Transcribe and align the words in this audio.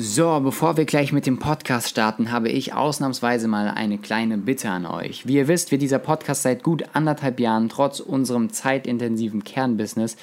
So, 0.00 0.38
bevor 0.38 0.76
wir 0.76 0.84
gleich 0.84 1.10
mit 1.10 1.26
dem 1.26 1.40
Podcast 1.40 1.88
starten, 1.88 2.30
habe 2.30 2.50
ich 2.50 2.72
ausnahmsweise 2.72 3.48
mal 3.48 3.68
eine 3.68 3.98
kleine 3.98 4.38
Bitte 4.38 4.70
an 4.70 4.86
euch. 4.86 5.26
Wie 5.26 5.34
ihr 5.34 5.48
wisst, 5.48 5.72
wird 5.72 5.82
dieser 5.82 5.98
Podcast 5.98 6.42
seit 6.42 6.62
gut 6.62 6.84
anderthalb 6.92 7.40
Jahren 7.40 7.68
trotz 7.68 7.98
unserem 7.98 8.50
zeitintensiven 8.50 9.42
Kernbusiness 9.42 10.16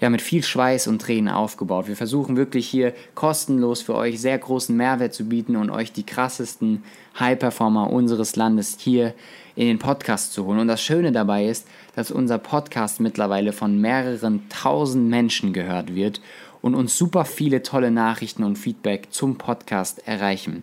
ja 0.00 0.08
mit 0.08 0.22
viel 0.22 0.42
Schweiß 0.42 0.86
und 0.86 1.02
Tränen 1.02 1.28
aufgebaut. 1.28 1.86
Wir 1.86 1.96
versuchen 1.96 2.38
wirklich 2.38 2.66
hier 2.66 2.94
kostenlos 3.14 3.82
für 3.82 3.94
euch 3.94 4.18
sehr 4.22 4.38
großen 4.38 4.74
Mehrwert 4.74 5.12
zu 5.12 5.26
bieten 5.26 5.56
und 5.56 5.68
euch 5.68 5.92
die 5.92 6.06
krassesten 6.06 6.82
High-Performer 7.18 7.90
unseres 7.90 8.36
Landes 8.36 8.78
hier 8.80 9.12
in 9.54 9.66
den 9.66 9.78
Podcast 9.78 10.32
zu 10.32 10.46
holen. 10.46 10.60
Und 10.60 10.68
das 10.68 10.82
Schöne 10.82 11.12
dabei 11.12 11.44
ist, 11.44 11.68
dass 11.94 12.10
unser 12.10 12.38
Podcast 12.38 13.00
mittlerweile 13.00 13.52
von 13.52 13.78
mehreren 13.78 14.48
tausend 14.48 15.10
Menschen 15.10 15.52
gehört 15.52 15.94
wird 15.94 16.22
und 16.62 16.74
uns 16.74 16.96
super 16.96 17.24
viele 17.24 17.62
tolle 17.62 17.90
Nachrichten 17.90 18.44
und 18.44 18.56
Feedback 18.56 19.08
zum 19.10 19.36
Podcast 19.36 20.06
erreichen. 20.06 20.62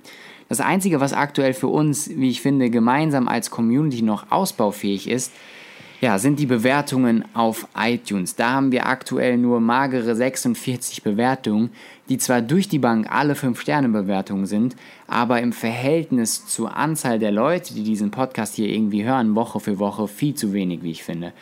Das 0.49 0.61
Einzige, 0.61 0.99
was 0.99 1.13
aktuell 1.13 1.53
für 1.53 1.67
uns, 1.67 2.09
wie 2.09 2.29
ich 2.29 2.41
finde, 2.41 2.69
gemeinsam 2.69 3.27
als 3.27 3.51
Community 3.51 4.01
noch 4.01 4.31
ausbaufähig 4.31 5.09
ist, 5.09 5.31
ja, 5.99 6.19
sind 6.19 6.37
die 6.37 6.45
Bewertungen 6.45 7.25
auf 7.33 7.67
iTunes. 7.75 8.35
Da 8.35 8.51
haben 8.51 8.71
wir 8.71 8.85
aktuell 8.85 9.35
nur 9.37 9.59
magere 9.59 10.15
46 10.15 11.01
Bewertungen, 11.01 11.71
die 12.07 12.19
zwar 12.19 12.41
durch 12.41 12.69
die 12.69 12.77
Bank 12.77 13.11
alle 13.11 13.33
5-Sterne-Bewertungen 13.33 14.45
sind, 14.45 14.75
aber 15.07 15.41
im 15.41 15.53
Verhältnis 15.53 16.45
zur 16.45 16.77
Anzahl 16.77 17.17
der 17.17 17.31
Leute, 17.31 17.73
die 17.73 17.83
diesen 17.83 18.11
Podcast 18.11 18.55
hier 18.55 18.69
irgendwie 18.69 19.03
hören, 19.03 19.35
Woche 19.35 19.59
für 19.59 19.79
Woche, 19.79 20.07
viel 20.07 20.35
zu 20.35 20.53
wenig, 20.53 20.83
wie 20.83 20.91
ich 20.91 21.03
finde. 21.03 21.33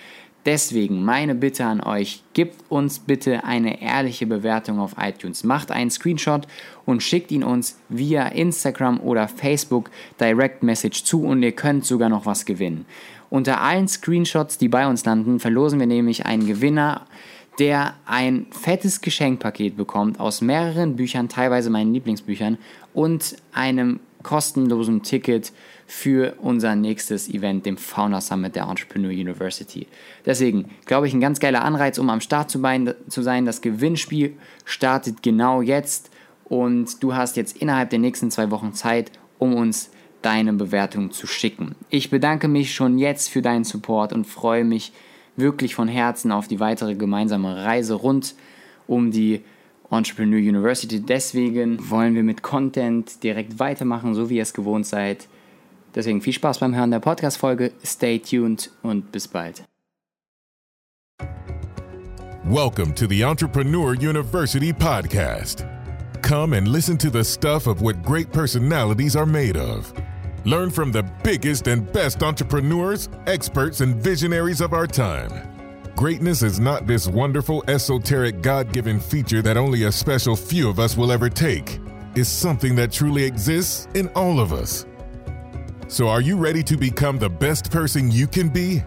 Deswegen 0.45 1.03
meine 1.03 1.33
Bitte 1.33 1.65
an 1.65 1.81
euch, 1.81 2.23
gebt 2.33 2.69
uns 2.69 2.99
bitte 2.99 3.45
eine 3.45 3.81
ehrliche 3.81 4.27
Bewertung 4.27 4.79
auf 4.79 4.93
iTunes. 4.99 5.43
Macht 5.43 5.71
einen 5.71 5.89
Screenshot 5.89 6.47
und 6.85 7.01
schickt 7.01 7.31
ihn 7.31 7.43
uns 7.43 7.79
via 7.89 8.27
Instagram 8.27 8.99
oder 8.99 9.27
Facebook 9.27 9.89
Direct 10.19 10.61
Message 10.61 11.03
zu 11.03 11.23
und 11.23 11.41
ihr 11.41 11.53
könnt 11.53 11.83
sogar 11.85 12.09
noch 12.09 12.27
was 12.27 12.45
gewinnen. 12.45 12.85
Unter 13.31 13.59
allen 13.59 13.87
Screenshots, 13.87 14.59
die 14.59 14.67
bei 14.67 14.87
uns 14.87 15.03
landen, 15.03 15.39
verlosen 15.39 15.79
wir 15.79 15.87
nämlich 15.87 16.27
einen 16.27 16.45
Gewinner, 16.45 17.07
der 17.57 17.95
ein 18.05 18.45
fettes 18.51 19.01
Geschenkpaket 19.01 19.75
bekommt 19.75 20.19
aus 20.19 20.41
mehreren 20.41 20.95
Büchern, 20.95 21.27
teilweise 21.27 21.71
meinen 21.71 21.93
Lieblingsbüchern 21.93 22.59
und 22.93 23.37
einem 23.51 23.99
kostenlosen 24.21 25.01
Ticket 25.01 25.53
für 25.87 26.35
unser 26.39 26.75
nächstes 26.75 27.29
Event, 27.29 27.65
dem 27.65 27.77
Fauna 27.77 28.19
Summit 28.19 28.55
der 28.55 28.63
Entrepreneur 28.63 29.11
University. 29.11 29.87
Deswegen 30.25 30.71
glaube 30.85 31.07
ich, 31.07 31.13
ein 31.13 31.21
ganz 31.21 31.39
geiler 31.39 31.63
Anreiz, 31.63 31.99
um 31.99 32.09
am 32.09 32.21
Start 32.21 32.49
zu, 32.49 32.59
sein. 32.59 33.45
Das 33.45 33.61
Gewinnspiel 33.61 34.33
startet 34.65 35.21
genau 35.21 35.61
jetzt 35.61 36.09
und 36.45 37.03
du 37.03 37.13
hast 37.13 37.37
jetzt 37.37 37.57
innerhalb 37.57 37.91
der 37.91 37.99
nächsten 37.99 38.31
zwei 38.31 38.49
Wochen 38.51 38.73
Zeit, 38.73 39.11
um 39.37 39.53
uns 39.53 39.91
deine 40.21 40.53
Bewertung 40.53 41.11
zu 41.11 41.27
schicken. 41.27 41.75
Ich 41.89 42.09
bedanke 42.09 42.47
mich 42.47 42.73
schon 42.73 42.97
jetzt 42.97 43.29
für 43.29 43.43
deinen 43.43 43.63
Support 43.63 44.11
und 44.11 44.25
freue 44.25 44.63
mich 44.63 44.91
wirklich 45.35 45.75
von 45.75 45.87
Herzen 45.87 46.31
auf 46.31 46.47
die 46.47 46.59
weitere 46.59 46.95
gemeinsame 46.95 47.63
Reise 47.63 47.93
rund 47.93 48.33
um 48.87 49.11
die 49.11 49.41
Entrepreneur 49.91 50.39
University. 50.39 50.99
Deswegen 50.99 51.89
wollen 51.89 52.15
wir 52.15 52.23
mit 52.23 52.41
Content 52.41 53.23
direkt 53.23 53.59
weitermachen, 53.59 54.15
so 54.15 54.29
wie 54.29 54.37
ihr 54.37 54.41
es 54.41 54.53
gewohnt 54.53 54.87
seid. 54.87 55.27
Deswegen 55.95 56.21
viel 56.21 56.33
Spaß 56.33 56.59
beim 56.59 56.75
Hören 56.75 56.91
der 56.91 56.99
Podcast-Folge. 56.99 57.71
Stay 57.83 58.19
tuned 58.19 58.69
und 58.83 59.11
bis 59.11 59.27
bald. 59.27 59.63
Welcome 62.47 62.93
to 62.93 63.07
the 63.07 63.23
Entrepreneur 63.23 63.95
University 63.95 64.71
podcast. 64.71 65.65
Come 66.21 66.53
and 66.53 66.67
listen 66.67 66.97
to 66.97 67.09
the 67.09 67.23
stuff 67.23 67.65
of 67.65 67.81
what 67.81 68.03
great 68.03 68.31
personalities 68.31 69.15
are 69.15 69.25
made 69.25 69.57
of. 69.57 69.93
Learn 70.43 70.69
from 70.69 70.91
the 70.91 71.03
biggest 71.23 71.67
and 71.67 71.91
best 71.91 72.21
entrepreneurs, 72.21 73.09
experts, 73.25 73.81
and 73.81 73.95
visionaries 73.95 74.61
of 74.61 74.73
our 74.73 74.85
time. 74.85 75.31
Greatness 75.95 76.43
is 76.43 76.59
not 76.59 76.85
this 76.85 77.07
wonderful, 77.07 77.63
esoteric, 77.67 78.41
God 78.43 78.71
given 78.73 78.99
feature 78.99 79.41
that 79.41 79.57
only 79.57 79.85
a 79.85 79.91
special 79.91 80.35
few 80.35 80.69
of 80.69 80.77
us 80.77 80.97
will 80.97 81.11
ever 81.11 81.29
take. 81.29 81.79
It's 82.15 82.29
something 82.29 82.75
that 82.75 82.91
truly 82.91 83.23
exists 83.23 83.87
in 83.95 84.09
all 84.09 84.39
of 84.39 84.51
us. 84.51 84.85
So, 85.87 86.09
are 86.09 86.19
you 86.19 86.35
ready 86.35 86.63
to 86.63 86.77
become 86.77 87.19
the 87.19 87.29
best 87.29 87.69
person 87.71 88.09
you 88.09 88.25
can 88.25 88.49
be? 88.49 88.81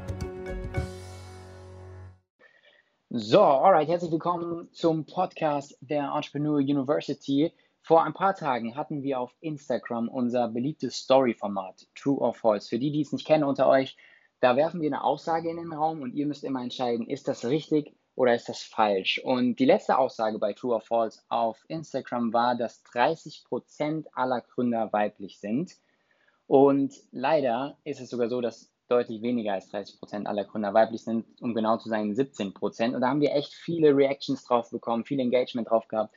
So, 3.10 3.41
alright, 3.41 3.86
herzlich 3.86 4.10
willkommen 4.10 4.69
zum 4.72 5.06
Podcast 5.06 5.78
der 5.81 6.10
Entrepreneur 6.12 6.58
University. 6.58 7.53
Vor 7.82 8.03
ein 8.03 8.14
paar 8.14 8.34
Tagen 8.34 8.75
hatten 8.76 9.04
wir 9.04 9.20
auf 9.20 9.32
Instagram 9.41 10.08
unser 10.08 10.48
beliebtes 10.48 10.97
Story-Format, 10.97 11.87
True 11.94 12.19
or 12.19 12.34
False. 12.34 12.69
Für 12.69 12.81
die, 12.81 12.91
die 12.91 13.03
es 13.03 13.12
nicht 13.12 13.28
kennen 13.28 13.44
unter 13.44 13.69
euch, 13.69 13.97
da 14.41 14.56
werfen 14.56 14.81
wir 14.81 14.88
eine 14.88 15.04
Aussage 15.04 15.48
in 15.48 15.56
den 15.56 15.72
Raum 15.72 16.03
und 16.03 16.14
ihr 16.14 16.26
müsst 16.26 16.42
immer 16.42 16.64
entscheiden, 16.64 17.06
ist 17.06 17.28
das 17.28 17.44
richtig 17.44 17.94
oder 18.16 18.34
ist 18.34 18.48
das 18.48 18.62
falsch? 18.62 19.20
Und 19.22 19.60
die 19.60 19.66
letzte 19.66 19.98
Aussage 19.98 20.41
bei 20.41 20.53
True 20.53 20.75
or 20.75 20.81
False 20.81 21.20
auf 21.28 21.64
Instagram 21.69 22.32
war, 22.32 22.56
dass 22.56 22.84
30% 22.87 24.06
aller 24.14 24.41
Gründer 24.41 24.92
weiblich 24.92 25.38
sind. 25.38 25.76
Und 26.48 26.94
leider 27.12 27.76
ist 27.84 28.00
es 28.00 28.09
sogar 28.09 28.31
so, 28.31 28.41
dass 28.41 28.72
deutlich 28.88 29.20
weniger 29.20 29.53
als 29.53 29.69
30 29.69 29.98
Prozent 30.00 30.26
aller 30.26 30.44
Gründer 30.44 30.72
weiblich 30.72 31.04
sind, 31.04 31.26
um 31.42 31.54
genau 31.54 31.76
zu 31.76 31.91
sein 31.91 32.14
17 32.14 32.54
Prozent. 32.54 32.94
Und 32.94 33.03
da 33.03 33.10
haben 33.10 33.20
wir 33.20 33.34
echt 33.34 33.53
viele 33.53 33.94
Reactions 33.94 34.42
drauf 34.44 34.70
bekommen, 34.70 35.04
viel 35.04 35.20
Engagement 35.20 35.69
drauf 35.69 35.87
gehabt, 35.88 36.14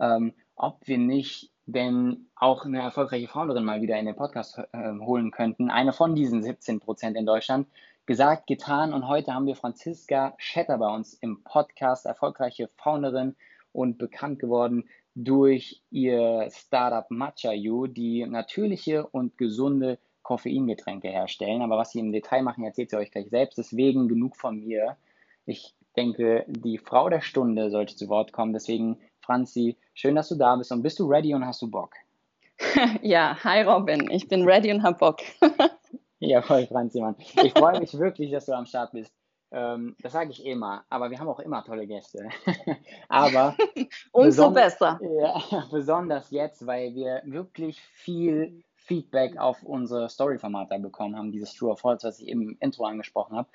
ähm, 0.00 0.34
ob 0.56 0.86
wir 0.86 0.98
nicht 0.98 1.52
denn 1.66 2.26
auch 2.34 2.64
eine 2.64 2.80
erfolgreiche 2.80 3.28
Founderin 3.28 3.64
mal 3.64 3.80
wieder 3.80 3.98
in 3.98 4.06
den 4.06 4.16
Podcast 4.16 4.58
äh, 4.72 4.92
holen 5.00 5.30
könnten. 5.30 5.70
Eine 5.70 5.92
von 5.92 6.16
diesen 6.16 6.42
17 6.42 6.80
Prozent 6.80 7.16
in 7.16 7.26
Deutschland. 7.26 7.68
Gesagt, 8.06 8.48
getan. 8.48 8.92
Und 8.92 9.06
heute 9.06 9.32
haben 9.32 9.46
wir 9.46 9.54
Franziska 9.54 10.34
Schetter 10.38 10.78
bei 10.78 10.92
uns 10.92 11.14
im 11.14 11.44
Podcast, 11.44 12.06
erfolgreiche 12.06 12.68
Founderin 12.78 13.36
und 13.70 13.98
bekannt 13.98 14.40
geworden 14.40 14.88
durch 15.24 15.82
ihr 15.90 16.48
Startup 16.52 17.10
Matcha 17.10 17.52
You, 17.52 17.88
die 17.88 18.24
natürliche 18.24 19.04
und 19.04 19.36
gesunde 19.36 19.98
Koffeingetränke 20.22 21.08
herstellen. 21.08 21.62
Aber 21.62 21.76
was 21.76 21.90
sie 21.90 21.98
im 21.98 22.12
Detail 22.12 22.42
machen, 22.42 22.64
erzählt 22.64 22.90
sie 22.90 22.98
euch 22.98 23.10
gleich 23.10 23.28
selbst. 23.28 23.58
Deswegen 23.58 24.06
genug 24.06 24.36
von 24.36 24.60
mir. 24.60 24.96
Ich 25.44 25.74
denke, 25.96 26.44
die 26.46 26.78
Frau 26.78 27.08
der 27.08 27.20
Stunde 27.20 27.70
sollte 27.70 27.96
zu 27.96 28.08
Wort 28.08 28.32
kommen. 28.32 28.52
Deswegen, 28.52 28.98
Franzi, 29.20 29.76
schön, 29.92 30.14
dass 30.14 30.28
du 30.28 30.36
da 30.36 30.54
bist. 30.54 30.70
Und 30.70 30.82
bist 30.82 31.00
du 31.00 31.08
ready 31.08 31.34
und 31.34 31.44
hast 31.44 31.62
du 31.62 31.70
Bock? 31.70 31.94
Ja, 33.02 33.36
hi 33.42 33.62
Robin. 33.62 34.08
Ich 34.10 34.28
bin 34.28 34.44
ready 34.44 34.72
und 34.72 34.82
hab 34.82 34.98
Bock. 34.98 35.18
ja, 36.20 36.42
voll, 36.42 36.66
Franzi, 36.66 37.00
Mann. 37.00 37.16
Ich 37.42 37.52
freue 37.52 37.80
mich 37.80 37.98
wirklich, 37.98 38.30
dass 38.30 38.46
du 38.46 38.52
am 38.52 38.66
Start 38.66 38.92
bist. 38.92 39.12
Ähm, 39.50 39.96
das 40.00 40.12
sage 40.12 40.30
ich 40.30 40.44
immer, 40.44 40.84
aber 40.90 41.10
wir 41.10 41.18
haben 41.18 41.28
auch 41.28 41.40
immer 41.40 41.64
tolle 41.64 41.86
Gäste. 41.86 42.28
aber 43.08 43.56
umso 44.12 44.50
besser. 44.50 45.00
Ja, 45.02 45.64
besonders 45.70 46.30
jetzt, 46.30 46.66
weil 46.66 46.94
wir 46.94 47.22
wirklich 47.24 47.80
viel 47.80 48.62
Feedback 48.74 49.38
auf 49.38 49.62
unsere 49.62 50.08
Story-Formate 50.08 50.78
bekommen 50.78 51.16
haben, 51.16 51.32
dieses 51.32 51.54
True 51.54 51.70
or 51.70 51.76
False, 51.76 52.06
was 52.06 52.20
ich 52.20 52.28
eben 52.28 52.42
im 52.42 52.56
Intro 52.60 52.84
angesprochen 52.84 53.36
habe. 53.36 53.48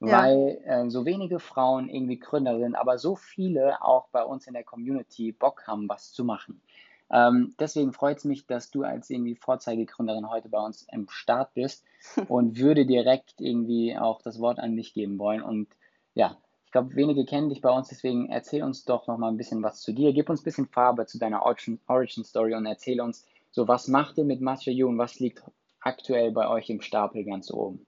Ja. 0.00 0.22
Weil 0.22 0.60
äh, 0.64 0.88
so 0.90 1.04
wenige 1.04 1.40
Frauen 1.40 1.88
irgendwie 1.88 2.18
Gründer 2.18 2.58
sind, 2.58 2.76
aber 2.76 2.98
so 2.98 3.16
viele 3.16 3.82
auch 3.82 4.08
bei 4.08 4.22
uns 4.22 4.46
in 4.46 4.54
der 4.54 4.64
Community 4.64 5.32
Bock 5.32 5.66
haben, 5.66 5.88
was 5.88 6.12
zu 6.12 6.24
machen. 6.24 6.62
Ähm, 7.10 7.54
deswegen 7.58 7.92
freut 7.92 8.18
es 8.18 8.24
mich, 8.24 8.46
dass 8.46 8.70
du 8.70 8.82
als 8.82 9.08
irgendwie 9.08 9.34
Vorzeigegründerin 9.34 10.28
heute 10.28 10.48
bei 10.48 10.60
uns 10.60 10.86
im 10.92 11.08
Start 11.08 11.54
bist 11.54 11.84
und 12.28 12.58
würde 12.58 12.86
direkt 12.86 13.40
irgendwie 13.40 13.96
auch 13.96 14.20
das 14.22 14.40
Wort 14.40 14.58
an 14.58 14.76
dich 14.76 14.92
geben 14.92 15.18
wollen. 15.18 15.42
Und 15.42 15.68
ja, 16.14 16.36
ich 16.66 16.72
glaube, 16.72 16.94
wenige 16.96 17.24
kennen 17.24 17.48
dich 17.48 17.62
bei 17.62 17.70
uns, 17.70 17.88
deswegen 17.88 18.28
erzähl 18.28 18.62
uns 18.62 18.84
doch 18.84 19.06
noch 19.06 19.16
mal 19.16 19.28
ein 19.28 19.38
bisschen 19.38 19.62
was 19.62 19.80
zu 19.80 19.92
dir. 19.92 20.12
Gib 20.12 20.28
uns 20.28 20.42
ein 20.42 20.44
bisschen 20.44 20.68
Farbe 20.68 21.06
zu 21.06 21.18
deiner 21.18 21.42
Origin, 21.42 22.24
Story 22.24 22.54
und 22.54 22.66
erzähl 22.66 23.00
uns, 23.00 23.26
so 23.50 23.66
was 23.66 23.88
macht 23.88 24.18
ihr 24.18 24.24
mit 24.24 24.42
Matcha 24.42 24.70
You 24.70 24.88
und 24.88 24.98
was 24.98 25.18
liegt 25.18 25.42
aktuell 25.80 26.30
bei 26.30 26.46
euch 26.48 26.68
im 26.68 26.82
Stapel 26.82 27.24
ganz 27.24 27.50
oben? 27.50 27.87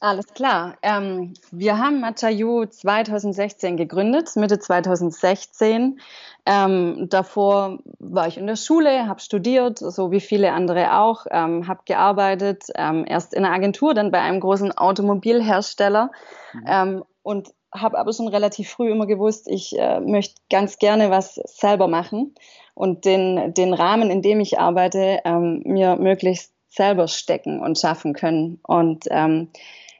Alles 0.00 0.26
klar. 0.34 0.76
Ähm, 0.82 1.34
wir 1.50 1.78
haben 1.78 2.00
Machayu 2.00 2.66
2016 2.66 3.76
gegründet, 3.76 4.34
Mitte 4.36 4.58
2016. 4.58 6.00
Ähm, 6.46 7.06
davor 7.08 7.78
war 7.98 8.28
ich 8.28 8.36
in 8.36 8.46
der 8.46 8.56
Schule, 8.56 9.06
habe 9.06 9.20
studiert, 9.20 9.78
so 9.78 10.10
wie 10.10 10.20
viele 10.20 10.52
andere 10.52 10.98
auch, 10.98 11.26
ähm, 11.30 11.66
habe 11.68 11.80
gearbeitet, 11.86 12.64
ähm, 12.74 13.04
erst 13.08 13.32
in 13.32 13.44
einer 13.44 13.54
Agentur, 13.54 13.94
dann 13.94 14.10
bei 14.10 14.20
einem 14.20 14.40
großen 14.40 14.72
Automobilhersteller 14.76 16.10
mhm. 16.52 16.64
Ähm, 16.66 17.04
und 17.22 17.48
habe 17.74 17.98
aber 17.98 18.12
schon 18.12 18.28
relativ 18.28 18.70
früh 18.70 18.90
immer 18.90 19.06
gewusst, 19.06 19.48
ich 19.48 19.76
äh, 19.78 20.00
möchte 20.00 20.40
ganz 20.48 20.78
gerne 20.78 21.10
was 21.10 21.34
selber 21.34 21.88
machen 21.88 22.34
und 22.74 23.04
den, 23.04 23.52
den 23.54 23.74
Rahmen, 23.74 24.10
in 24.10 24.22
dem 24.22 24.40
ich 24.40 24.58
arbeite, 24.58 25.20
ähm, 25.24 25.62
mir 25.64 25.96
möglichst 25.96 26.53
selber 26.74 27.08
stecken 27.08 27.60
und 27.60 27.78
schaffen 27.78 28.12
können. 28.12 28.60
Und 28.62 29.04
ähm, 29.10 29.50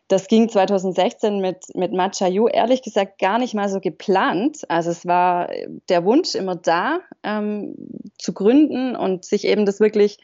das 0.09 0.29
ging 0.29 0.49
2016 0.49 1.41
mit, 1.41 1.75
mit 1.75 1.93
Matcha 1.93 2.27
You 2.27 2.49
ehrlich 2.49 2.83
gesagt 2.83 3.19
gar 3.19 3.39
nicht 3.39 3.55
mal 3.55 3.69
so 3.69 3.81
geplant. 3.81 4.59
Also 4.69 4.91
es 4.91 5.07
war 5.07 5.49
der 5.89 6.05
Wunsch 6.05 6.35
immer 6.35 6.57
da, 6.57 7.01
ähm, 7.23 7.75
zu 8.19 8.35
gründen 8.35 8.97
und 8.97 9.25
sich 9.25 9.47
eben 9.47 9.65
das 9.65 9.81
wirklich 9.81 10.19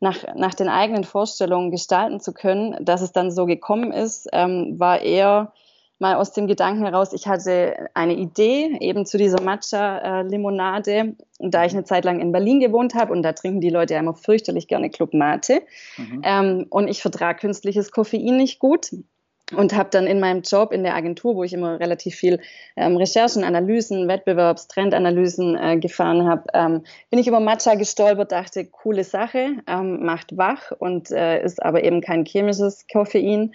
nach, 0.00 0.18
nach 0.34 0.54
den 0.54 0.68
eigenen 0.68 1.04
Vorstellungen 1.04 1.70
gestalten 1.70 2.20
zu 2.20 2.32
können, 2.32 2.76
dass 2.84 3.00
es 3.00 3.12
dann 3.12 3.30
so 3.30 3.46
gekommen 3.46 3.92
ist, 3.92 4.28
ähm, 4.32 4.78
war 4.78 5.00
eher 5.00 5.52
mal 5.98 6.16
aus 6.16 6.32
dem 6.32 6.46
Gedanken 6.46 6.84
heraus, 6.84 7.12
ich 7.12 7.26
hatte 7.26 7.88
eine 7.94 8.14
Idee 8.14 8.76
eben 8.80 9.06
zu 9.06 9.16
dieser 9.16 9.40
Matcha-Limonade, 9.40 11.14
da 11.38 11.64
ich 11.64 11.72
eine 11.72 11.84
Zeit 11.84 12.04
lang 12.04 12.20
in 12.20 12.32
Berlin 12.32 12.60
gewohnt 12.60 12.94
habe 12.94 13.12
und 13.12 13.22
da 13.22 13.32
trinken 13.32 13.60
die 13.60 13.70
Leute 13.70 13.94
ja 13.94 14.00
immer 14.00 14.14
fürchterlich 14.14 14.68
gerne 14.68 14.90
Club 14.90 15.14
Mate. 15.14 15.62
Mhm. 15.96 16.22
Ähm, 16.22 16.66
und 16.70 16.88
ich 16.88 17.00
vertrage 17.00 17.40
künstliches 17.40 17.92
Koffein 17.92 18.36
nicht 18.36 18.58
gut 18.58 18.90
und 19.54 19.74
habe 19.74 19.90
dann 19.90 20.06
in 20.06 20.18
meinem 20.18 20.42
Job 20.42 20.72
in 20.72 20.82
der 20.82 20.96
Agentur, 20.96 21.36
wo 21.36 21.44
ich 21.44 21.52
immer 21.52 21.78
relativ 21.78 22.16
viel 22.16 22.40
ähm, 22.76 22.96
Recherchen, 22.96 23.44
Analysen, 23.44 24.08
Wettbewerbs, 24.08 24.66
Trendanalysen 24.68 25.56
äh, 25.56 25.78
gefahren 25.78 26.28
habe, 26.28 26.44
ähm, 26.52 26.82
bin 27.10 27.20
ich 27.20 27.28
über 27.28 27.40
Matcha 27.40 27.76
gestolpert, 27.76 28.32
dachte, 28.32 28.66
coole 28.66 29.04
Sache, 29.04 29.52
ähm, 29.66 30.04
macht 30.04 30.36
wach 30.36 30.72
und 30.78 31.10
äh, 31.10 31.42
ist 31.44 31.62
aber 31.62 31.84
eben 31.84 32.00
kein 32.00 32.24
chemisches 32.24 32.86
Koffein. 32.92 33.54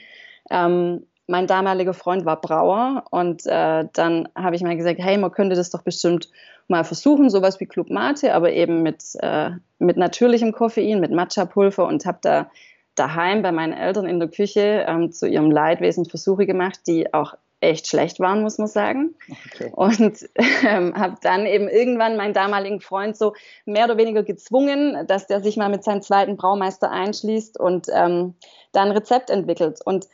Ähm, 0.49 1.05
mein 1.31 1.47
damaliger 1.47 1.93
Freund 1.93 2.25
war 2.25 2.39
Brauer 2.39 3.05
und 3.09 3.45
äh, 3.45 3.85
dann 3.93 4.29
habe 4.35 4.55
ich 4.55 4.61
mal 4.61 4.75
gesagt, 4.75 4.99
hey, 4.99 5.17
man 5.17 5.31
könnte 5.31 5.55
das 5.55 5.69
doch 5.69 5.81
bestimmt 5.81 6.29
mal 6.67 6.83
versuchen, 6.83 7.29
sowas 7.29 7.59
wie 7.59 7.65
Club 7.65 7.89
Mate, 7.89 8.33
aber 8.33 8.51
eben 8.51 8.83
mit, 8.83 9.03
äh, 9.19 9.51
mit 9.79 9.97
natürlichem 9.97 10.51
Koffein, 10.51 10.99
mit 10.99 11.11
Matcha-Pulver 11.11 11.87
und 11.87 12.05
habe 12.05 12.19
da 12.21 12.51
daheim 12.95 13.41
bei 13.41 13.51
meinen 13.51 13.73
Eltern 13.73 14.05
in 14.05 14.19
der 14.19 14.27
Küche 14.27 14.85
ähm, 14.87 15.11
zu 15.11 15.25
ihrem 15.25 15.49
Leidwesen 15.49 16.05
Versuche 16.05 16.45
gemacht, 16.45 16.81
die 16.85 17.13
auch 17.13 17.35
echt 17.61 17.87
schlecht 17.87 18.19
waren, 18.19 18.41
muss 18.41 18.57
man 18.57 18.67
sagen. 18.67 19.15
Okay. 19.53 19.71
Und 19.73 20.29
ähm, 20.67 20.93
habe 20.95 21.15
dann 21.21 21.45
eben 21.45 21.69
irgendwann 21.69 22.17
meinen 22.17 22.33
damaligen 22.33 22.81
Freund 22.81 23.15
so 23.15 23.33
mehr 23.65 23.85
oder 23.85 23.97
weniger 23.97 24.23
gezwungen, 24.23 25.07
dass 25.07 25.27
der 25.27 25.41
sich 25.41 25.55
mal 25.55 25.69
mit 25.69 25.83
seinem 25.83 26.01
zweiten 26.01 26.35
Braumeister 26.35 26.91
einschließt 26.91 27.57
und 27.59 27.87
ähm, 27.93 28.33
dann 28.73 28.89
ein 28.89 28.97
Rezept 28.97 29.29
entwickelt. 29.29 29.79
Und 29.85 30.07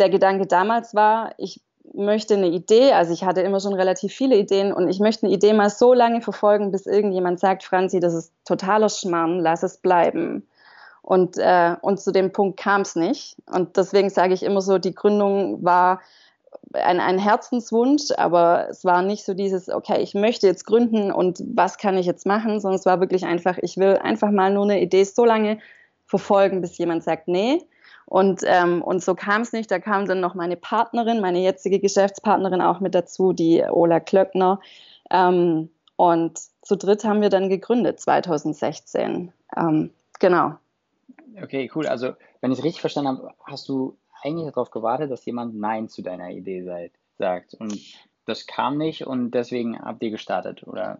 der 0.00 0.10
Gedanke 0.10 0.46
damals 0.46 0.94
war, 0.94 1.34
ich 1.36 1.60
möchte 1.92 2.34
eine 2.34 2.48
Idee, 2.48 2.92
also 2.92 3.12
ich 3.12 3.24
hatte 3.24 3.40
immer 3.40 3.60
schon 3.60 3.74
relativ 3.74 4.12
viele 4.12 4.36
Ideen 4.36 4.72
und 4.72 4.88
ich 4.88 5.00
möchte 5.00 5.26
eine 5.26 5.34
Idee 5.34 5.52
mal 5.52 5.70
so 5.70 5.92
lange 5.92 6.20
verfolgen, 6.20 6.70
bis 6.70 6.86
irgendjemand 6.86 7.40
sagt, 7.40 7.64
Franzi, 7.64 8.00
das 8.00 8.14
ist 8.14 8.32
totaler 8.44 8.88
Schmarrn, 8.88 9.40
lass 9.40 9.62
es 9.62 9.78
bleiben. 9.78 10.46
Und, 11.02 11.38
äh, 11.38 11.76
und 11.80 12.00
zu 12.00 12.12
dem 12.12 12.32
Punkt 12.32 12.60
kam 12.60 12.82
es 12.82 12.94
nicht. 12.94 13.36
Und 13.50 13.76
deswegen 13.76 14.10
sage 14.10 14.34
ich 14.34 14.42
immer 14.42 14.60
so, 14.60 14.78
die 14.78 14.94
Gründung 14.94 15.64
war 15.64 16.00
ein, 16.72 17.00
ein 17.00 17.18
Herzenswunsch, 17.18 18.10
aber 18.16 18.68
es 18.70 18.84
war 18.84 19.02
nicht 19.02 19.24
so 19.24 19.34
dieses, 19.34 19.68
okay, 19.68 20.00
ich 20.00 20.14
möchte 20.14 20.46
jetzt 20.46 20.66
gründen 20.66 21.10
und 21.10 21.42
was 21.54 21.78
kann 21.78 21.98
ich 21.98 22.06
jetzt 22.06 22.26
machen, 22.26 22.60
sondern 22.60 22.78
es 22.78 22.86
war 22.86 23.00
wirklich 23.00 23.24
einfach, 23.24 23.58
ich 23.58 23.76
will 23.76 23.96
einfach 23.96 24.30
mal 24.30 24.52
nur 24.52 24.64
eine 24.64 24.80
Idee 24.80 25.04
so 25.04 25.24
lange 25.24 25.58
verfolgen, 26.06 26.60
bis 26.60 26.78
jemand 26.78 27.02
sagt, 27.02 27.28
nee. 27.28 27.62
Und, 28.10 28.42
ähm, 28.44 28.82
und 28.82 29.04
so 29.04 29.14
kam 29.14 29.42
es 29.42 29.52
nicht. 29.52 29.70
Da 29.70 29.78
kam 29.78 30.04
dann 30.04 30.18
noch 30.18 30.34
meine 30.34 30.56
Partnerin, 30.56 31.20
meine 31.20 31.38
jetzige 31.38 31.78
Geschäftspartnerin 31.78 32.60
auch 32.60 32.80
mit 32.80 32.92
dazu, 32.92 33.32
die 33.32 33.62
Ola 33.62 34.00
Klöckner. 34.00 34.60
Ähm, 35.12 35.70
und 35.94 36.40
zu 36.62 36.76
dritt 36.76 37.04
haben 37.04 37.20
wir 37.20 37.28
dann 37.28 37.48
gegründet, 37.48 38.00
2016. 38.00 39.32
Ähm, 39.56 39.90
genau. 40.18 40.54
Okay, 41.40 41.70
cool. 41.76 41.86
Also, 41.86 42.14
wenn 42.40 42.50
ich 42.50 42.58
es 42.58 42.64
richtig 42.64 42.80
verstanden 42.80 43.10
habe, 43.10 43.32
hast 43.44 43.68
du 43.68 43.96
eigentlich 44.22 44.48
darauf 44.48 44.72
gewartet, 44.72 45.12
dass 45.12 45.24
jemand 45.24 45.54
Nein 45.54 45.88
zu 45.88 46.02
deiner 46.02 46.30
Idee 46.30 46.90
sagt. 47.16 47.54
Und 47.54 47.78
das 48.26 48.48
kam 48.48 48.76
nicht 48.76 49.06
und 49.06 49.30
deswegen 49.30 49.78
habt 49.78 50.02
ihr 50.02 50.10
gestartet, 50.10 50.66
oder 50.66 50.98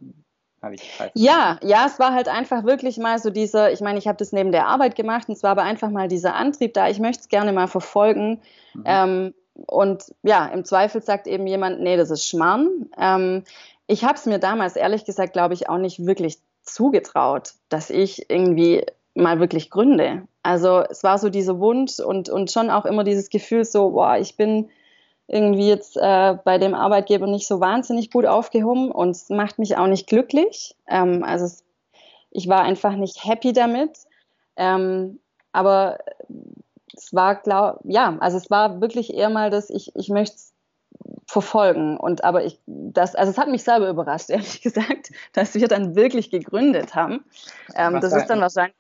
habe 0.63 0.75
ich 0.75 0.83
Ja, 1.15 1.59
ja, 1.63 1.87
es 1.87 1.99
war 1.99 2.13
halt 2.13 2.29
einfach 2.29 2.65
wirklich 2.65 2.99
mal 2.99 3.19
so 3.19 3.31
dieser, 3.31 3.73
ich 3.73 3.81
meine, 3.81 3.99
ich 3.99 4.07
habe 4.07 4.19
das 4.19 4.33
neben 4.33 4.53
der 4.53 4.67
Arbeit 4.67 4.95
gemacht 4.95 5.29
und 5.29 5.35
es 5.35 5.43
war 5.43 5.53
aber 5.53 5.63
einfach 5.63 5.91
mal 5.91 6.09
dieser 6.09 6.35
Antrieb 6.35 6.75
da, 6.75 6.89
ich 6.89 6.99
möchte 6.99 7.23
es 7.23 7.29
gerne 7.29 7.53
mal 7.53 7.67
verfolgen. 7.67 8.41
Mhm. 8.75 8.83
Ähm, 8.85 9.35
und 9.67 10.15
ja, 10.23 10.47
im 10.47 10.65
Zweifel 10.65 11.03
sagt 11.03 11.27
eben 11.27 11.47
jemand, 11.47 11.81
nee, 11.81 11.97
das 11.97 12.11
ist 12.11 12.27
Schmarrn. 12.27 12.91
Ähm, 12.99 13.45
ich 13.87 14.05
habe 14.05 14.15
es 14.15 14.27
mir 14.27 14.39
damals 14.39 14.77
ehrlich 14.77 15.05
gesagt, 15.05 15.33
glaube 15.33 15.55
ich, 15.55 15.69
auch 15.69 15.79
nicht 15.79 16.07
wirklich 16.07 16.39
zugetraut, 16.63 17.55
dass 17.69 17.91
ich 17.91 18.31
irgendwie 18.31 18.85
mal 19.15 19.41
wirklich 19.41 19.71
gründe. 19.71 20.23
Also 20.43 20.85
es 20.89 21.03
war 21.03 21.19
so 21.19 21.29
dieser 21.29 21.59
Wunsch 21.59 21.99
und, 21.99 22.29
und 22.29 22.51
schon 22.51 22.71
auch 22.71 22.85
immer 22.85 23.05
dieses 23.05 23.29
Gefühl 23.31 23.65
so, 23.65 23.91
boah, 23.91 24.17
ich 24.17 24.37
bin 24.37 24.71
irgendwie 25.31 25.69
jetzt 25.69 25.97
äh, 25.97 26.37
bei 26.45 26.59
dem 26.59 26.75
Arbeitgeber 26.75 27.27
nicht 27.27 27.47
so 27.47 27.61
wahnsinnig 27.61 28.11
gut 28.11 28.27
aufgehoben 28.27 28.91
und 28.91 29.11
es 29.11 29.29
macht 29.31 29.59
mich 29.59 29.77
auch 29.77 29.87
nicht 29.87 30.09
glücklich. 30.09 30.77
Ähm, 30.89 31.23
also 31.23 31.45
es, 31.45 31.65
ich 32.31 32.49
war 32.49 32.63
einfach 32.63 32.97
nicht 32.97 33.25
happy 33.25 33.53
damit. 33.53 33.99
Ähm, 34.57 35.21
aber 35.53 35.99
es 36.95 37.15
war, 37.15 37.37
glaub, 37.37 37.81
ja, 37.85 38.17
also 38.21 38.37
es 38.37 38.51
war 38.51 38.81
wirklich 38.81 39.15
eher 39.15 39.31
mal, 39.31 39.51
dass 39.51 39.71
ich, 39.71 39.95
ich 39.95 40.09
möchte 40.09 40.37
es 40.37 40.53
verfolgen. 41.27 41.97
Und 41.97 42.25
aber 42.25 42.45
ich, 42.45 42.59
das, 42.67 43.15
also 43.15 43.31
es 43.31 43.39
hat 43.39 43.49
mich 43.49 43.63
selber 43.63 43.89
überrascht, 43.89 44.31
ehrlich 44.31 44.63
gesagt, 44.63 45.13
dass 45.33 45.55
wir 45.55 45.69
dann 45.69 45.95
wirklich 45.95 46.31
gegründet 46.31 46.97
haben. 46.97 47.25
Ähm, 47.77 48.01
das 48.01 48.13
ist 48.13 48.27
dann 48.27 48.41
wahrscheinlich 48.41 48.75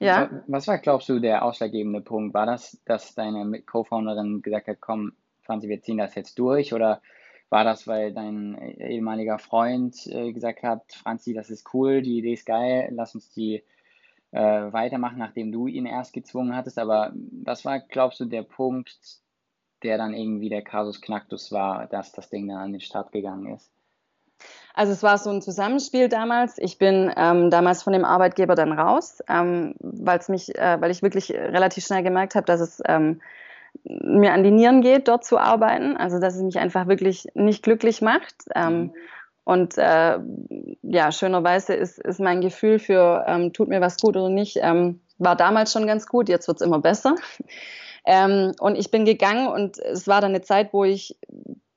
ja. 0.00 0.30
Was 0.46 0.68
war, 0.68 0.78
glaubst 0.78 1.08
du, 1.08 1.18
der 1.18 1.44
ausschlaggebende 1.44 2.00
Punkt? 2.00 2.32
War 2.32 2.46
das, 2.46 2.78
dass 2.84 3.16
deine 3.16 3.60
Co-Founderin 3.62 4.42
gesagt 4.42 4.68
hat, 4.68 4.76
komm, 4.80 5.12
Franzi, 5.48 5.70
wir 5.70 5.80
ziehen 5.80 5.96
das 5.96 6.14
jetzt 6.14 6.38
durch? 6.38 6.74
Oder 6.74 7.00
war 7.48 7.64
das, 7.64 7.86
weil 7.86 8.12
dein 8.12 8.54
ehemaliger 8.78 9.38
Freund 9.38 10.06
äh, 10.06 10.30
gesagt 10.32 10.62
hat, 10.62 10.82
Franzi, 10.92 11.32
das 11.32 11.48
ist 11.48 11.72
cool, 11.72 12.02
die 12.02 12.18
Idee 12.18 12.34
ist 12.34 12.44
geil, 12.44 12.90
lass 12.92 13.14
uns 13.14 13.30
die 13.30 13.64
äh, 14.32 14.40
weitermachen, 14.40 15.18
nachdem 15.18 15.50
du 15.50 15.66
ihn 15.66 15.86
erst 15.86 16.12
gezwungen 16.12 16.54
hattest? 16.54 16.78
Aber 16.78 17.14
was 17.42 17.64
war, 17.64 17.80
glaubst 17.80 18.20
du, 18.20 18.26
der 18.26 18.42
Punkt, 18.42 18.98
der 19.82 19.96
dann 19.96 20.12
irgendwie 20.12 20.50
der 20.50 20.60
Kasus 20.60 21.00
Knacktus 21.00 21.50
war, 21.50 21.86
dass 21.86 22.12
das 22.12 22.28
Ding 22.28 22.46
dann 22.46 22.58
an 22.58 22.72
den 22.72 22.82
Start 22.82 23.10
gegangen 23.10 23.54
ist? 23.54 23.72
Also 24.74 24.92
es 24.92 25.02
war 25.02 25.16
so 25.16 25.30
ein 25.30 25.40
Zusammenspiel 25.40 26.10
damals. 26.10 26.58
Ich 26.58 26.76
bin 26.76 27.10
ähm, 27.16 27.48
damals 27.48 27.82
von 27.82 27.94
dem 27.94 28.04
Arbeitgeber 28.04 28.54
dann 28.54 28.72
raus, 28.72 29.22
ähm, 29.30 29.74
weil's 29.80 30.28
mich, 30.28 30.54
äh, 30.58 30.78
weil 30.78 30.90
ich 30.90 31.02
wirklich 31.02 31.30
relativ 31.32 31.86
schnell 31.86 32.02
gemerkt 32.02 32.34
habe, 32.34 32.44
dass 32.44 32.60
es 32.60 32.82
ähm, 32.86 33.22
mir 33.84 34.32
an 34.32 34.42
die 34.42 34.50
Nieren 34.50 34.80
geht, 34.80 35.08
dort 35.08 35.24
zu 35.24 35.38
arbeiten. 35.38 35.96
Also 35.96 36.18
dass 36.18 36.36
es 36.36 36.42
mich 36.42 36.58
einfach 36.58 36.88
wirklich 36.88 37.26
nicht 37.34 37.62
glücklich 37.62 38.02
macht. 38.02 38.34
Ähm, 38.54 38.78
mhm. 38.80 38.94
Und 39.44 39.78
äh, 39.78 40.18
ja, 40.82 41.10
schönerweise 41.10 41.72
ist, 41.72 41.98
ist 41.98 42.20
mein 42.20 42.42
Gefühl 42.42 42.78
für 42.78 43.24
ähm, 43.26 43.54
tut 43.54 43.68
mir 43.68 43.80
was 43.80 43.96
gut 43.96 44.14
oder 44.14 44.28
nicht, 44.28 44.58
ähm, 44.60 45.00
war 45.16 45.36
damals 45.36 45.72
schon 45.72 45.86
ganz 45.86 46.06
gut, 46.06 46.28
jetzt 46.28 46.48
wird 46.48 46.60
es 46.60 46.66
immer 46.66 46.80
besser. 46.80 47.14
Ähm, 48.04 48.52
und 48.58 48.76
ich 48.76 48.90
bin 48.90 49.04
gegangen 49.04 49.48
und 49.48 49.78
es 49.78 50.06
war 50.06 50.22
dann 50.22 50.30
eine 50.30 50.40
Zeit, 50.40 50.72
wo 50.72 50.82
ich 50.82 51.18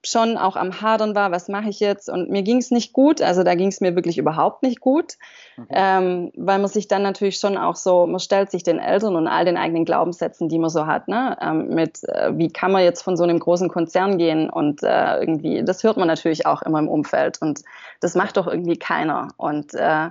schon 0.03 0.37
auch 0.37 0.55
am 0.55 0.81
Hadern 0.81 1.13
war, 1.13 1.31
was 1.31 1.47
mache 1.47 1.69
ich 1.69 1.79
jetzt? 1.79 2.09
Und 2.09 2.29
mir 2.29 2.41
ging 2.41 2.57
es 2.57 2.71
nicht 2.71 2.91
gut, 2.91 3.21
also 3.21 3.43
da 3.43 3.53
ging 3.55 3.67
es 3.67 3.81
mir 3.81 3.95
wirklich 3.95 4.17
überhaupt 4.17 4.63
nicht 4.63 4.79
gut, 4.79 5.17
okay. 5.57 5.67
ähm, 5.69 6.31
weil 6.35 6.59
man 6.59 6.69
sich 6.69 6.87
dann 6.87 7.03
natürlich 7.03 7.37
schon 7.37 7.55
auch 7.57 7.75
so, 7.75 8.07
man 8.07 8.19
stellt 8.19 8.49
sich 8.49 8.63
den 8.63 8.79
Eltern 8.79 9.15
und 9.15 9.27
all 9.27 9.45
den 9.45 9.57
eigenen 9.57 9.85
Glaubenssätzen, 9.85 10.49
die 10.49 10.57
man 10.57 10.71
so 10.71 10.87
hat, 10.87 11.07
ne? 11.07 11.37
Ähm, 11.39 11.69
mit, 11.69 12.03
äh, 12.07 12.31
wie 12.35 12.49
kann 12.49 12.71
man 12.71 12.83
jetzt 12.83 13.03
von 13.03 13.15
so 13.15 13.23
einem 13.23 13.39
großen 13.39 13.69
Konzern 13.69 14.17
gehen 14.17 14.49
und 14.49 14.81
äh, 14.81 15.19
irgendwie, 15.19 15.63
das 15.63 15.83
hört 15.83 15.97
man 15.97 16.07
natürlich 16.07 16.47
auch 16.47 16.63
immer 16.63 16.79
im 16.79 16.89
Umfeld 16.89 17.39
und 17.41 17.61
das 17.99 18.15
macht 18.15 18.37
doch 18.37 18.47
irgendwie 18.47 18.77
keiner 18.77 19.29
und 19.37 19.73
äh, 19.75 20.09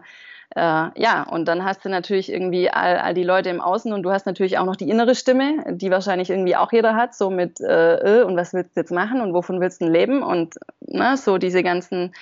äh, 0.56 0.60
ja, 1.00 1.22
und 1.30 1.46
dann 1.46 1.64
hast 1.64 1.84
du 1.84 1.88
natürlich 1.88 2.32
irgendwie 2.32 2.70
all, 2.70 2.98
all 2.98 3.14
die 3.14 3.22
Leute 3.22 3.50
im 3.50 3.60
Außen 3.60 3.92
und 3.92 4.02
du 4.02 4.10
hast 4.10 4.26
natürlich 4.26 4.58
auch 4.58 4.64
noch 4.64 4.76
die 4.76 4.88
innere 4.88 5.14
Stimme, 5.14 5.64
die 5.76 5.90
wahrscheinlich 5.90 6.28
irgendwie 6.28 6.56
auch 6.56 6.72
jeder 6.72 6.96
hat, 6.96 7.14
so 7.14 7.30
mit 7.30 7.60
äh, 7.60 8.20
äh 8.20 8.22
und 8.24 8.36
was 8.36 8.52
willst 8.52 8.76
du 8.76 8.80
jetzt 8.80 8.90
machen 8.90 9.20
und 9.20 9.32
wovon 9.32 9.60
willst 9.60 9.80
du 9.80 9.86
leben 9.86 10.22
und 10.22 10.56
ne, 10.80 11.16
so 11.16 11.38
diese 11.38 11.62
ganzen 11.62 12.14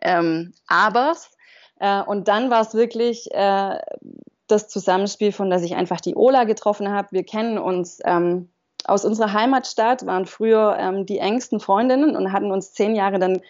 ähm, 0.00 0.54
Abers. 0.66 1.30
Äh, 1.78 2.02
und 2.02 2.28
dann 2.28 2.50
war 2.50 2.62
es 2.62 2.74
wirklich 2.74 3.30
äh, 3.34 3.78
das 4.46 4.68
Zusammenspiel 4.68 5.32
von, 5.32 5.50
dass 5.50 5.62
ich 5.62 5.74
einfach 5.74 6.00
die 6.00 6.16
Ola 6.16 6.44
getroffen 6.44 6.90
habe. 6.90 7.08
Wir 7.10 7.24
kennen 7.24 7.58
uns 7.58 8.00
ähm, 8.04 8.48
aus 8.84 9.04
unserer 9.04 9.32
Heimatstadt, 9.34 10.06
waren 10.06 10.24
früher 10.24 10.76
ähm, 10.78 11.04
die 11.04 11.18
engsten 11.18 11.60
Freundinnen 11.60 12.16
und 12.16 12.32
hatten 12.32 12.50
uns 12.50 12.72
zehn 12.72 12.94
Jahre 12.94 13.18
dann 13.18 13.40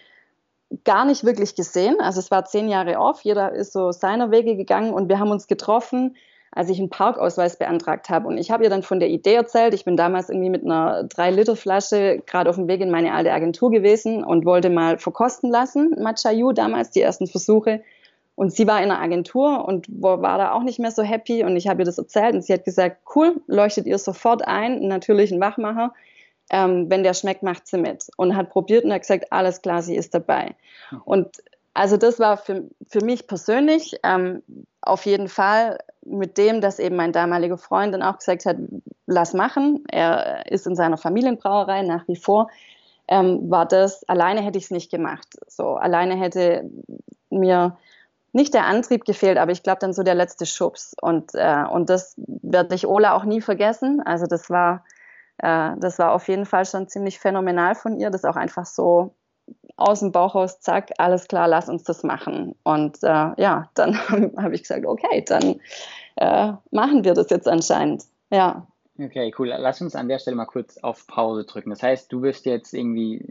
gar 0.83 1.05
nicht 1.05 1.23
wirklich 1.23 1.55
gesehen. 1.55 1.97
Also 1.99 2.19
es 2.19 2.31
war 2.31 2.45
zehn 2.45 2.69
Jahre 2.69 2.99
off, 2.99 3.21
jeder 3.21 3.53
ist 3.53 3.73
so 3.73 3.91
seiner 3.91 4.31
Wege 4.31 4.55
gegangen 4.55 4.93
und 4.93 5.09
wir 5.09 5.19
haben 5.19 5.31
uns 5.31 5.47
getroffen, 5.47 6.15
als 6.51 6.69
ich 6.69 6.79
einen 6.79 6.89
Parkausweis 6.89 7.57
beantragt 7.57 8.09
habe. 8.09 8.27
Und 8.27 8.37
ich 8.37 8.49
habe 8.49 8.63
ihr 8.63 8.69
dann 8.69 8.81
von 8.81 8.99
der 8.99 9.09
Idee 9.09 9.35
erzählt. 9.35 9.73
Ich 9.73 9.83
bin 9.83 9.97
damals 9.97 10.29
irgendwie 10.29 10.49
mit 10.49 10.63
einer 10.63 11.03
3-Liter-Flasche 11.03 12.23
gerade 12.25 12.49
auf 12.49 12.55
dem 12.55 12.67
Weg 12.67 12.81
in 12.81 12.91
meine 12.91 13.13
alte 13.13 13.31
Agentur 13.31 13.71
gewesen 13.71 14.23
und 14.23 14.45
wollte 14.45 14.69
mal 14.69 14.97
verkosten 14.97 15.51
lassen, 15.51 15.95
Machayu 16.01 16.53
damals, 16.53 16.91
die 16.91 17.01
ersten 17.01 17.27
Versuche. 17.27 17.81
Und 18.35 18.53
sie 18.53 18.67
war 18.67 18.81
in 18.81 18.91
einer 18.91 19.01
Agentur 19.01 19.65
und 19.65 19.87
war 19.89 20.37
da 20.37 20.53
auch 20.53 20.63
nicht 20.63 20.79
mehr 20.79 20.91
so 20.91 21.03
happy. 21.03 21.43
Und 21.43 21.57
ich 21.57 21.67
habe 21.67 21.81
ihr 21.81 21.85
das 21.85 21.97
erzählt 21.97 22.35
und 22.35 22.43
sie 22.43 22.53
hat 22.53 22.63
gesagt, 22.63 23.01
cool, 23.15 23.41
leuchtet 23.47 23.85
ihr 23.85 23.97
sofort 23.97 24.47
ein, 24.47 24.87
natürlich 24.87 25.31
ein 25.31 25.41
Wachmacher 25.41 25.93
ähm, 26.49 26.89
wenn 26.89 27.03
der 27.03 27.13
schmeckt, 27.13 27.43
macht 27.43 27.67
sie 27.67 27.77
mit. 27.77 28.07
Und 28.17 28.35
hat 28.35 28.49
probiert 28.49 28.85
und 28.85 28.93
hat 28.93 29.01
gesagt, 29.01 29.31
alles 29.31 29.61
klar, 29.61 29.81
sie 29.81 29.95
ist 29.95 30.13
dabei. 30.13 30.55
Und 31.05 31.43
also 31.73 31.97
das 31.97 32.19
war 32.19 32.37
für, 32.37 32.63
für 32.87 33.03
mich 33.03 33.27
persönlich 33.27 33.99
ähm, 34.03 34.41
auf 34.81 35.05
jeden 35.05 35.27
Fall 35.27 35.79
mit 36.05 36.37
dem, 36.37 36.61
dass 36.61 36.79
eben 36.79 36.95
mein 36.95 37.11
damaliger 37.11 37.57
Freund 37.57 37.93
dann 37.93 38.03
auch 38.03 38.17
gesagt 38.17 38.45
hat, 38.45 38.57
lass 39.07 39.33
machen. 39.33 39.83
Er 39.91 40.49
ist 40.49 40.67
in 40.67 40.75
seiner 40.75 40.97
Familienbrauerei 40.97 41.81
nach 41.81 42.07
wie 42.07 42.15
vor. 42.15 42.49
Ähm, 43.07 43.51
war 43.51 43.67
das, 43.67 44.07
alleine 44.07 44.41
hätte 44.41 44.57
ich 44.57 44.65
es 44.65 44.71
nicht 44.71 44.89
gemacht. 44.89 45.27
So, 45.47 45.75
alleine 45.75 46.15
hätte 46.15 46.69
mir 47.29 47.77
nicht 48.31 48.53
der 48.53 48.65
Antrieb 48.65 49.05
gefehlt, 49.05 49.37
aber 49.37 49.51
ich 49.51 49.63
glaube 49.63 49.79
dann 49.79 49.93
so 49.93 50.03
der 50.03 50.15
letzte 50.15 50.45
Schubs. 50.45 50.95
Und, 51.01 51.31
äh, 51.35 51.63
und 51.69 51.89
das 51.89 52.15
werde 52.17 52.75
ich 52.75 52.87
Ola 52.87 53.15
auch 53.15 53.23
nie 53.23 53.41
vergessen. 53.41 54.01
Also 54.05 54.27
das 54.27 54.49
war, 54.49 54.83
äh, 55.37 55.71
das 55.77 55.99
war 55.99 56.13
auf 56.13 56.27
jeden 56.27 56.45
Fall 56.45 56.65
schon 56.65 56.87
ziemlich 56.87 57.19
phänomenal 57.19 57.75
von 57.75 57.99
ihr, 57.99 58.09
das 58.09 58.25
auch 58.25 58.35
einfach 58.35 58.65
so 58.65 59.15
aus 59.77 59.99
dem 59.99 60.11
Bauch 60.11 60.35
raus, 60.35 60.59
zack, 60.59 60.91
alles 60.97 61.27
klar, 61.27 61.47
lass 61.47 61.69
uns 61.69 61.83
das 61.83 62.03
machen. 62.03 62.55
Und 62.63 63.03
äh, 63.03 63.31
ja, 63.37 63.69
dann 63.73 63.97
habe 64.37 64.55
ich 64.55 64.61
gesagt, 64.61 64.85
okay, 64.85 65.23
dann 65.27 65.59
äh, 66.15 66.53
machen 66.71 67.03
wir 67.03 67.13
das 67.13 67.29
jetzt 67.29 67.47
anscheinend. 67.47 68.03
Ja. 68.31 68.67
Okay, 68.97 69.33
cool. 69.37 69.47
Lass 69.47 69.81
uns 69.81 69.95
an 69.95 70.07
der 70.07 70.19
Stelle 70.19 70.37
mal 70.37 70.45
kurz 70.45 70.77
auf 70.77 71.05
Pause 71.07 71.43
drücken. 71.43 71.69
Das 71.69 71.83
heißt, 71.83 72.11
du 72.11 72.21
bist 72.21 72.45
jetzt 72.45 72.73
irgendwie, 72.73 73.27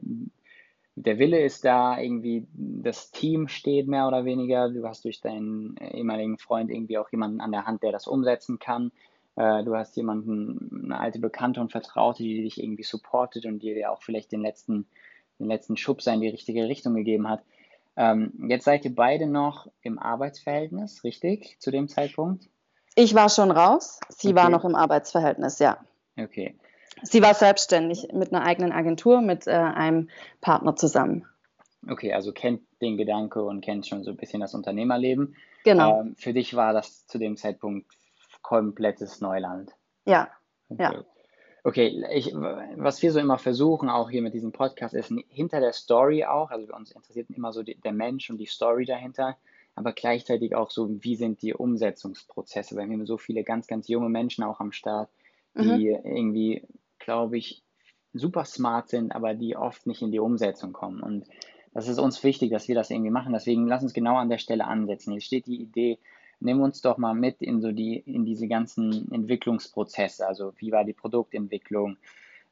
der 0.94 1.18
Wille 1.18 1.42
ist 1.42 1.64
da, 1.64 1.99
irgendwie 1.99 2.46
das 2.52 3.11
Team 3.11 3.49
steht 3.49 3.88
mehr 3.88 4.06
oder 4.06 4.26
weniger. 4.26 4.68
Du 4.68 4.87
hast 4.87 5.06
durch 5.06 5.23
deinen 5.23 5.76
ehemaligen 5.78 6.37
Freund 6.37 6.70
irgendwie 6.70 6.99
auch 6.99 7.11
jemanden 7.11 7.40
an 7.40 7.52
der 7.52 7.64
Hand, 7.64 7.82
der 7.82 7.92
das 7.92 8.06
umsetzen 8.06 8.58
kann. 8.58 8.92
Äh, 9.37 9.64
du 9.64 9.75
hast 9.75 9.97
jemanden, 9.97 10.85
eine 10.85 11.00
alte 11.00 11.19
Bekannte 11.19 11.61
und 11.61 11.73
Vertraute, 11.73 12.23
die 12.23 12.43
dich 12.43 12.62
irgendwie 12.62 12.85
supportet 12.85 13.47
und 13.47 13.62
dir 13.62 13.91
auch 13.91 14.03
vielleicht 14.03 14.33
den 14.33 14.43
letzten 14.43 14.87
den 15.38 15.49
letzten 15.49 15.76
Schubs 15.76 16.07
in 16.07 16.21
die 16.21 16.29
richtige 16.29 16.69
Richtung 16.69 16.95
gegeben 16.95 17.29
hat. 17.29 17.43
Ähm, 17.97 18.33
jetzt 18.49 18.64
seid 18.64 18.85
ihr 18.85 18.95
beide 18.95 19.26
noch 19.26 19.69
im 19.83 19.99
Arbeitsverhältnis, 19.99 21.05
richtig, 21.05 21.57
zu 21.61 21.71
dem 21.71 21.88
Zeitpunkt? 21.88 22.49
Ich 22.97 23.14
war 23.14 23.29
schon 23.29 23.50
raus, 23.50 24.00
sie 24.09 24.29
okay. 24.29 24.37
war 24.37 24.50
noch 24.50 24.64
im 24.64 24.75
Arbeitsverhältnis, 24.75 25.59
ja. 25.59 25.79
Okay. 26.17 26.57
Sie 27.03 27.23
war 27.23 27.35
selbstständig 27.35 28.09
mit 28.12 28.33
einer 28.33 28.45
eigenen 28.45 28.73
Agentur, 28.73 29.21
mit 29.21 29.47
äh, 29.47 29.50
einem 29.50 30.09
Partner 30.41 30.76
zusammen. 30.76 31.26
Okay, 31.88 32.12
also 32.12 32.33
kennt 32.33 32.62
den 32.81 32.97
Gedanke 32.97 33.43
und 33.43 33.61
kennt 33.61 33.87
schon 33.87 34.05
so 34.05 34.11
ein 34.11 34.17
bisschen 34.17 34.41
das 34.41 34.55
Unternehmerleben. 34.55 35.37
Genau. 35.64 36.00
Ähm, 36.00 36.14
für 36.17 36.33
dich 36.33 36.55
war 36.55 36.73
das 36.73 37.07
zu 37.07 37.19
dem 37.19 37.37
Zeitpunkt 37.37 37.87
komplettes 38.45 39.21
Neuland. 39.21 39.75
Ja. 40.05 40.29
Okay. 40.69 40.83
ja. 40.83 41.05
Okay, 41.67 42.05
ich, 42.13 42.33
was 42.35 43.01
wir 43.03 43.11
so 43.11 43.19
immer 43.19 43.39
versuchen, 43.39 43.89
auch 43.89 44.11
hier 44.11 44.21
mit 44.21 44.35
diesem 44.35 44.53
Podcast, 44.53 44.93
ist 44.93 45.11
hinter 45.31 45.61
der 45.61 45.73
Story 45.73 46.27
auch, 46.27 46.51
also 46.51 46.71
uns 46.75 46.93
interessiert 46.93 47.31
immer 47.31 47.55
so 47.55 47.63
die, 47.63 47.81
der 47.81 47.93
Mensch 47.93 48.29
und 48.29 48.37
die 48.37 48.47
Story 48.47 48.85
dahinter, 48.85 49.39
aber 49.75 49.95
gleichzeitig 49.95 50.55
auch 50.55 50.71
so, 50.71 51.03
wie 51.03 51.17
sind 51.17 51.41
die 51.41 51.55
Umsetzungsprozesse, 51.55 52.77
weil 52.77 52.89
wir 52.89 52.99
haben 52.99 53.07
so 53.07 53.17
viele 53.17 53.45
ganz, 53.45 53.67
ganz 53.67 53.89
junge 53.89 54.11
Menschen 54.11 54.45
auch 54.45 54.61
am 54.61 54.73
Start, 54.73 55.09
die 55.55 55.91
mhm. 55.91 56.05
irgendwie, 56.05 56.69
glaube 56.99 57.39
ich, 57.39 57.63
super 58.13 58.45
smart 58.45 58.91
sind, 58.91 59.13
aber 59.15 59.33
die 59.33 59.57
oft 59.57 59.87
nicht 59.87 60.03
in 60.03 60.13
die 60.13 60.21
Umsetzung 60.21 60.75
kommen. 60.75 61.01
Und 61.01 61.25
das 61.73 61.89
ist 61.89 61.99
uns 61.99 62.23
wichtig, 62.23 62.51
dass 62.51 62.69
wir 62.69 62.75
das 62.75 62.91
irgendwie 62.91 63.11
machen. 63.11 63.33
Deswegen 63.33 63.67
lass 63.67 63.83
uns 63.83 63.95
genau 63.95 64.17
an 64.17 64.29
der 64.29 64.39
Stelle 64.39 64.67
ansetzen. 64.67 65.13
Hier 65.13 65.23
steht 65.23 65.47
die 65.47 65.63
Idee, 65.63 65.99
nimm 66.45 66.61
uns 66.61 66.81
doch 66.81 66.99
mal 66.99 67.15
mit 67.15 67.43
in 67.43 67.61
so 67.61 67.73
die, 67.73 67.97
in 67.97 68.25
diese 68.25 68.47
ganzen 68.47 69.11
Entwicklungsprozesse. 69.11 70.27
Also 70.27 70.53
wie 70.59 70.71
war 70.73 70.85
die 70.85 70.93
Produktentwicklung? 70.93 71.97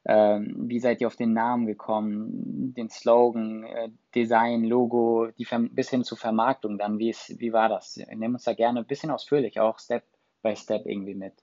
Ähm, 0.05 0.55
wie 0.67 0.79
seid 0.79 0.99
ihr 0.99 1.07
auf 1.07 1.15
den 1.15 1.33
Namen 1.33 1.65
gekommen? 1.65 2.73
Den 2.75 2.89
Slogan, 2.89 3.63
äh, 3.63 3.89
Design, 4.13 4.65
Logo, 4.65 5.27
die, 5.37 5.47
bis 5.71 5.89
hin 5.89 6.03
zur 6.03 6.17
Vermarktung 6.17 6.77
dann. 6.77 6.99
Wie, 6.99 7.09
ist, 7.09 7.39
wie 7.39 7.53
war 7.53 7.69
das? 7.69 7.99
Nimm 8.13 8.33
uns 8.33 8.43
da 8.43 8.53
gerne 8.53 8.79
ein 8.79 8.85
bisschen 8.85 9.11
ausführlich, 9.11 9.59
auch 9.59 9.79
Step 9.79 10.03
by 10.41 10.55
Step 10.55 10.85
irgendwie 10.85 11.15
mit. 11.15 11.33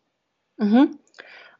Mhm. 0.58 0.98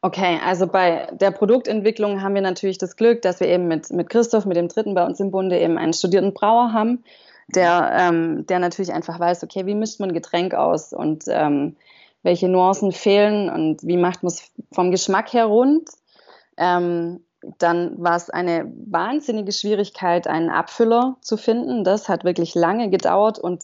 Okay, 0.03 0.39
also 0.43 0.67
bei 0.67 1.07
der 1.13 1.31
Produktentwicklung 1.31 2.21
haben 2.21 2.35
wir 2.35 2.41
natürlich 2.41 2.77
das 2.77 2.95
Glück, 2.95 3.21
dass 3.21 3.39
wir 3.39 3.47
eben 3.47 3.67
mit, 3.67 3.91
mit 3.91 4.09
Christoph, 4.09 4.45
mit 4.45 4.57
dem 4.57 4.67
Dritten 4.67 4.95
bei 4.95 5.05
uns 5.05 5.19
im 5.19 5.31
Bunde, 5.31 5.59
eben 5.59 5.77
einen 5.77 5.93
studierten 5.93 6.33
Brauer 6.33 6.73
haben 6.73 7.03
der, 7.47 7.91
ähm, 7.97 8.45
der 8.47 8.59
natürlich 8.59 8.93
einfach 8.93 9.19
weiß, 9.19 9.43
okay, 9.43 9.65
wie 9.65 9.75
mischt 9.75 9.99
man 9.99 10.13
Getränk 10.13 10.53
aus 10.53 10.93
und 10.93 11.25
ähm, 11.27 11.75
welche 12.23 12.47
Nuancen 12.47 12.91
fehlen 12.91 13.49
und 13.49 13.83
wie 13.83 13.97
macht 13.97 14.23
man 14.23 14.31
es 14.31 14.51
vom 14.71 14.91
Geschmack 14.91 15.33
her 15.33 15.45
rund. 15.45 15.89
Ähm, 16.57 17.23
dann 17.57 18.01
war 18.01 18.15
es 18.15 18.29
eine 18.29 18.71
wahnsinnige 18.85 19.51
Schwierigkeit, 19.51 20.27
einen 20.27 20.49
Abfüller 20.49 21.17
zu 21.21 21.37
finden. 21.37 21.83
Das 21.83 22.07
hat 22.07 22.23
wirklich 22.23 22.53
lange 22.53 22.89
gedauert 22.89 23.39
und 23.39 23.63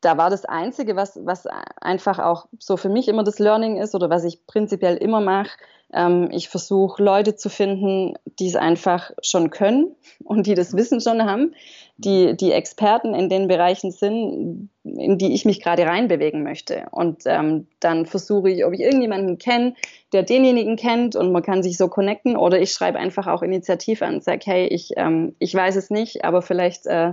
da 0.00 0.18
war 0.18 0.30
das 0.30 0.44
Einzige, 0.44 0.96
was, 0.96 1.18
was 1.24 1.46
einfach 1.80 2.18
auch 2.18 2.46
so 2.58 2.76
für 2.76 2.90
mich 2.90 3.08
immer 3.08 3.24
das 3.24 3.38
Learning 3.38 3.80
ist 3.80 3.94
oder 3.94 4.10
was 4.10 4.24
ich 4.24 4.46
prinzipiell 4.46 4.96
immer 4.96 5.20
mache. 5.20 5.56
Ähm, 5.92 6.28
ich 6.30 6.48
versuche 6.48 7.02
Leute 7.02 7.36
zu 7.36 7.48
finden, 7.48 8.14
die 8.38 8.48
es 8.48 8.56
einfach 8.56 9.12
schon 9.22 9.50
können 9.50 9.96
und 10.22 10.46
die 10.46 10.54
das 10.54 10.76
Wissen 10.76 11.00
schon 11.00 11.24
haben, 11.24 11.54
die, 11.96 12.36
die 12.36 12.52
Experten 12.52 13.14
in 13.14 13.28
den 13.28 13.46
Bereichen 13.46 13.92
sind, 13.92 14.68
in 14.82 15.18
die 15.18 15.32
ich 15.32 15.44
mich 15.44 15.62
gerade 15.62 15.86
reinbewegen 15.86 16.42
möchte. 16.42 16.86
Und 16.90 17.22
ähm, 17.26 17.68
dann 17.78 18.06
versuche 18.06 18.50
ich, 18.50 18.64
ob 18.64 18.72
ich 18.72 18.80
irgendjemanden 18.80 19.38
kenne, 19.38 19.74
der 20.12 20.24
denjenigen 20.24 20.76
kennt 20.76 21.14
und 21.14 21.30
man 21.30 21.42
kann 21.42 21.62
sich 21.62 21.76
so 21.76 21.88
connecten 21.88 22.36
oder 22.36 22.60
ich 22.60 22.72
schreibe 22.72 22.98
einfach 22.98 23.28
auch 23.28 23.42
initiativ 23.42 24.02
an 24.02 24.14
und 24.14 24.24
sage, 24.24 24.42
hey, 24.44 24.66
ich, 24.66 24.92
ähm, 24.96 25.36
ich 25.38 25.54
weiß 25.54 25.76
es 25.76 25.90
nicht, 25.90 26.24
aber 26.24 26.42
vielleicht 26.42 26.86
äh, 26.86 27.12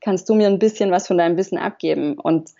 kannst 0.00 0.28
du 0.28 0.34
mir 0.34 0.48
ein 0.48 0.58
bisschen 0.58 0.90
was 0.90 1.06
von 1.06 1.18
deinem 1.18 1.36
Wissen 1.36 1.58
abgeben. 1.58 2.18
Und 2.18 2.50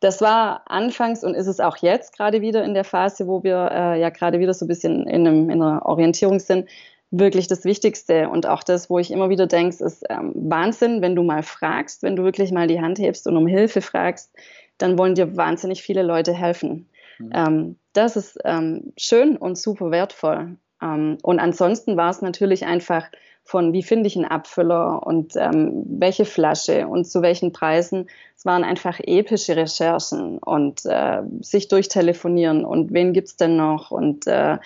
das 0.00 0.20
war 0.20 0.62
anfangs 0.66 1.24
und 1.24 1.34
ist 1.34 1.46
es 1.46 1.60
auch 1.60 1.78
jetzt 1.78 2.16
gerade 2.16 2.42
wieder 2.42 2.64
in 2.64 2.74
der 2.74 2.84
Phase, 2.84 3.26
wo 3.26 3.42
wir 3.42 3.70
äh, 3.72 4.00
ja 4.00 4.10
gerade 4.10 4.40
wieder 4.40 4.52
so 4.52 4.66
ein 4.66 4.68
bisschen 4.68 5.06
in, 5.06 5.26
einem, 5.26 5.48
in 5.48 5.62
einer 5.62 5.86
Orientierung 5.86 6.38
sind, 6.38 6.68
wirklich 7.12 7.46
das 7.46 7.64
Wichtigste 7.64 8.28
und 8.30 8.48
auch 8.48 8.62
das, 8.62 8.90
wo 8.90 8.98
ich 8.98 9.10
immer 9.10 9.28
wieder 9.28 9.46
denke, 9.46 9.84
ist 9.84 10.04
ähm, 10.08 10.32
Wahnsinn, 10.34 11.02
wenn 11.02 11.14
du 11.14 11.22
mal 11.22 11.42
fragst, 11.42 12.02
wenn 12.02 12.16
du 12.16 12.24
wirklich 12.24 12.50
mal 12.52 12.66
die 12.66 12.80
Hand 12.80 12.98
hebst 12.98 13.26
und 13.26 13.36
um 13.36 13.46
Hilfe 13.46 13.82
fragst, 13.82 14.32
dann 14.78 14.98
wollen 14.98 15.14
dir 15.14 15.36
wahnsinnig 15.36 15.82
viele 15.82 16.02
Leute 16.02 16.32
helfen. 16.32 16.88
Mhm. 17.18 17.30
Ähm, 17.34 17.76
das 17.92 18.16
ist 18.16 18.38
ähm, 18.44 18.94
schön 18.96 19.36
und 19.36 19.58
super 19.58 19.90
wertvoll. 19.90 20.56
Ähm, 20.82 21.18
und 21.22 21.38
ansonsten 21.38 21.98
war 21.98 22.10
es 22.10 22.22
natürlich 22.22 22.64
einfach 22.64 23.04
von, 23.44 23.72
wie 23.74 23.82
finde 23.82 24.06
ich 24.06 24.16
einen 24.16 24.24
Abfüller 24.24 25.06
und 25.06 25.34
ähm, 25.36 25.82
welche 25.86 26.24
Flasche 26.24 26.86
und 26.86 27.04
zu 27.04 27.20
welchen 27.20 27.52
Preisen. 27.52 28.08
Es 28.36 28.46
waren 28.46 28.64
einfach 28.64 29.00
epische 29.00 29.56
Recherchen 29.56 30.38
und 30.38 30.86
äh, 30.86 31.22
sich 31.40 31.68
durchtelefonieren 31.68 32.64
und 32.64 32.92
wen 32.92 33.12
gibt's 33.12 33.36
denn 33.36 33.56
noch 33.56 33.90
und 33.90 34.26
äh, 34.26 34.58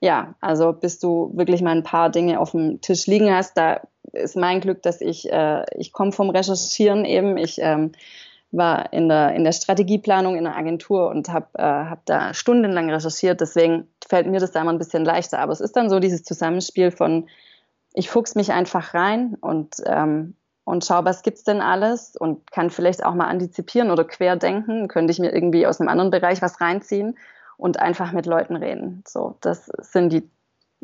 ja, 0.00 0.34
also 0.40 0.72
bis 0.72 0.98
du 0.98 1.30
wirklich 1.34 1.60
mal 1.62 1.76
ein 1.76 1.82
paar 1.82 2.10
Dinge 2.10 2.40
auf 2.40 2.52
dem 2.52 2.80
Tisch 2.80 3.06
liegen 3.06 3.32
hast, 3.32 3.56
da 3.56 3.82
ist 4.12 4.36
mein 4.36 4.60
Glück, 4.60 4.82
dass 4.82 5.00
ich, 5.00 5.30
äh, 5.30 5.64
ich 5.76 5.92
komme 5.92 6.12
vom 6.12 6.30
Recherchieren 6.30 7.04
eben, 7.04 7.36
ich 7.36 7.58
ähm, 7.60 7.92
war 8.50 8.92
in 8.92 9.08
der, 9.08 9.34
in 9.34 9.44
der 9.44 9.52
Strategieplanung 9.52 10.36
in 10.36 10.44
der 10.44 10.56
Agentur 10.56 11.08
und 11.08 11.28
habe 11.28 11.46
äh, 11.54 11.62
hab 11.62 12.04
da 12.06 12.34
stundenlang 12.34 12.90
recherchiert, 12.90 13.40
deswegen 13.40 13.88
fällt 14.08 14.26
mir 14.26 14.40
das 14.40 14.52
da 14.52 14.62
immer 14.62 14.72
ein 14.72 14.78
bisschen 14.78 15.04
leichter, 15.04 15.38
aber 15.38 15.52
es 15.52 15.60
ist 15.60 15.76
dann 15.76 15.90
so 15.90 16.00
dieses 16.00 16.24
Zusammenspiel 16.24 16.90
von, 16.90 17.28
ich 17.92 18.08
fuchs 18.08 18.34
mich 18.34 18.52
einfach 18.52 18.94
rein 18.94 19.36
und, 19.40 19.76
ähm, 19.84 20.34
und 20.64 20.84
schau, 20.84 21.04
was 21.04 21.22
gibt's 21.22 21.44
denn 21.44 21.60
alles 21.60 22.16
und 22.16 22.50
kann 22.50 22.70
vielleicht 22.70 23.04
auch 23.04 23.14
mal 23.14 23.28
antizipieren 23.28 23.90
oder 23.90 24.04
querdenken, 24.04 24.88
könnte 24.88 25.12
ich 25.12 25.18
mir 25.18 25.32
irgendwie 25.32 25.66
aus 25.66 25.78
einem 25.78 25.88
anderen 25.88 26.10
Bereich 26.10 26.40
was 26.42 26.60
reinziehen 26.60 27.16
und 27.60 27.78
einfach 27.78 28.12
mit 28.12 28.26
Leuten 28.26 28.56
reden. 28.56 29.04
So, 29.06 29.36
das 29.42 29.66
sind 29.66 30.12
die, 30.12 30.22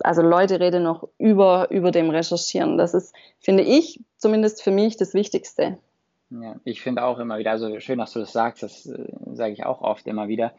also 0.01 0.23
Leute 0.23 0.61
reden 0.61 0.83
noch 0.83 1.09
über, 1.19 1.71
über 1.71 1.91
dem 1.91 2.11
Recherchieren. 2.11 2.77
Das 2.77 2.95
ist, 2.95 3.15
finde 3.41 3.63
ich, 3.63 4.05
zumindest 4.19 4.63
für 4.63 4.71
mich 4.71 4.97
das 4.97 5.15
Wichtigste. 5.15 5.79
Ja, 6.31 6.57
ich 6.65 6.83
finde 6.83 7.05
auch 7.05 7.19
immer 7.19 7.39
wieder, 7.39 7.53
also 7.53 7.81
schön, 7.81 7.99
dass 7.99 8.13
du 8.13 8.19
das 8.19 8.33
sagst, 8.33 8.63
das 8.63 8.87
äh, 8.87 9.07
sage 9.33 9.53
ich 9.53 9.65
auch 9.65 9.81
oft 9.81 10.07
immer 10.07 10.29
wieder, 10.29 10.53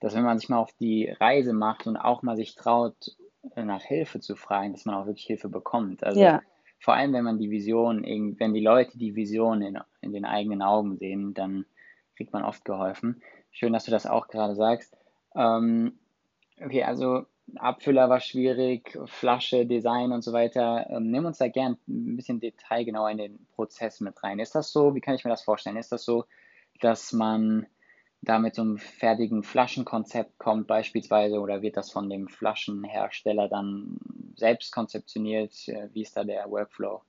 dass 0.00 0.14
wenn 0.14 0.22
man 0.22 0.38
sich 0.38 0.48
mal 0.48 0.58
auf 0.58 0.72
die 0.80 1.10
Reise 1.20 1.52
macht 1.52 1.86
und 1.86 1.96
auch 1.96 2.22
mal 2.22 2.36
sich 2.36 2.54
traut, 2.54 3.16
äh, 3.56 3.64
nach 3.64 3.82
Hilfe 3.82 4.20
zu 4.20 4.36
fragen, 4.36 4.72
dass 4.72 4.84
man 4.84 4.94
auch 4.94 5.06
wirklich 5.06 5.26
Hilfe 5.26 5.48
bekommt. 5.48 6.04
Also 6.04 6.20
ja. 6.20 6.40
vor 6.78 6.94
allem, 6.94 7.12
wenn 7.12 7.24
man 7.24 7.38
die 7.38 7.50
Vision, 7.50 8.04
wenn 8.38 8.54
die 8.54 8.60
Leute 8.60 8.96
die 8.96 9.16
Vision 9.16 9.60
in, 9.60 9.78
in 10.00 10.12
den 10.12 10.24
eigenen 10.24 10.62
Augen 10.62 10.96
sehen, 10.96 11.34
dann 11.34 11.66
kriegt 12.16 12.32
man 12.32 12.44
oft 12.44 12.64
geholfen. 12.64 13.20
Schön, 13.50 13.72
dass 13.72 13.84
du 13.84 13.90
das 13.90 14.06
auch 14.06 14.28
gerade 14.28 14.54
sagst. 14.54 14.96
Ähm, 15.38 15.98
okay, 16.60 16.82
also 16.82 17.26
Abfüller 17.56 18.10
war 18.10 18.20
schwierig, 18.20 18.98
Flasche, 19.06 19.64
Design 19.64 20.12
und 20.12 20.22
so 20.22 20.32
weiter. 20.32 20.86
Ähm, 20.90 21.10
nimm 21.10 21.24
uns 21.24 21.38
da 21.38 21.48
gern 21.48 21.78
ein 21.88 22.16
bisschen 22.16 22.40
detailgenauer 22.40 23.10
in 23.10 23.18
den 23.18 23.46
Prozess 23.54 24.00
mit 24.00 24.22
rein. 24.22 24.38
Ist 24.38 24.54
das 24.54 24.72
so? 24.72 24.94
Wie 24.94 25.00
kann 25.00 25.14
ich 25.14 25.24
mir 25.24 25.30
das 25.30 25.44
vorstellen? 25.44 25.76
Ist 25.76 25.92
das 25.92 26.04
so, 26.04 26.24
dass 26.80 27.12
man 27.12 27.66
da 28.20 28.38
mit 28.40 28.56
so 28.56 28.62
einem 28.62 28.78
fertigen 28.78 29.44
Flaschenkonzept 29.44 30.38
kommt 30.38 30.66
beispielsweise 30.66 31.38
oder 31.38 31.62
wird 31.62 31.76
das 31.76 31.92
von 31.92 32.10
dem 32.10 32.28
Flaschenhersteller 32.28 33.48
dann 33.48 33.98
selbst 34.36 34.72
konzeptioniert? 34.72 35.52
Wie 35.92 36.02
ist 36.02 36.16
da 36.16 36.24
der 36.24 36.50
Workflow? 36.50 37.00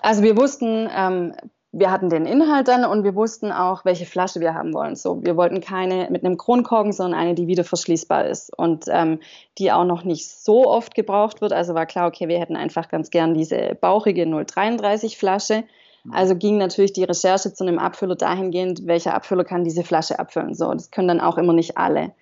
Also 0.00 0.22
wir 0.22 0.36
wussten 0.36 0.88
ähm, 0.96 1.34
wir 1.76 1.90
hatten 1.90 2.08
den 2.08 2.24
Inhalt 2.24 2.68
dann 2.68 2.84
und 2.84 3.02
wir 3.02 3.16
wussten 3.16 3.50
auch, 3.50 3.84
welche 3.84 4.06
Flasche 4.06 4.40
wir 4.40 4.54
haben 4.54 4.72
wollen. 4.72 4.94
So, 4.94 5.24
wir 5.24 5.36
wollten 5.36 5.60
keine 5.60 6.08
mit 6.10 6.24
einem 6.24 6.36
Kronkorken, 6.36 6.92
sondern 6.92 7.18
eine, 7.18 7.34
die 7.34 7.48
wieder 7.48 7.64
verschließbar 7.64 8.26
ist 8.26 8.56
und 8.56 8.84
ähm, 8.88 9.18
die 9.58 9.72
auch 9.72 9.84
noch 9.84 10.04
nicht 10.04 10.30
so 10.30 10.66
oft 10.66 10.94
gebraucht 10.94 11.40
wird. 11.40 11.52
Also 11.52 11.74
war 11.74 11.86
klar, 11.86 12.06
okay, 12.06 12.28
wir 12.28 12.38
hätten 12.38 12.54
einfach 12.54 12.88
ganz 12.88 13.10
gern 13.10 13.34
diese 13.34 13.76
bauchige 13.80 14.24
033 14.24 15.18
Flasche. 15.18 15.64
Mhm. 16.04 16.12
Also 16.12 16.36
ging 16.36 16.58
natürlich 16.58 16.92
die 16.92 17.04
Recherche 17.04 17.52
zu 17.52 17.66
einem 17.66 17.80
Abfüller 17.80 18.14
dahingehend, 18.14 18.86
welcher 18.86 19.14
Abfüller 19.14 19.44
kann 19.44 19.64
diese 19.64 19.82
Flasche 19.82 20.20
abfüllen. 20.20 20.54
So, 20.54 20.72
das 20.72 20.92
können 20.92 21.08
dann 21.08 21.20
auch 21.20 21.38
immer 21.38 21.52
nicht 21.52 21.76
alle. 21.76 22.12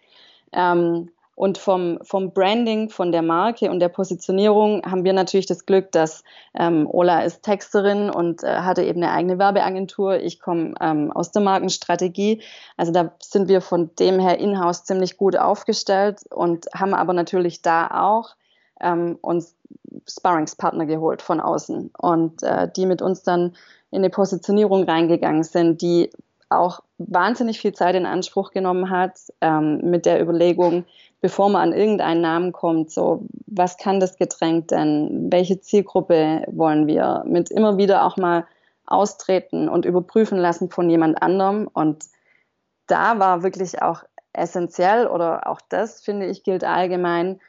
Ähm, 0.52 1.10
und 1.34 1.56
vom, 1.58 1.98
vom 2.02 2.32
Branding, 2.32 2.90
von 2.90 3.10
der 3.10 3.22
Marke 3.22 3.70
und 3.70 3.80
der 3.80 3.88
Positionierung 3.88 4.82
haben 4.84 5.04
wir 5.04 5.12
natürlich 5.12 5.46
das 5.46 5.64
Glück, 5.64 5.90
dass 5.92 6.24
ähm, 6.54 6.86
Ola 6.90 7.22
ist 7.22 7.42
Texterin 7.42 8.10
und 8.10 8.42
äh, 8.42 8.58
hatte 8.58 8.82
eben 8.82 9.02
eine 9.02 9.12
eigene 9.12 9.38
Werbeagentur. 9.38 10.16
Ich 10.16 10.40
komme 10.40 10.74
ähm, 10.80 11.10
aus 11.10 11.32
der 11.32 11.42
Markenstrategie. 11.42 12.42
Also 12.76 12.92
da 12.92 13.12
sind 13.20 13.48
wir 13.48 13.62
von 13.62 13.90
dem 13.98 14.18
her 14.18 14.38
in-house 14.38 14.84
ziemlich 14.84 15.16
gut 15.16 15.36
aufgestellt 15.36 16.20
und 16.30 16.66
haben 16.74 16.92
aber 16.92 17.14
natürlich 17.14 17.62
da 17.62 17.88
auch 18.02 18.36
ähm, 18.80 19.18
uns 19.22 19.56
Sparringspartner 20.06 20.86
geholt 20.86 21.22
von 21.22 21.40
außen 21.40 21.92
und 21.98 22.42
äh, 22.42 22.68
die 22.74 22.86
mit 22.86 23.00
uns 23.00 23.22
dann 23.22 23.54
in 23.90 23.98
eine 23.98 24.10
Positionierung 24.10 24.84
reingegangen 24.84 25.44
sind, 25.44 25.80
die 25.80 26.10
auch 26.48 26.80
wahnsinnig 26.98 27.60
viel 27.60 27.72
Zeit 27.72 27.94
in 27.94 28.06
Anspruch 28.06 28.50
genommen 28.50 28.90
hat 28.90 29.18
ähm, 29.40 29.78
mit 29.90 30.06
der 30.06 30.20
Überlegung, 30.20 30.84
bevor 31.22 31.48
man 31.48 31.70
an 31.70 31.78
irgendeinen 31.78 32.20
Namen 32.20 32.52
kommt, 32.52 32.90
so 32.90 33.24
was 33.46 33.78
kann 33.78 34.00
das 34.00 34.18
Getränk 34.18 34.68
denn, 34.68 35.28
welche 35.30 35.60
Zielgruppe 35.60 36.44
wollen 36.48 36.86
wir, 36.86 37.24
mit 37.26 37.50
immer 37.50 37.78
wieder 37.78 38.04
auch 38.04 38.16
mal 38.16 38.44
austreten 38.86 39.68
und 39.68 39.86
überprüfen 39.86 40.36
lassen 40.36 40.68
von 40.68 40.90
jemand 40.90 41.22
anderem. 41.22 41.68
Und 41.72 42.04
da 42.88 43.20
war 43.20 43.44
wirklich 43.44 43.80
auch 43.80 44.02
essentiell 44.32 45.06
oder 45.06 45.46
auch 45.46 45.60
das, 45.68 46.02
finde 46.02 46.26
ich, 46.26 46.42
gilt 46.42 46.64
allgemein, 46.64 47.40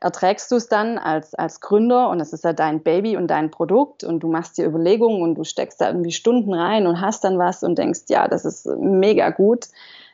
erträgst 0.00 0.50
du 0.50 0.56
es 0.56 0.68
dann 0.68 0.98
als, 0.98 1.34
als 1.34 1.60
Gründer 1.60 2.08
und 2.08 2.20
es 2.20 2.32
ist 2.32 2.44
ja 2.44 2.54
dein 2.54 2.82
Baby 2.82 3.16
und 3.18 3.28
dein 3.28 3.50
Produkt 3.50 4.04
und 4.04 4.20
du 4.20 4.28
machst 4.28 4.56
dir 4.56 4.66
Überlegungen 4.66 5.22
und 5.22 5.34
du 5.34 5.44
steckst 5.44 5.80
da 5.80 5.88
irgendwie 5.88 6.12
Stunden 6.12 6.54
rein 6.54 6.86
und 6.86 7.00
hast 7.00 7.24
dann 7.24 7.38
was 7.38 7.62
und 7.62 7.76
denkst, 7.76 8.02
ja, 8.08 8.26
das 8.26 8.44
ist 8.46 8.66
mega 8.78 9.30
gut. 9.30 9.66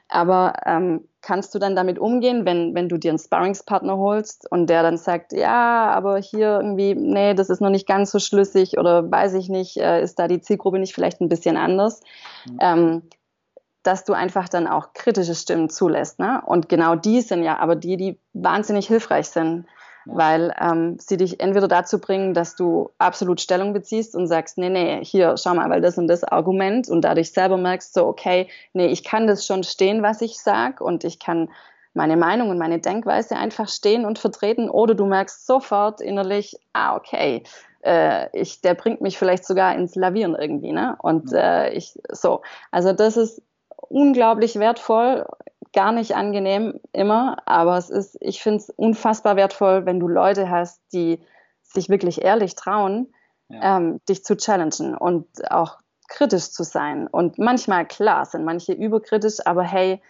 Aber 0.09 0.55
ähm, 0.67 1.09
kannst 1.23 1.55
du 1.55 1.59
dann 1.59 1.77
damit 1.77 1.99
umgehen, 1.99 2.45
wenn, 2.45 2.75
wenn 2.75 2.89
du 2.89 2.99
dir 2.99 3.13
einen 3.13 3.19
Sparringspartner 3.19 3.97
holst 3.97 4.51
und 4.51 4.69
der 4.69 4.83
dann 4.83 4.99
sagt, 4.99 5.33
ja, 5.33 5.91
aber 5.91 6.19
hier 6.19 6.59
irgendwie, 6.61 6.95
nee, 6.95 7.35
das 7.35 7.49
ist 7.49 7.61
noch 7.61 7.71
nicht 7.71 7.87
ganz 7.87 8.11
so 8.11 8.19
schlüssig 8.19 8.77
oder 8.77 9.11
weiß 9.11 9.35
ich 9.35 9.49
nicht, 9.49 9.77
äh, 9.77 10.03
ist 10.03 10.19
da 10.19 10.29
die 10.29 10.41
Zielgruppe 10.41 10.79
nicht 10.79 10.95
vielleicht 10.95 11.21
ein 11.21 11.29
bisschen 11.29 11.57
anders? 11.57 12.01
Mhm. 12.47 12.59
Ähm, 12.61 13.03
dass 13.85 14.05
du 14.05 14.13
einfach 14.13 14.49
dann 14.49 14.69
auch 14.69 14.93
kritische 14.93 15.35
Stimmen 15.35 15.69
zulässt. 15.69 16.19
Ne? 16.19 16.43
Und 16.47 16.69
genau 16.69 16.95
die 16.95 17.21
sind 17.21 17.43
ja 17.43 17.59
aber 17.59 17.75
die, 17.75 17.97
die 17.97 18.19
wahnsinnig 18.33 18.87
hilfreich 18.87 19.29
sind 19.29 19.67
weil 20.07 20.55
ähm, 20.61 20.97
sie 20.99 21.17
dich 21.17 21.41
entweder 21.41 21.69
dazu 21.69 22.01
bringen, 22.01 22.35
dass 22.35 22.57
du 22.57 22.91
absolut 22.99 23.41
Stellung 23.41 23.73
beziehst 23.73 24.15
und 24.15 24.27
sagst, 24.27 24.59
nee, 24.59 24.69
nee, 24.69 25.05
hier, 25.05 25.37
schau 25.37 25.55
mal, 25.55 25.71
weil 25.71 25.81
das 25.81 25.99
und 25.99 26.09
das 26.09 26.25
Argument 26.25 26.89
und 26.89 27.03
dadurch 27.03 27.33
selber 27.33 27.57
merkst 27.57 27.95
so, 27.95 28.07
okay, 28.07 28.49
nee, 28.73 28.87
ich 28.87 29.05
kann 29.05 29.27
das 29.27 29.47
schon 29.47 29.65
stehen, 29.65 30.03
was 30.03 30.21
ich 30.21 30.39
sag 30.39 30.81
und 30.81 31.05
ich 31.05 31.19
kann 31.19 31.49
meine 31.95 32.17
Meinung 32.17 32.51
und 32.51 32.59
meine 32.59 32.79
Denkweise 32.79 33.37
einfach 33.37 33.69
stehen 33.69 34.05
und 34.05 34.19
vertreten 34.19 34.71
oder 34.71 34.95
du 34.95 35.07
merkst 35.07 35.47
sofort 35.47 36.01
innerlich, 36.01 36.57
ah, 36.73 36.97
okay, 36.97 37.43
äh, 37.85 38.29
ich, 38.39 38.61
der 38.61 38.75
bringt 38.75 39.01
mich 39.01 39.19
vielleicht 39.19 39.45
sogar 39.45 39.75
ins 39.75 39.95
Lavieren 39.95 40.35
irgendwie, 40.35 40.73
ne? 40.73 40.97
Und 41.03 41.33
äh, 41.33 41.71
ich, 41.73 41.99
so, 42.11 42.43
also 42.71 42.93
das 42.93 43.17
ist 43.17 43.43
unglaublich 43.89 44.59
wertvoll 44.59 45.27
gar 45.73 45.93
nicht 45.93 46.15
angenehm 46.15 46.81
immer, 46.93 47.37
aber 47.47 47.77
es 47.77 47.91
ist, 47.91 48.17
ich 48.21 48.43
finde 48.43 48.59
es 48.59 48.71
unfassbar 48.71 49.37
wertvoll, 49.37 49.87
wenn 49.87 50.01
du 50.01 50.09
Leute 50.09 50.51
hast, 50.51 50.81
die 50.93 51.21
sich 51.63 51.89
wirklich 51.89 52.23
ehrlich 52.23 52.55
trauen, 52.55 53.13
ja. 53.49 53.79
ähm, 53.79 54.01
dich 54.09 54.25
zu 54.25 54.37
challengen 54.37 54.97
und 54.97 55.27
auch 55.51 55.79
kritisch 56.09 56.51
zu 56.51 56.63
sein. 56.63 57.07
Und 57.07 57.39
manchmal, 57.39 57.87
klar, 57.87 58.27
sind 58.27 58.45
manche 58.45 58.73
überkritisch, 58.73 59.39
aber 59.45 59.63
hey, 59.63 60.03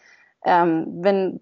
ähm, 0.44 0.86
wenn 1.00 1.40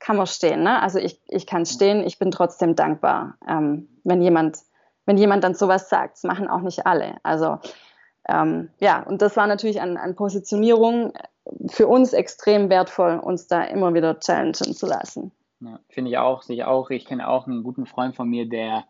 kann 0.00 0.16
man 0.16 0.26
stehen, 0.26 0.62
ne? 0.62 0.82
Also 0.82 0.98
ich, 0.98 1.20
ich 1.28 1.46
kann 1.46 1.66
stehen, 1.66 2.02
ich 2.02 2.18
bin 2.18 2.30
trotzdem 2.30 2.74
dankbar, 2.74 3.36
ähm, 3.46 3.88
wenn 4.02 4.22
jemand, 4.22 4.58
wenn 5.04 5.18
jemand 5.18 5.44
dann 5.44 5.54
sowas 5.54 5.88
sagt. 5.90 6.16
Das 6.16 6.24
machen 6.24 6.48
auch 6.48 6.62
nicht 6.62 6.86
alle. 6.86 7.18
Also 7.22 7.58
ähm, 8.26 8.70
ja, 8.78 9.02
und 9.02 9.22
das 9.22 9.36
war 9.36 9.46
natürlich 9.46 9.80
an, 9.80 9.96
an 9.98 10.16
Positionierung 10.16 11.12
für 11.68 11.88
uns 11.88 12.12
extrem 12.12 12.68
wertvoll, 12.68 13.18
uns 13.18 13.46
da 13.46 13.62
immer 13.64 13.94
wieder 13.94 14.18
challengen 14.20 14.54
zu 14.54 14.86
lassen. 14.86 15.32
Ja, 15.60 15.78
Finde 15.88 16.10
ich 16.10 16.18
auch, 16.18 16.42
sehe 16.42 16.56
ich 16.56 16.64
auch. 16.64 16.90
Ich 16.90 17.04
kenne 17.04 17.28
auch 17.28 17.46
einen 17.46 17.62
guten 17.62 17.86
Freund 17.86 18.16
von 18.16 18.28
mir, 18.28 18.48
der 18.48 18.84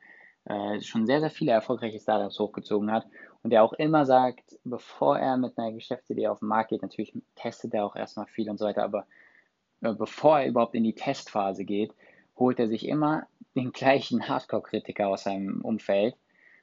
äh, 0.45 0.81
schon 0.81 1.07
sehr, 1.07 1.21
sehr 1.21 1.31
viele 1.31 1.53
erfolgreiche 1.53 1.99
Startups 1.99 2.39
hochgezogen 2.39 2.91
hat 2.91 3.07
und 3.43 3.51
der 3.51 3.63
auch 3.63 3.73
immer 3.75 4.07
sagt, 4.07 4.59
bevor 4.65 5.19
er 5.19 5.37
mit 5.37 5.59
einer 5.59 5.73
Geschäftsidee 5.73 6.29
auf 6.29 6.41
den 6.41 6.49
Markt 6.49 6.71
geht, 6.71 6.83
natürlich 6.83 7.13
testet 7.37 7.75
er 7.75 7.85
auch 7.85 7.97
erstmal 7.97 8.27
viel 8.27 8.49
und 8.49 8.59
so 8.59 8.65
weiter, 8.65 8.85
aber 8.85 9.07
äh, 9.81 9.93
bevor 9.93 10.41
er 10.41 10.47
überhaupt 10.47 10.75
in 10.75 10.85
die 10.85 10.95
Testphase 10.95 11.65
geht, 11.65 11.93
holt 12.37 12.59
er 12.59 12.69
sich 12.69 12.87
immer 12.87 13.27
den 13.55 13.73
gleichen 13.73 14.29
Hardcore-Kritiker 14.29 15.09
aus 15.09 15.25
seinem 15.25 15.61
Umfeld 15.63 16.15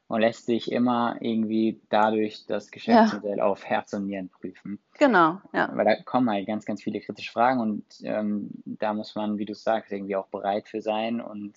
und 0.08 0.22
lässt 0.22 0.46
sich 0.46 0.72
immer 0.72 1.18
irgendwie 1.20 1.82
dadurch 1.90 2.46
das 2.46 2.72
Geschäftsmodell 2.72 3.38
ja. 3.38 3.44
auf 3.44 3.66
Herz 3.66 3.94
und 3.94 4.08
Nieren 4.08 4.30
prüfen. 4.30 4.80
Genau, 4.98 5.42
ja. 5.54 5.70
Weil 5.74 5.86
da 5.86 6.02
kommen 6.04 6.30
halt 6.30 6.48
ganz, 6.48 6.66
ganz 6.66 6.82
viele 6.82 7.02
kritische 7.02 7.32
Fragen 7.32 7.60
und 7.60 7.84
ähm, 8.04 8.50
da 8.66 8.94
muss 8.94 9.16
man, 9.16 9.38
wie 9.38 9.46
du 9.46 9.54
sagst, 9.54 9.92
irgendwie 9.92 10.16
auch 10.16 10.28
bereit 10.28 10.68
für 10.68 10.82
sein 10.82 11.20
und 11.20 11.56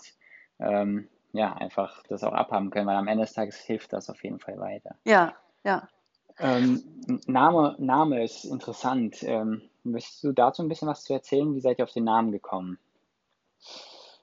ähm, 0.58 1.08
ja, 1.32 1.52
einfach 1.54 2.02
das 2.08 2.24
auch 2.24 2.32
abhaben 2.32 2.70
können, 2.70 2.86
weil 2.86 2.96
am 2.96 3.06
Ende 3.06 3.24
des 3.24 3.34
Tages 3.34 3.56
hilft 3.56 3.92
das 3.92 4.10
auf 4.10 4.22
jeden 4.24 4.40
Fall 4.40 4.58
weiter. 4.58 4.96
Ja, 5.04 5.34
ja. 5.64 5.88
Ähm, 6.38 6.82
Name, 7.26 7.76
Name 7.78 8.24
ist 8.24 8.44
interessant. 8.44 9.22
Ähm, 9.22 9.62
möchtest 9.84 10.24
du 10.24 10.32
dazu 10.32 10.62
ein 10.62 10.68
bisschen 10.68 10.88
was 10.88 11.04
zu 11.04 11.12
erzählen? 11.12 11.54
Wie 11.54 11.60
seid 11.60 11.78
ihr 11.78 11.84
auf 11.84 11.92
den 11.92 12.04
Namen 12.04 12.32
gekommen? 12.32 12.78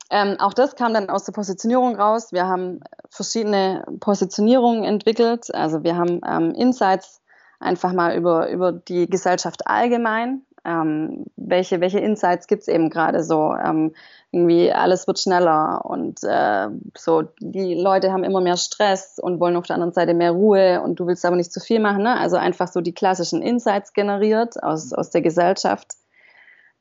Ähm, 0.09 0.37
auch 0.39 0.53
das 0.53 0.75
kam 0.75 0.93
dann 0.93 1.09
aus 1.09 1.25
der 1.25 1.33
Positionierung 1.33 1.95
raus. 1.95 2.31
Wir 2.31 2.47
haben 2.47 2.79
verschiedene 3.09 3.85
Positionierungen 3.99 4.83
entwickelt. 4.83 5.53
Also 5.53 5.83
wir 5.83 5.97
haben 5.97 6.21
ähm, 6.25 6.53
Insights 6.55 7.21
einfach 7.59 7.93
mal 7.93 8.15
über, 8.15 8.49
über 8.49 8.71
die 8.71 9.09
Gesellschaft 9.09 9.67
allgemein. 9.67 10.43
Ähm, 10.63 11.25
welche, 11.35 11.81
welche 11.81 11.99
Insights 11.99 12.47
gibt 12.47 12.63
es 12.63 12.67
eben 12.67 12.89
gerade 12.89 13.23
so? 13.23 13.53
Ähm, 13.53 13.93
irgendwie 14.31 14.71
alles 14.71 15.07
wird 15.07 15.19
schneller 15.19 15.85
und 15.85 16.19
äh, 16.23 16.67
so 16.97 17.23
die 17.39 17.73
Leute 17.73 18.11
haben 18.11 18.25
immer 18.25 18.41
mehr 18.41 18.57
Stress 18.57 19.17
und 19.19 19.39
wollen 19.39 19.55
auf 19.55 19.65
der 19.65 19.75
anderen 19.75 19.93
Seite 19.93 20.13
mehr 20.13 20.31
Ruhe 20.31 20.81
und 20.81 20.99
du 20.99 21.07
willst 21.07 21.25
aber 21.25 21.37
nicht 21.37 21.53
zu 21.53 21.61
viel 21.61 21.79
machen. 21.79 22.03
Ne? 22.03 22.17
Also 22.17 22.35
einfach 22.35 22.67
so 22.67 22.81
die 22.81 22.93
klassischen 22.93 23.41
Insights 23.41 23.93
generiert 23.93 24.61
aus, 24.61 24.91
aus 24.93 25.09
der 25.09 25.21
Gesellschaft. 25.21 25.93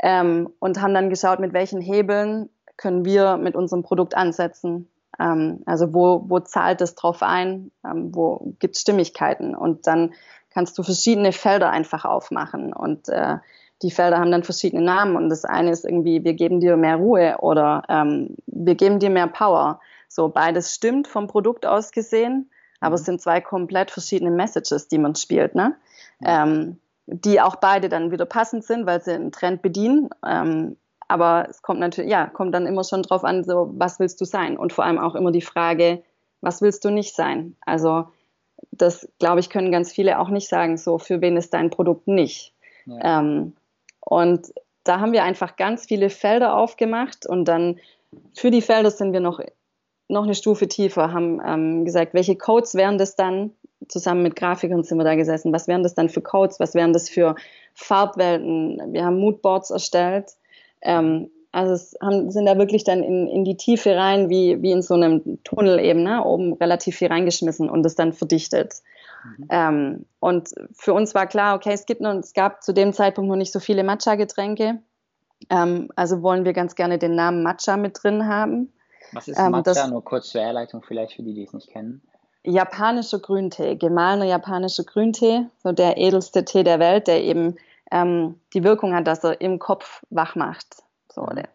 Ähm, 0.01 0.51
und 0.59 0.83
haben 0.83 0.93
dann 0.93 1.09
geschaut, 1.09 1.39
mit 1.39 1.55
welchen 1.55 1.81
Hebeln 1.81 2.51
können 2.77 3.05
wir 3.05 3.37
mit 3.37 3.55
unserem 3.55 3.83
Produkt 3.83 4.17
ansetzen. 4.17 4.89
Ähm, 5.19 5.63
also 5.67 5.95
wo, 5.95 6.25
wo 6.29 6.41
zahlt 6.41 6.81
es 6.81 6.95
drauf 6.95 7.23
ein, 7.23 7.71
ähm, 7.85 8.15
wo 8.15 8.55
gibt 8.59 8.77
es 8.77 8.83
Stimmigkeiten 8.83 9.55
und 9.55 9.87
dann 9.87 10.13
kannst 10.51 10.77
du 10.79 10.83
verschiedene 10.83 11.33
Felder 11.33 11.71
einfach 11.71 12.05
aufmachen 12.05 12.73
und 12.73 13.09
äh, 13.09 13.37
die 13.83 13.91
Felder 13.91 14.19
haben 14.19 14.31
dann 14.31 14.43
verschiedene 14.43 14.83
Namen 14.83 15.17
und 15.17 15.29
das 15.29 15.45
eine 15.45 15.71
ist 15.71 15.85
irgendwie, 15.85 16.25
wir 16.25 16.35
geben 16.35 16.61
dir 16.61 16.77
mehr 16.77 16.97
Ruhe 16.97 17.37
oder 17.41 17.83
ähm, 17.89 18.37
wir 18.47 18.75
geben 18.75 18.99
dir 18.99 19.11
mehr 19.11 19.27
Power. 19.27 19.81
So 20.09 20.29
beides 20.29 20.75
stimmt 20.75 21.09
vom 21.09 21.27
Produkt 21.27 21.67
aus 21.67 21.93
gesehen, 21.93 22.51
aber 22.81 22.95
es 22.95 23.03
mhm. 23.03 23.07
sind 23.07 23.21
zwei 23.21 23.41
komplett 23.41 23.91
verschiedene 23.91 24.31
Messages, 24.31 24.89
die 24.89 24.99
man 24.99 25.15
spielt, 25.15 25.55
ne? 25.55 25.77
Ähm, 26.25 26.79
die 27.07 27.41
auch 27.41 27.57
beide 27.57 27.89
dann 27.89 28.11
wieder 28.11 28.25
passend 28.25 28.65
sind, 28.65 28.87
weil 28.87 29.03
sie 29.03 29.13
einen 29.13 29.31
Trend 29.31 29.63
bedienen. 29.63 30.09
Ähm, 30.27 30.77
aber 31.09 31.47
es 31.49 31.63
kommt 31.63 31.81
natürlich, 31.81 32.11
ja, 32.11 32.27
kommt 32.27 32.55
dann 32.55 32.67
immer 32.67 32.85
schon 32.85 33.03
drauf 33.03 33.25
an, 33.25 33.45
so, 33.45 33.71
was 33.75 34.01
willst 34.01 34.21
du 34.21 34.25
sein? 34.25 34.57
Und 34.57 34.73
vor 34.73 34.85
allem 34.85 34.99
auch 34.99 35.15
immer 35.15 35.31
die 35.31 35.43
Frage, 35.43 36.03
was 36.41 36.63
willst 36.63 36.85
du 36.85 36.91
nicht 36.91 37.15
sein? 37.15 37.57
Also, 37.65 38.07
das, 38.73 39.09
glaube 39.19 39.41
ich, 39.41 39.51
können 39.51 39.71
ganz 39.71 39.93
viele 39.93 40.19
auch 40.19 40.29
nicht 40.29 40.49
sagen, 40.49 40.77
so, 40.77 40.99
für 40.99 41.21
wen 41.21 41.37
ist 41.37 41.55
dein 41.55 41.71
Produkt 41.71 42.09
nicht? 42.09 42.55
Ja. 42.87 43.21
Ähm, 43.21 43.55
und 44.01 44.53
da 44.85 45.01
haben 45.01 45.13
wir 45.13 45.25
einfach 45.25 45.57
ganz 45.57 45.87
viele 45.87 46.11
Felder 46.11 46.57
aufgemacht 46.57 47.27
und 47.27 47.47
dann 47.47 47.79
für 48.35 48.51
die 48.51 48.63
Felder 48.63 48.91
sind 48.91 49.13
wir 49.13 49.21
noch, 49.21 49.41
noch 50.09 50.25
eine 50.25 50.35
Stufe 50.35 50.69
tiefer, 50.69 51.13
haben 51.13 51.41
ähm, 51.45 51.85
gesagt, 51.85 52.15
welche 52.15 52.37
Codes 52.37 52.75
wären 52.75 52.99
das 52.99 53.17
dann? 53.17 53.53
Zusammen 53.89 54.23
mit 54.23 54.37
Grafikern 54.37 54.85
sind 54.85 54.99
wir 54.99 55.05
da 55.05 55.17
gesessen. 55.17 55.53
Was 55.53 55.69
wären 55.69 55.83
das 55.83 55.95
dann 55.95 56.09
für 56.09 56.23
Codes? 56.23 56.59
Was 56.61 56.75
wären 56.75 56.93
das 56.93 57.09
für 57.09 57.35
Farbwelten? 57.75 58.93
Wir 58.93 59.05
haben 59.05 59.19
Moodboards 59.19 59.71
erstellt 59.71 60.31
ähm, 60.87 61.31
also 61.53 61.73
es 61.73 61.97
haben, 62.03 62.31
sind 62.31 62.47
da 62.47 62.59
wirklich 62.59 62.85
dann 62.85 63.03
in, 63.03 63.29
in 63.29 63.45
die 63.45 63.57
Tiefe 63.57 63.97
rein, 63.97 64.29
wie, 64.29 64.61
wie 64.61 64.73
in 64.73 64.83
so 64.83 64.95
einem 64.95 65.43
Tunnel 65.43 65.81
eben, 65.81 66.03
ne? 66.03 66.23
oben 66.23 66.53
relativ 66.55 66.97
viel 66.97 67.09
reingeschmissen 67.09 67.71
und 67.71 67.83
das 67.83 67.95
dann 67.95 68.13
verdichtet. 68.13 68.75
Mhm. 69.25 69.49
Ähm, 69.51 70.07
und 70.21 70.51
für 70.73 70.93
uns 70.93 71.15
war 71.15 71.27
klar, 71.27 71.57
okay, 71.57 71.73
es 71.73 71.87
gibt 71.87 72.01
noch, 72.01 72.15
es 72.15 72.35
gab 72.35 72.63
zu 72.63 72.73
dem 72.73 72.93
Zeitpunkt 72.93 73.31
noch 73.31 73.37
nicht 73.37 73.53
so 73.53 73.61
viele 73.61 73.85
Matcha-Getränke. 73.85 74.81
Ähm, 75.49 75.89
also 75.97 76.23
wollen 76.23 76.45
wir 76.45 76.53
ganz 76.53 76.75
gerne 76.75 76.99
den 76.99 77.15
Namen 77.15 77.43
Matcha 77.43 77.77
mit 77.77 78.03
drin 78.03 78.27
haben. 78.27 78.73
Was 79.13 79.29
ist 79.29 79.39
ähm, 79.39 79.53
Matcha? 79.53 79.73
Das, 79.73 79.89
Nur 79.89 80.05
kurz 80.05 80.29
zur 80.29 80.43
Erleitung 80.43 80.83
vielleicht 80.87 81.15
für 81.15 81.23
die, 81.23 81.35
die 81.35 81.45
es 81.45 81.53
nicht 81.53 81.71
kennen. 81.71 82.03
Japanischer 82.45 83.19
Grüntee, 83.19 83.75
gemahlener 83.77 84.27
japanischer 84.27 84.85
Grüntee, 84.85 85.47
so 85.63 85.73
der 85.73 85.97
edelste 85.97 86.45
Tee 86.45 86.63
der 86.63 86.79
Welt, 86.79 87.09
der 87.09 87.25
eben 87.25 87.57
ähm, 87.91 88.41
die 88.55 88.65
Wirkung 88.65 88.95
hat, 88.95 89.07
dass 89.07 89.25
er 89.25 89.41
im 89.41 89.59
Kopf 89.59 90.03
wach 90.11 90.35
macht. 90.35 90.67
So, 91.13 91.27
der, 91.27 91.49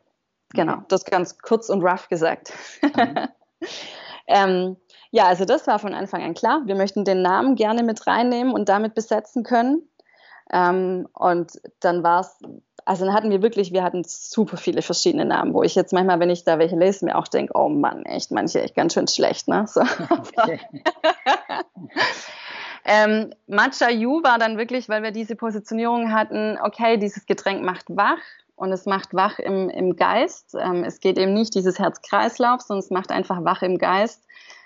genau, 0.54 0.74
okay. 0.74 0.86
das 0.90 1.06
ganz 1.06 1.38
kurz 1.38 1.70
und 1.70 1.84
rough 1.84 2.10
gesagt. 2.10 2.54
Mhm. 2.82 3.28
ähm, 4.28 4.78
ja, 5.12 5.26
also 5.26 5.46
das 5.46 5.68
war 5.68 5.80
von 5.80 5.94
Anfang 5.94 6.24
an 6.24 6.34
klar. 6.34 6.62
Wir 6.66 6.76
möchten 6.76 7.04
den 7.04 7.22
Namen 7.22 7.56
gerne 7.56 7.84
mit 7.84 8.08
reinnehmen 8.08 8.54
und 8.54 8.70
damit 8.70 8.96
besetzen 8.96 9.44
können. 9.44 9.88
Ähm, 10.52 11.08
und 11.14 11.62
dann 11.80 12.04
war 12.04 12.22
es, 12.22 12.38
also 12.86 13.06
dann 13.06 13.14
hatten 13.14 13.30
wir 13.30 13.42
wirklich, 13.42 13.72
wir 13.74 13.84
hatten 13.84 14.04
super 14.06 14.58
viele 14.58 14.82
verschiedene 14.82 15.26
Namen, 15.26 15.54
wo 15.54 15.64
ich 15.64 15.76
jetzt 15.76 15.94
manchmal, 15.94 16.20
wenn 16.20 16.30
ich 16.30 16.44
da 16.44 16.60
welche 16.60 16.76
lese, 16.78 17.06
mir 17.06 17.18
auch 17.18 17.28
denke, 17.28 17.54
oh 17.56 17.70
Mann, 17.70 18.04
echt, 18.06 18.32
manche 18.32 18.62
echt 18.62 18.76
ganz 18.76 18.94
schön 18.94 19.08
schlecht, 19.08 19.48
ne? 19.48 19.66
So. 19.68 19.82
Okay. 20.10 20.60
ähm, 22.86 23.34
Matcha 23.48 23.90
Yu 23.90 24.24
war 24.24 24.40
dann 24.40 24.58
wirklich, 24.58 24.90
weil 24.90 25.04
wir 25.04 25.12
diese 25.12 25.36
Positionierung 25.36 26.12
hatten, 26.12 26.58
okay, 26.62 26.98
dieses 26.98 27.26
Getränk 27.26 27.64
macht 27.64 27.86
wach 27.90 28.20
und 28.56 28.72
es 28.72 28.86
macht 28.86 29.14
wach 29.14 29.40
im, 29.40 29.70
im 29.70 29.96
Geist. 29.96 30.56
Ähm, 30.60 30.84
es 30.84 31.00
geht 31.00 31.18
eben 31.18 31.34
nicht 31.34 31.56
dieses 31.56 31.80
Herz-Kreislauf, 31.80 32.62
sondern 32.62 32.84
es 32.84 32.90
macht 32.90 33.12
einfach 33.12 33.44
wach 33.44 33.62
im 33.62 33.78
Geist 33.78 34.24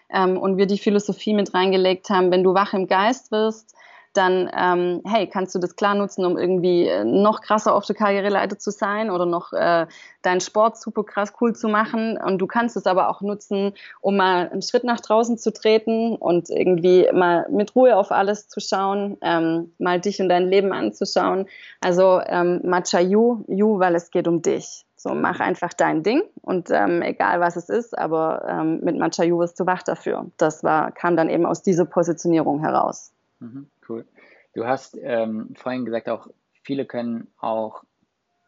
ähm, 0.10 0.38
und 0.38 0.58
wir 0.58 0.65
die 0.65 0.78
Philosophie 0.78 1.34
mit 1.34 1.54
reingelegt 1.54 2.10
haben, 2.10 2.32
wenn 2.32 2.43
du 2.43 2.54
wach 2.54 2.73
im 2.73 2.88
Geist 2.88 3.32
wirst, 3.32 3.75
dann, 4.17 4.49
ähm, 4.56 5.01
hey, 5.06 5.28
kannst 5.28 5.54
du 5.56 5.60
das 5.60 5.75
klar 5.75 5.95
nutzen, 5.95 6.25
um 6.25 6.38
irgendwie 6.38 6.88
äh, 6.88 7.04
noch 7.04 7.41
krasser 7.41 7.73
auf 7.73 7.86
der 7.86 7.95
Karriereleiter 7.95 8.58
zu 8.58 8.71
sein 8.71 9.10
oder 9.10 9.25
noch 9.25 9.54
äh, 9.54 9.88
deinen 10.21 10.41
Sport 10.41 10.80
super 10.80 11.04
krass 11.04 11.34
cool 11.41 11.56
zu 11.56 11.67
machen. 11.67 12.17
Und 12.17 12.39
du 12.39 12.47
kannst 12.47 12.78
es 12.78 12.86
aber 12.86 13.10
auch 13.10 13.21
nutzen, 13.21 13.73
um 14.01 14.17
mal 14.17 14.49
einen 14.49 14.62
Schritt 14.62 14.84
nach 14.84 14.99
draußen 14.99 15.38
zu 15.38 15.54
treten 15.54 16.15
und 16.15 16.49
irgendwie 16.49 17.10
mal 17.13 17.47
mit 17.49 17.75
Ruhe 17.75 17.95
auf 17.95 18.12
alles 18.12 18.47
zu 18.47 18.60
schauen, 18.60 19.17
ähm, 19.21 19.73
mal 19.78 19.99
dich 19.99 20.21
und 20.21 20.30
dein 20.30 20.49
Leben 20.49 20.71
anzuschauen. 20.73 21.47
Also 21.82 22.21
ähm, 22.25 22.62
Matcha 22.63 22.99
You, 22.99 23.43
You, 23.47 23.80
weil 23.80 23.95
es 23.95 24.12
geht 24.12 24.28
um 24.28 24.41
dich. 24.41 24.86
So, 25.06 25.13
mach 25.13 25.39
einfach 25.39 25.71
dein 25.73 26.01
Ding 26.01 26.23
und 26.41 26.71
ähm, 26.71 27.04
egal 27.04 27.39
was 27.39 27.58
es 27.58 27.69
ist, 27.69 27.95
aber 27.95 28.43
ähm, 28.49 28.80
mit 28.82 28.97
Matcha 28.97 29.23
Ju 29.23 29.38
wirst 29.38 29.60
du 29.60 29.67
wach 29.67 29.84
dafür. 29.84 30.32
Das 30.38 30.63
war, 30.63 30.91
kam 30.91 31.15
dann 31.15 31.30
eben 31.30 31.45
aus 31.45 31.62
dieser 31.62 31.86
Positionierung 31.86 32.62
heraus. 32.62 33.12
Mhm, 33.39 33.67
cool. 33.89 34.05
Du 34.53 34.65
hast 34.65 34.97
ähm, 35.01 35.53
vorhin 35.55 35.85
gesagt, 35.85 36.09
auch 36.09 36.27
viele 36.63 36.85
können 36.85 37.27
auch 37.37 37.83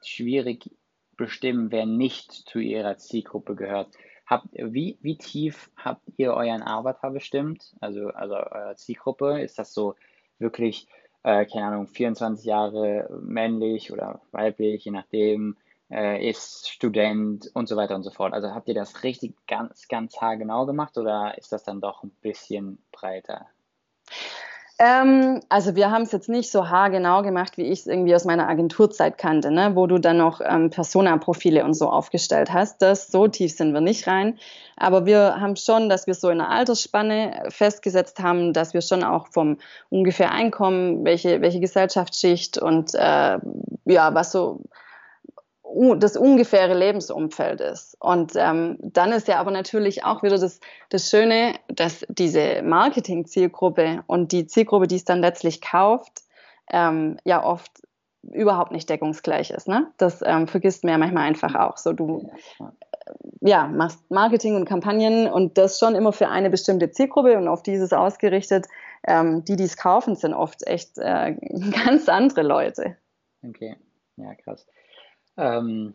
schwierig 0.03 0.71
bestimmen, 1.15 1.71
wer 1.71 1.85
nicht 1.85 2.31
zu 2.31 2.59
ihrer 2.59 2.97
Zielgruppe 2.97 3.55
gehört. 3.55 3.89
Habt, 4.25 4.47
wie, 4.53 4.97
wie 5.01 5.17
tief 5.17 5.71
habt 5.75 6.01
ihr 6.17 6.33
euren 6.33 6.61
Avatar 6.61 7.11
bestimmt? 7.11 7.75
Also, 7.79 8.09
also 8.09 8.35
eure 8.35 8.75
Zielgruppe? 8.75 9.41
Ist 9.41 9.57
das 9.57 9.73
so 9.73 9.95
wirklich, 10.37 10.87
äh, 11.23 11.45
keine 11.45 11.67
Ahnung, 11.67 11.87
24 11.87 12.45
Jahre 12.45 13.09
männlich 13.21 13.91
oder 13.91 14.21
weiblich, 14.31 14.85
je 14.85 14.91
nachdem? 14.91 15.57
äh, 15.89 16.29
ist 16.29 16.69
Student 16.69 17.49
und 17.53 17.67
so 17.67 17.75
weiter 17.75 17.95
und 17.95 18.03
so 18.03 18.11
fort. 18.11 18.33
Also 18.33 18.53
habt 18.53 18.67
ihr 18.67 18.73
das 18.73 19.03
richtig 19.03 19.35
ganz, 19.47 19.87
ganz 19.87 20.19
haargenau 20.19 20.65
gemacht 20.65 20.97
oder 20.97 21.37
ist 21.37 21.51
das 21.51 21.63
dann 21.63 21.81
doch 21.81 22.03
ein 22.03 22.11
bisschen 22.21 22.79
breiter? 22.91 23.47
Ähm, 24.79 25.41
also 25.49 25.75
wir 25.75 25.89
haben 25.89 26.03
es 26.03 26.11
jetzt 26.11 26.29
nicht 26.29 26.51
so 26.51 26.69
haargenau 26.69 27.23
gemacht, 27.23 27.57
wie 27.57 27.63
ich 27.63 27.79
es 27.79 27.87
irgendwie 27.87 28.13
aus 28.13 28.25
meiner 28.25 28.47
Agenturzeit 28.47 29.17
kannte, 29.17 29.49
ne? 29.49 29.71
wo 29.73 29.87
du 29.87 29.97
dann 29.97 30.17
noch 30.17 30.39
ähm, 30.39 30.69
Persona-Profile 30.69 31.65
und 31.65 31.73
so 31.73 31.89
aufgestellt 31.89 32.53
hast. 32.53 32.81
Das 32.83 33.07
so 33.07 33.27
tief 33.27 33.55
sind 33.55 33.73
wir 33.73 33.81
nicht 33.81 34.05
rein. 34.05 34.37
Aber 34.75 35.07
wir 35.07 35.41
haben 35.41 35.55
schon, 35.55 35.89
dass 35.89 36.05
wir 36.05 36.13
so 36.13 36.29
in 36.29 36.37
der 36.37 36.49
Altersspanne 36.49 37.45
festgesetzt 37.49 38.19
haben, 38.19 38.53
dass 38.53 38.75
wir 38.75 38.81
schon 38.81 39.03
auch 39.03 39.29
vom 39.29 39.57
ungefähr 39.89 40.31
Einkommen, 40.31 41.03
welche, 41.03 41.41
welche 41.41 41.59
Gesellschaftsschicht 41.59 42.59
und 42.59 42.93
äh, 42.93 43.39
ja, 43.85 44.13
was 44.13 44.31
so 44.31 44.61
das 45.97 46.17
ungefähre 46.17 46.77
Lebensumfeld 46.77 47.61
ist. 47.61 47.95
Und 47.99 48.33
ähm, 48.35 48.77
dann 48.81 49.11
ist 49.11 49.27
ja 49.27 49.39
aber 49.39 49.51
natürlich 49.51 50.03
auch 50.03 50.23
wieder 50.23 50.37
das, 50.37 50.59
das 50.89 51.09
Schöne, 51.09 51.53
dass 51.67 52.05
diese 52.09 52.61
Marketing-Zielgruppe 52.63 54.03
und 54.07 54.31
die 54.31 54.47
Zielgruppe, 54.47 54.87
die 54.87 54.95
es 54.95 55.05
dann 55.05 55.21
letztlich 55.21 55.61
kauft, 55.61 56.23
ähm, 56.71 57.17
ja 57.23 57.43
oft 57.43 57.71
überhaupt 58.23 58.71
nicht 58.71 58.89
deckungsgleich 58.89 59.51
ist. 59.51 59.67
Ne? 59.67 59.87
Das 59.97 60.21
ähm, 60.25 60.47
vergisst 60.47 60.83
man 60.83 60.91
ja 60.91 60.97
manchmal 60.97 61.23
einfach 61.23 61.55
auch. 61.55 61.77
So 61.77 61.93
du 61.93 62.29
äh, 62.59 62.63
ja, 63.41 63.67
machst 63.67 64.09
Marketing 64.11 64.55
und 64.55 64.65
Kampagnen 64.65 65.27
und 65.27 65.57
das 65.57 65.79
schon 65.79 65.95
immer 65.95 66.11
für 66.11 66.27
eine 66.27 66.49
bestimmte 66.49 66.91
Zielgruppe 66.91 67.37
und 67.37 67.47
auf 67.47 67.63
dieses 67.63 67.93
ausgerichtet. 67.93 68.67
Ähm, 69.05 69.45
die, 69.45 69.55
die 69.55 69.63
es 69.63 69.77
kaufen, 69.77 70.15
sind 70.15 70.33
oft 70.33 70.65
echt 70.67 70.97
äh, 70.97 71.35
ganz 71.85 72.09
andere 72.09 72.41
Leute. 72.41 72.97
Okay, 73.47 73.77
ja, 74.17 74.33
krass. 74.35 74.65
Ähm, 75.37 75.93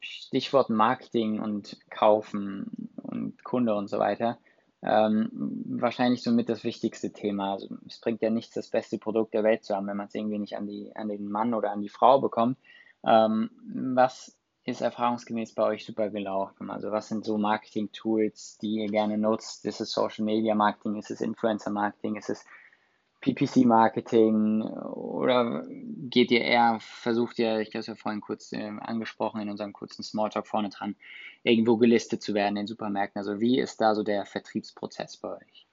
Stichwort 0.00 0.70
Marketing 0.70 1.40
und 1.40 1.78
Kaufen 1.90 2.90
und 2.96 3.44
Kunde 3.44 3.74
und 3.74 3.88
so 3.88 3.98
weiter. 3.98 4.38
Ähm, 4.82 5.30
wahrscheinlich 5.66 6.22
somit 6.22 6.48
das 6.48 6.64
wichtigste 6.64 7.12
Thema. 7.12 7.52
Also, 7.52 7.68
es 7.86 8.00
bringt 8.00 8.20
ja 8.20 8.30
nichts, 8.30 8.54
das 8.54 8.68
beste 8.68 8.98
Produkt 8.98 9.32
der 9.32 9.44
Welt 9.44 9.64
zu 9.64 9.76
haben, 9.76 9.86
wenn 9.86 9.96
man 9.96 10.08
es 10.08 10.14
irgendwie 10.14 10.38
nicht 10.38 10.56
an, 10.56 10.66
die, 10.66 10.90
an 10.96 11.08
den 11.08 11.30
Mann 11.30 11.54
oder 11.54 11.70
an 11.70 11.82
die 11.82 11.88
Frau 11.88 12.20
bekommt. 12.20 12.58
Ähm, 13.04 13.50
was 13.94 14.36
ist 14.64 14.80
erfahrungsgemäß 14.80 15.54
bei 15.54 15.64
euch 15.64 15.84
super 15.84 16.10
gelaufen? 16.10 16.70
Also 16.70 16.90
was 16.90 17.08
sind 17.08 17.24
so 17.24 17.38
Marketing-Tools, 17.38 18.58
die 18.58 18.82
ihr 18.82 18.88
gerne 18.88 19.18
nutzt? 19.18 19.64
Ist 19.64 19.80
es 19.80 19.92
Social 19.92 20.24
Media 20.24 20.54
Marketing? 20.54 20.96
Ist 20.96 21.10
es 21.10 21.20
Influencer 21.20 21.70
Marketing? 21.70 22.16
Ist 22.16 22.30
es 22.30 22.44
PPC-Marketing 23.22 24.62
oder 24.62 25.64
geht 25.68 26.30
ihr 26.30 26.42
eher, 26.42 26.78
versucht 26.80 27.38
ihr, 27.38 27.60
ich 27.60 27.68
habe 27.68 27.78
es 27.78 27.86
ja 27.86 27.94
vorhin 27.94 28.20
kurz 28.20 28.52
äh, 28.52 28.70
angesprochen 28.80 29.40
in 29.40 29.48
unserem 29.48 29.72
kurzen 29.72 30.02
Smalltalk 30.02 30.46
vorne 30.46 30.68
dran, 30.68 30.96
irgendwo 31.42 31.76
gelistet 31.76 32.22
zu 32.22 32.34
werden 32.34 32.56
in 32.56 32.66
Supermärkten? 32.66 33.18
Also 33.18 33.40
wie 33.40 33.58
ist 33.58 33.80
da 33.80 33.94
so 33.94 34.02
der 34.02 34.26
Vertriebsprozess 34.26 35.16
bei 35.16 35.36
euch? 35.36 35.66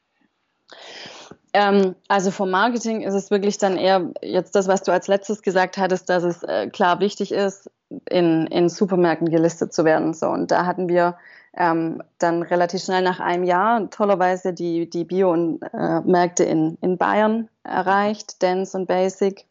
Ähm, 1.54 1.96
also 2.08 2.32
vom 2.32 2.52
Marketing 2.52 3.02
ist 3.02 3.16
es 3.16 3.32
wirklich 3.32 3.58
dann 3.58 3.78
eher 3.78 4.14
jetzt 4.22 4.56
das, 4.56 4.68
was 4.68 4.84
du 4.84 4.92
als 4.92 5.08
letztes 5.08 5.42
gesagt 5.42 5.78
hattest, 5.78 6.10
dass 6.10 6.24
es 6.24 6.44
äh, 6.44 6.70
klar 6.70 7.00
wichtig 7.00 7.32
ist, 7.32 7.72
in, 8.08 8.46
in 8.48 8.70
Supermärkten 8.70 9.30
gelistet 9.30 9.74
zu 9.74 9.84
werden. 9.84 10.14
So, 10.14 10.28
und 10.28 10.52
da 10.52 10.66
hatten 10.66 10.88
wir 10.88 11.18
ähm, 11.56 12.02
dann 12.20 12.44
relativ 12.44 12.82
schnell 12.82 13.02
nach 13.02 13.20
einem 13.20 13.44
Jahr 13.44 13.90
tollerweise 13.90 14.54
die, 14.54 14.90
die 14.90 15.04
Bio-Märkte 15.04 16.46
äh, 16.46 16.52
in, 16.52 16.78
in 16.82 16.98
Bayern 16.98 17.50
erreicht, 17.64 18.42
Dance 18.44 18.78
und 18.78 18.88
Basic. 18.88 19.46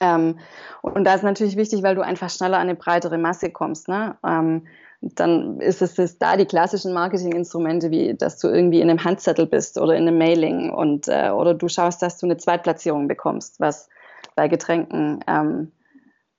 Ähm, 0.00 0.38
und 0.82 1.04
da 1.04 1.14
ist 1.14 1.24
natürlich 1.24 1.56
wichtig, 1.56 1.82
weil 1.82 1.94
du 1.94 2.02
einfach 2.02 2.30
schneller 2.30 2.58
an 2.58 2.68
eine 2.68 2.74
breitere 2.74 3.18
Masse 3.18 3.50
kommst. 3.50 3.88
Ne? 3.88 4.16
Ähm, 4.24 4.66
dann 5.00 5.60
ist 5.60 5.80
es 5.80 5.98
ist 5.98 6.20
da 6.20 6.36
die 6.36 6.44
klassischen 6.44 6.92
Marketinginstrumente, 6.92 7.90
wie 7.90 8.14
dass 8.14 8.38
du 8.38 8.48
irgendwie 8.48 8.80
in 8.80 8.90
einem 8.90 9.02
Handzettel 9.02 9.46
bist 9.46 9.78
oder 9.78 9.94
in 9.94 10.06
einem 10.06 10.18
Mailing 10.18 10.70
und 10.70 11.08
äh, 11.08 11.30
oder 11.30 11.54
du 11.54 11.68
schaust, 11.68 12.02
dass 12.02 12.18
du 12.18 12.26
eine 12.26 12.36
Zweitplatzierung 12.36 13.08
bekommst, 13.08 13.60
was 13.60 13.88
bei 14.34 14.48
Getränken 14.48 15.24
ähm, 15.26 15.72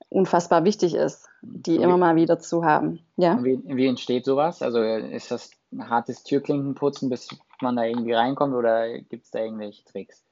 unfassbar 0.10 0.63
wichtig 0.63 0.93
ist, 0.93 1.27
die 1.41 1.80
wie, 1.80 1.84
immer 1.84 1.97
mal 1.97 2.15
wieder 2.15 2.39
zu 2.39 2.63
haben. 2.63 2.99
Ja? 3.17 3.43
Wie, 3.43 3.60
wie 3.63 3.88
entsteht 3.88 4.25
sowas? 4.25 4.62
Also 4.62 4.82
ist 4.82 5.32
das 5.32 5.51
ein 5.71 5.89
hartes 5.89 6.23
Türklinkenputzen, 6.23 7.10
bis 7.10 7.30
man 7.62 7.75
da 7.75 7.84
irgendwie 7.84 8.13
reinkommt 8.13 8.54
oder 8.54 8.99
gibt 8.99 9.25
es 9.25 9.32
da 9.32 9.39
irgendwelche 9.39 9.84
Tricks? 9.86 10.23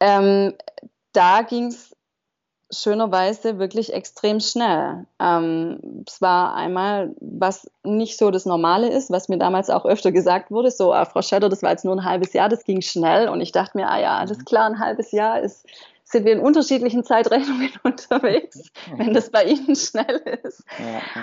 Ähm, 0.00 0.54
da 1.12 1.42
ging 1.42 1.66
es 1.66 1.94
schönerweise 2.72 3.58
wirklich 3.58 3.92
extrem 3.92 4.40
schnell. 4.40 5.06
Ähm, 5.20 6.04
es 6.06 6.22
war 6.22 6.54
einmal, 6.54 7.14
was 7.20 7.70
nicht 7.84 8.16
so 8.16 8.30
das 8.30 8.46
Normale 8.46 8.90
ist, 8.90 9.10
was 9.10 9.28
mir 9.28 9.38
damals 9.38 9.68
auch 9.68 9.84
öfter 9.84 10.10
gesagt 10.10 10.50
wurde, 10.50 10.70
so, 10.70 10.92
ah, 10.92 11.04
Frau 11.04 11.22
Schedder, 11.22 11.50
das 11.50 11.62
war 11.62 11.70
jetzt 11.70 11.84
nur 11.84 11.94
ein 11.94 12.04
halbes 12.04 12.32
Jahr, 12.32 12.48
das 12.48 12.64
ging 12.64 12.80
schnell 12.80 13.28
und 13.28 13.40
ich 13.40 13.52
dachte 13.52 13.76
mir, 13.76 13.88
ah 13.88 14.00
ja, 14.00 14.16
alles 14.16 14.38
mhm. 14.38 14.44
klar, 14.44 14.66
ein 14.66 14.78
halbes 14.78 15.12
Jahr 15.12 15.40
ist 15.40 15.66
sind 16.12 16.26
wir 16.26 16.32
in 16.32 16.40
unterschiedlichen 16.40 17.04
Zeitrechnungen 17.04 17.70
unterwegs, 17.82 18.70
wenn 18.96 19.14
das 19.14 19.30
bei 19.30 19.44
Ihnen 19.44 19.74
schnell 19.74 20.40
ist. 20.44 20.64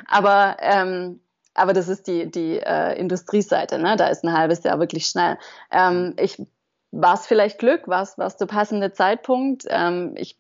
Aber, 0.08 0.58
ähm, 0.60 1.21
aber 1.54 1.73
das 1.73 1.88
ist 1.88 2.08
die, 2.08 2.30
die 2.30 2.60
äh, 2.60 2.97
Industrieseite, 2.99 3.78
ne? 3.78 3.95
da 3.95 4.08
ist 4.08 4.23
ein 4.23 4.34
halbes 4.34 4.63
Jahr 4.63 4.80
wirklich 4.80 5.06
schnell. 5.08 5.38
Ähm, 5.71 6.15
ich 6.17 6.41
war 6.91 7.13
es 7.13 7.28
vielleicht 7.28 7.60
Glück, 7.60 7.88
war 7.88 8.02
es 8.02 8.38
der 8.38 8.45
passende 8.47 8.91
Zeitpunkt. 8.91 9.65
Ähm, 9.69 10.15
ich, 10.17 10.38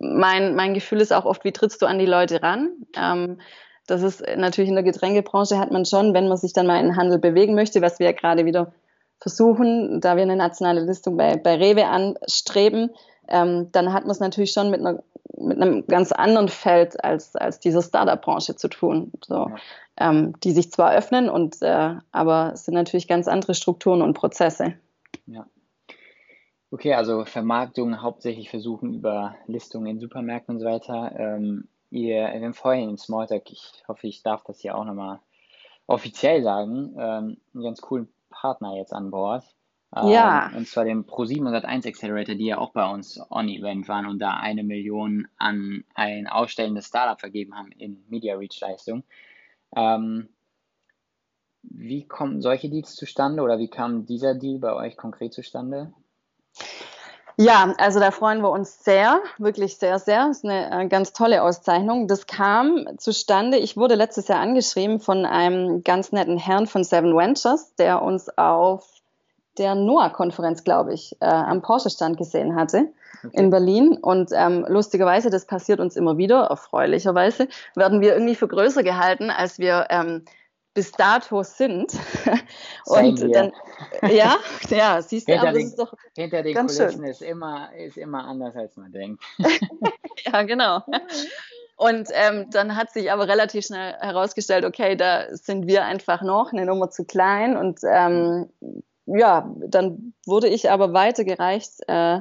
mein, 0.00 0.54
mein 0.54 0.72
Gefühl 0.74 1.00
ist 1.00 1.12
auch 1.12 1.26
oft, 1.26 1.44
wie 1.44 1.52
trittst 1.52 1.82
du 1.82 1.86
an 1.86 1.98
die 1.98 2.06
Leute 2.06 2.42
ran? 2.42 2.70
Ähm, 2.96 3.38
das 3.86 4.02
ist 4.02 4.22
natürlich 4.36 4.68
in 4.68 4.74
der 4.74 4.84
Getränkebranche 4.84 5.58
hat 5.58 5.70
man 5.70 5.84
schon, 5.84 6.14
wenn 6.14 6.28
man 6.28 6.36
sich 6.36 6.52
dann 6.52 6.66
mal 6.66 6.78
in 6.78 6.88
den 6.88 6.96
Handel 6.96 7.18
bewegen 7.18 7.54
möchte, 7.54 7.82
was 7.82 7.98
wir 7.98 8.06
ja 8.06 8.12
gerade 8.12 8.44
wieder 8.44 8.72
versuchen, 9.18 10.00
da 10.00 10.16
wir 10.16 10.22
eine 10.22 10.36
nationale 10.36 10.80
Listung 10.80 11.16
bei, 11.16 11.36
bei 11.36 11.56
Rewe 11.56 11.86
anstreben, 11.86 12.90
ähm, 13.28 13.70
dann 13.72 13.92
hat 13.92 14.04
man 14.04 14.10
es 14.10 14.20
natürlich 14.20 14.52
schon 14.52 14.70
mit, 14.70 14.80
einer, 14.80 15.02
mit 15.36 15.60
einem 15.60 15.86
ganz 15.86 16.12
anderen 16.12 16.48
Feld 16.48 17.02
als, 17.02 17.36
als 17.36 17.60
diese 17.60 17.82
Startup-Branche 17.82 18.56
zu 18.56 18.68
tun. 18.68 19.12
So, 19.26 19.48
ja. 19.48 19.56
ähm, 19.96 20.38
die 20.40 20.52
sich 20.52 20.72
zwar 20.72 20.92
öffnen, 20.94 21.28
und, 21.28 21.62
äh, 21.62 21.96
aber 22.12 22.52
es 22.54 22.64
sind 22.64 22.74
natürlich 22.74 23.08
ganz 23.08 23.28
andere 23.28 23.54
Strukturen 23.54 24.02
und 24.02 24.14
Prozesse. 24.14 24.74
Ja. 25.26 25.46
Okay, 26.70 26.92
also 26.94 27.24
Vermarktung 27.24 28.02
hauptsächlich 28.02 28.50
versuchen 28.50 28.92
über 28.92 29.36
Listungen 29.46 29.86
in 29.86 30.00
Supermärkten 30.00 30.56
und 30.56 30.60
so 30.60 30.66
weiter. 30.66 31.12
Ähm, 31.18 31.68
ihr, 31.90 32.30
wir 32.32 32.44
haben 32.44 32.52
vorhin 32.52 32.90
in 32.90 32.98
Smalltalk, 32.98 33.50
ich 33.50 33.82
hoffe, 33.88 34.06
ich 34.06 34.22
darf 34.22 34.44
das 34.44 34.60
hier 34.60 34.76
auch 34.76 34.84
nochmal 34.84 35.20
offiziell 35.86 36.42
sagen, 36.42 36.94
ähm, 36.98 37.38
einen 37.54 37.64
ganz 37.64 37.80
coolen 37.80 38.08
Partner 38.28 38.76
jetzt 38.76 38.92
an 38.92 39.10
Bord. 39.10 39.44
Ähm, 39.96 40.08
ja. 40.08 40.50
Und 40.54 40.68
zwar 40.68 40.84
den 40.84 41.04
Pro701 41.04 41.86
Accelerator, 41.86 42.34
die 42.34 42.46
ja 42.46 42.58
auch 42.58 42.72
bei 42.72 42.88
uns 42.88 43.20
on-Event 43.30 43.88
waren 43.88 44.06
und 44.06 44.18
da 44.18 44.34
eine 44.34 44.62
Million 44.62 45.28
an 45.38 45.84
ein 45.94 46.26
ausstellendes 46.26 46.86
Startup 46.86 47.18
vergeben 47.18 47.56
haben 47.56 47.72
in 47.72 48.04
Media 48.08 48.36
Reach 48.36 48.60
Leistung. 48.60 49.04
Ähm, 49.74 50.28
wie 51.62 52.06
kommen 52.06 52.40
solche 52.40 52.68
Deals 52.68 52.94
zustande 52.94 53.42
oder 53.42 53.58
wie 53.58 53.68
kam 53.68 54.06
dieser 54.06 54.34
Deal 54.34 54.58
bei 54.58 54.72
euch 54.74 54.96
konkret 54.96 55.32
zustande? 55.32 55.92
Ja, 57.40 57.72
also 57.78 58.00
da 58.00 58.10
freuen 58.10 58.40
wir 58.42 58.50
uns 58.50 58.82
sehr, 58.82 59.20
wirklich 59.38 59.76
sehr, 59.76 60.00
sehr. 60.00 60.26
Das 60.26 60.38
ist 60.38 60.44
eine 60.44 60.86
äh, 60.86 60.88
ganz 60.88 61.12
tolle 61.12 61.44
Auszeichnung. 61.44 62.08
Das 62.08 62.26
kam 62.26 62.86
zustande, 62.98 63.58
ich 63.58 63.76
wurde 63.76 63.94
letztes 63.94 64.26
Jahr 64.26 64.40
angeschrieben 64.40 64.98
von 64.98 65.24
einem 65.24 65.84
ganz 65.84 66.10
netten 66.10 66.36
Herrn 66.36 66.66
von 66.66 66.82
Seven 66.82 67.16
Ventures, 67.16 67.76
der 67.76 68.02
uns 68.02 68.28
auf 68.36 68.97
der 69.58 69.74
NOAA-Konferenz, 69.74 70.64
glaube 70.64 70.94
ich, 70.94 71.16
äh, 71.20 71.26
am 71.26 71.62
Porsche-Stand 71.62 72.16
gesehen 72.16 72.54
hatte 72.56 72.88
okay. 73.24 73.36
in 73.36 73.50
Berlin. 73.50 73.98
Und 74.00 74.30
ähm, 74.32 74.64
lustigerweise, 74.68 75.30
das 75.30 75.46
passiert 75.46 75.80
uns 75.80 75.96
immer 75.96 76.16
wieder, 76.16 76.44
erfreulicherweise, 76.44 77.48
werden 77.74 78.00
wir 78.00 78.14
irgendwie 78.14 78.34
für 78.34 78.48
größer 78.48 78.82
gehalten, 78.82 79.30
als 79.30 79.58
wir 79.58 79.86
ähm, 79.90 80.24
bis 80.74 80.92
dato 80.92 81.42
sind. 81.42 81.92
und 82.86 83.34
dann, 83.34 83.52
ja, 84.08 84.36
ja, 84.68 85.02
siehst 85.02 85.28
du, 85.28 85.32
hinter, 85.32 85.52
den, 85.52 85.66
ist 85.66 85.78
doch 85.78 85.92
hinter 86.16 86.42
den 86.42 86.54
ganz 86.54 86.76
Kulissen 86.76 87.00
schön. 87.00 87.10
ist 87.10 87.22
immer, 87.22 87.74
ist 87.76 87.98
immer 87.98 88.24
anders, 88.24 88.54
als 88.54 88.76
man 88.76 88.92
denkt. 88.92 89.22
ja, 90.24 90.42
genau. 90.42 90.82
Und 91.76 92.08
ähm, 92.12 92.50
dann 92.50 92.74
hat 92.76 92.92
sich 92.92 93.10
aber 93.10 93.28
relativ 93.28 93.66
schnell 93.66 93.94
herausgestellt, 93.94 94.64
okay, 94.64 94.96
da 94.96 95.26
sind 95.36 95.66
wir 95.66 95.84
einfach 95.84 96.22
noch 96.22 96.52
eine 96.52 96.66
Nummer 96.66 96.90
zu 96.90 97.04
klein. 97.04 97.56
Und 97.56 97.80
ähm, 97.84 98.48
ja, 99.16 99.54
dann 99.66 100.14
wurde 100.26 100.48
ich 100.48 100.70
aber 100.70 100.92
weitergereicht 100.92 101.80
äh, 101.88 102.20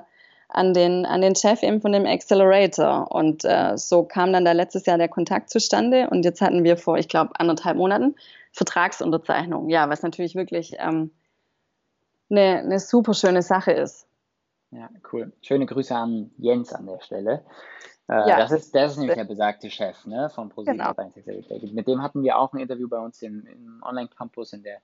an 0.50 0.74
den, 0.74 1.06
an 1.06 1.22
den 1.22 1.36
Chef 1.36 1.62
eben 1.64 1.82
von 1.82 1.92
dem 1.92 2.06
Accelerator. 2.06 3.12
Und 3.12 3.44
äh, 3.44 3.78
so 3.78 4.04
kam 4.04 4.32
dann 4.32 4.46
da 4.46 4.54
letztes 4.54 4.86
Jahr 4.86 4.98
der 4.98 5.10
Kontakt 5.10 5.50
zustande. 5.50 6.10
Und 6.10 6.24
jetzt 6.24 6.42
hatten 6.42 6.64
wir 6.64 6.78
vor, 6.78 6.98
ich 6.98 7.10
glaube, 7.10 7.32
anderthalb 7.38 7.78
Monaten 7.78 8.16
Vertragsunterzeichnung. 8.54 9.70
Ja, 9.70 9.90
was 9.90 10.02
natürlich 10.02 10.36
wirklich 10.36 10.76
ähm, 10.80 11.12
eine, 12.30 12.60
eine 12.60 12.80
super 12.80 13.14
schöne 13.14 13.42
Sache 13.42 13.72
ist. 13.72 14.08
Ja, 14.72 14.90
cool. 15.12 15.32
Schöne 15.42 15.66
Grüße 15.66 15.96
an 15.96 16.32
Jens 16.38 16.74
an 16.74 16.88
der 16.88 17.00
Stelle. 17.02 17.44
Äh, 18.10 18.30
ja. 18.30 18.38
das, 18.38 18.52
ist, 18.52 18.74
das 18.74 18.94
ist 18.94 18.98
nämlich 18.98 19.18
der 19.18 19.26
besagte 19.26 19.70
Chef 19.70 20.06
ne, 20.06 20.30
von 20.30 20.50
ProSieben 20.50 20.78
genau. 20.78 20.94
Mit 21.74 21.88
dem 21.88 22.02
hatten 22.02 22.24
wir 22.24 22.38
auch 22.38 22.54
ein 22.54 22.60
Interview 22.60 22.88
bei 22.88 23.00
uns 23.00 23.22
im, 23.22 23.46
im 23.46 23.84
Online-Campus 23.84 24.54
in 24.54 24.64
der 24.64 24.80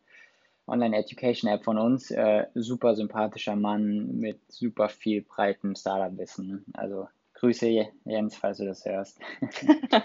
Online-Education-App 0.67 1.63
von 1.63 1.77
uns. 1.77 2.11
Äh, 2.11 2.45
super 2.55 2.95
sympathischer 2.95 3.55
Mann 3.55 4.19
mit 4.19 4.39
super 4.51 4.89
viel 4.89 5.21
breitem 5.21 5.75
Startup-Wissen. 5.75 6.65
Also 6.73 7.07
Grüße 7.33 7.67
Jens, 8.05 8.35
falls 8.37 8.59
du 8.59 8.65
das 8.65 8.85
hörst. 8.85 9.19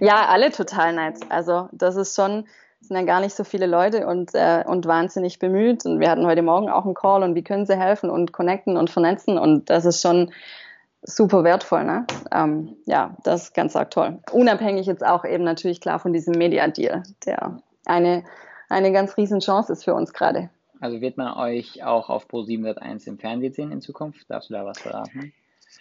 ja, 0.00 0.26
alle 0.26 0.50
total 0.50 0.92
nett. 0.94 1.20
Also 1.30 1.68
das 1.72 1.96
ist 1.96 2.14
schon, 2.14 2.46
sind 2.80 2.96
ja 2.96 3.02
gar 3.04 3.20
nicht 3.20 3.34
so 3.34 3.44
viele 3.44 3.66
Leute 3.66 4.06
und, 4.06 4.34
äh, 4.34 4.62
und 4.66 4.84
wahnsinnig 4.86 5.38
bemüht. 5.38 5.86
Und 5.86 6.00
wir 6.00 6.10
hatten 6.10 6.26
heute 6.26 6.42
Morgen 6.42 6.68
auch 6.68 6.84
einen 6.84 6.94
Call 6.94 7.22
und 7.22 7.34
wie 7.34 7.44
können 7.44 7.64
sie 7.64 7.78
helfen 7.78 8.10
und 8.10 8.32
connecten 8.32 8.76
und 8.76 8.90
vernetzen. 8.90 9.38
Und 9.38 9.70
das 9.70 9.86
ist 9.86 10.02
schon 10.02 10.32
super 11.02 11.44
wertvoll. 11.44 11.84
Ne? 11.84 12.06
Ähm, 12.30 12.76
ja, 12.84 13.16
das 13.24 13.44
ist 13.44 13.54
ganz 13.54 13.74
arg 13.74 13.90
toll. 13.90 14.18
Unabhängig 14.32 14.86
jetzt 14.86 15.04
auch 15.06 15.24
eben 15.24 15.44
natürlich 15.44 15.80
klar 15.80 15.98
von 15.98 16.12
diesem 16.12 16.36
Media-Deal, 16.36 17.04
der 17.24 17.58
eine, 17.86 18.24
eine 18.68 18.92
ganz 18.92 19.16
riesen 19.16 19.40
Chance 19.40 19.72
ist 19.72 19.84
für 19.84 19.94
uns 19.94 20.12
gerade. 20.12 20.50
Also 20.80 21.00
wird 21.00 21.16
man 21.16 21.36
euch 21.36 21.84
auch 21.84 22.08
auf 22.08 22.28
Pro 22.28 22.42
701 22.42 23.06
im 23.06 23.18
Fernsehen 23.18 23.52
sehen 23.52 23.72
in 23.72 23.80
Zukunft? 23.80 24.30
Darfst 24.30 24.50
du 24.50 24.54
da 24.54 24.64
was 24.64 24.78
verraten? 24.78 25.32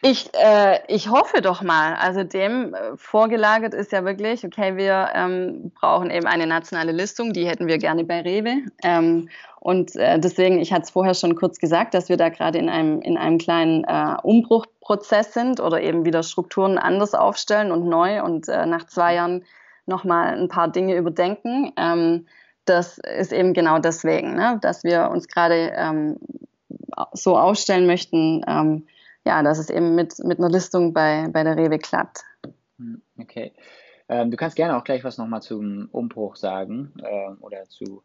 Ich, 0.01 0.29
äh, 0.33 0.79
ich 0.87 1.09
hoffe 1.09 1.41
doch 1.41 1.61
mal. 1.61 1.95
Also 1.95 2.23
dem 2.23 2.73
äh, 2.73 2.97
vorgelagert 2.97 3.73
ist 3.73 3.91
ja 3.91 4.05
wirklich, 4.05 4.45
okay, 4.45 4.75
wir 4.75 5.09
ähm, 5.15 5.71
brauchen 5.73 6.11
eben 6.11 6.27
eine 6.27 6.45
nationale 6.45 6.91
Listung, 6.91 7.33
die 7.33 7.47
hätten 7.47 7.67
wir 7.67 7.77
gerne 7.77 8.03
bei 8.03 8.21
Rewe. 8.21 8.63
Ähm, 8.83 9.29
und 9.59 9.95
äh, 9.95 10.19
deswegen, 10.19 10.59
ich 10.59 10.71
hatte 10.71 10.83
es 10.83 10.91
vorher 10.91 11.13
schon 11.13 11.35
kurz 11.35 11.57
gesagt, 11.57 11.93
dass 11.93 12.09
wir 12.09 12.17
da 12.17 12.29
gerade 12.29 12.59
in 12.59 12.69
einem, 12.69 13.01
in 13.01 13.17
einem 13.17 13.37
kleinen 13.37 13.85
äh, 13.85 14.17
Umbruchprozess 14.21 15.33
sind 15.33 15.59
oder 15.59 15.81
eben 15.81 16.05
wieder 16.05 16.21
Strukturen 16.21 16.77
anders 16.77 17.15
aufstellen 17.15 17.71
und 17.71 17.87
neu 17.87 18.23
und 18.23 18.47
äh, 18.49 18.65
nach 18.65 18.85
zwei 18.85 19.15
Jahren 19.15 19.45
nochmal 19.87 20.37
ein 20.37 20.47
paar 20.47 20.67
Dinge 20.67 20.95
überdenken. 20.95 21.71
Ähm, 21.75 22.27
das 22.69 22.97
ist 22.97 23.33
eben 23.33 23.53
genau 23.53 23.79
deswegen, 23.79 24.35
ne, 24.35 24.59
dass 24.61 24.83
wir 24.83 25.09
uns 25.09 25.27
gerade 25.27 25.73
ähm, 25.75 26.17
so 27.13 27.37
aufstellen 27.37 27.87
möchten, 27.87 28.43
ähm, 28.47 28.87
ja, 29.25 29.43
dass 29.43 29.57
es 29.57 29.69
eben 29.69 29.95
mit, 29.95 30.19
mit 30.19 30.39
einer 30.39 30.49
Listung 30.49 30.93
bei, 30.93 31.27
bei 31.31 31.43
der 31.43 31.57
Rewe 31.57 31.79
klappt. 31.79 32.23
Hm, 32.77 33.01
okay. 33.19 33.53
Ähm, 34.09 34.31
du 34.31 34.37
kannst 34.37 34.55
gerne 34.55 34.77
auch 34.77 34.83
gleich 34.83 35.03
was 35.03 35.17
nochmal 35.17 35.41
zum 35.41 35.89
Umbruch 35.91 36.35
sagen 36.35 36.93
äh, 37.03 37.29
oder 37.41 37.67
zu 37.67 38.03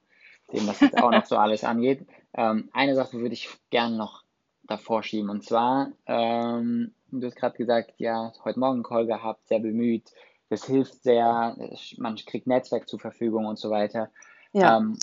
dem, 0.53 0.67
was 0.67 0.81
jetzt 0.81 1.01
auch 1.01 1.11
noch 1.11 1.25
so 1.25 1.37
alles 1.37 1.65
angeht. 1.65 2.07
Ähm, 2.35 2.69
eine 2.73 2.95
Sache 2.95 3.19
würde 3.19 3.35
ich 3.35 3.49
gerne 3.71 3.97
noch 3.97 4.25
davor 4.65 5.03
schieben 5.03 5.31
und 5.31 5.45
zwar, 5.45 5.93
ähm, 6.07 6.95
du 7.11 7.27
hast 7.27 7.37
gerade 7.37 7.57
gesagt, 7.57 7.95
ja, 7.99 8.33
heute 8.45 8.59
Morgen 8.59 8.83
Call 8.83 9.07
gehabt, 9.07 9.47
sehr 9.47 9.61
bemüht, 9.61 10.13
das 10.49 10.65
hilft 10.65 11.03
sehr, 11.03 11.57
man 11.99 12.17
kriegt 12.17 12.47
Netzwerk 12.47 12.89
zur 12.89 13.01
Verfügung 13.01 13.47
und 13.47 13.59
so 13.59 13.71
weiter. 13.71 14.11
Ja. 14.53 14.79
Ähm, 14.79 14.99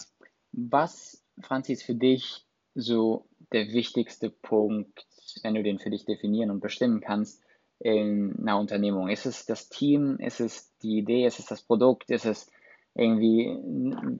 was, 0.51 1.23
Franzi, 1.41 1.73
ist 1.73 1.83
für 1.83 1.95
dich 1.95 2.45
so 2.75 3.25
der 3.51 3.71
wichtigste 3.71 4.29
Punkt 4.29 5.05
wenn 5.43 5.55
du 5.55 5.63
den 5.63 5.79
für 5.79 5.89
dich 5.89 6.05
definieren 6.05 6.51
und 6.51 6.59
bestimmen 6.59 7.01
kannst 7.01 7.41
in 7.79 8.35
einer 8.39 8.59
Unternehmung? 8.59 9.09
Ist 9.09 9.25
es 9.25 9.45
das 9.45 9.69
Team? 9.69 10.17
Ist 10.17 10.39
es 10.39 10.75
die 10.79 10.97
Idee? 10.97 11.25
Ist 11.25 11.39
es 11.39 11.45
das 11.45 11.61
Produkt? 11.61 12.09
Ist 12.09 12.25
es 12.25 12.51
irgendwie 12.95 13.57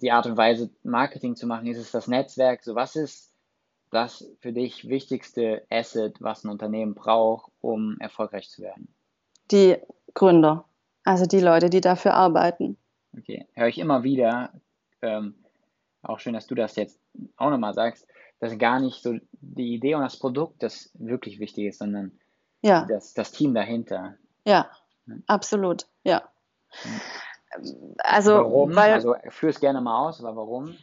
die 0.01 0.11
Art 0.11 0.25
und 0.25 0.37
Weise, 0.37 0.69
Marketing 0.83 1.35
zu 1.35 1.47
machen? 1.47 1.67
Ist 1.67 1.77
es 1.77 1.91
das 1.91 2.07
Netzwerk? 2.07 2.63
So, 2.63 2.75
was 2.75 2.95
ist 2.95 3.33
das 3.91 4.31
für 4.39 4.53
dich 4.53 4.87
wichtigste 4.87 5.63
Asset, 5.69 6.21
was 6.21 6.43
ein 6.43 6.49
Unternehmen 6.49 6.93
braucht, 6.93 7.51
um 7.59 7.97
erfolgreich 7.99 8.49
zu 8.49 8.61
werden? 8.61 8.87
Die 9.51 9.77
Gründer, 10.13 10.65
also 11.03 11.25
die 11.25 11.39
Leute, 11.39 11.69
die 11.69 11.81
dafür 11.81 12.13
arbeiten. 12.13 12.77
Okay, 13.17 13.47
höre 13.53 13.67
ich 13.67 13.79
immer 13.79 14.03
wieder. 14.03 14.53
Ähm, 15.01 15.35
auch 16.01 16.19
schön, 16.19 16.33
dass 16.33 16.47
du 16.47 16.55
das 16.55 16.75
jetzt 16.75 16.99
auch 17.37 17.49
nochmal 17.49 17.73
sagst 17.73 18.05
dass 18.39 18.57
gar 18.57 18.79
nicht 18.79 19.03
so 19.03 19.15
die 19.41 19.73
Idee 19.73 19.95
und 19.95 20.01
das 20.01 20.17
Produkt 20.17 20.63
das 20.63 20.89
wirklich 20.93 21.39
wichtig 21.39 21.65
ist, 21.65 21.79
sondern 21.79 22.11
ja. 22.61 22.85
das, 22.89 23.13
das 23.13 23.31
Team 23.31 23.53
dahinter. 23.53 24.15
Ja, 24.45 24.69
absolut, 25.27 25.85
ja. 26.03 26.23
Also, 27.99 28.33
warum? 28.33 28.75
Weil, 28.75 28.93
also 28.93 29.15
führ 29.29 29.49
es 29.49 29.59
gerne 29.59 29.81
mal 29.81 30.07
aus, 30.07 30.23
aber 30.23 30.37
warum? 30.37 30.75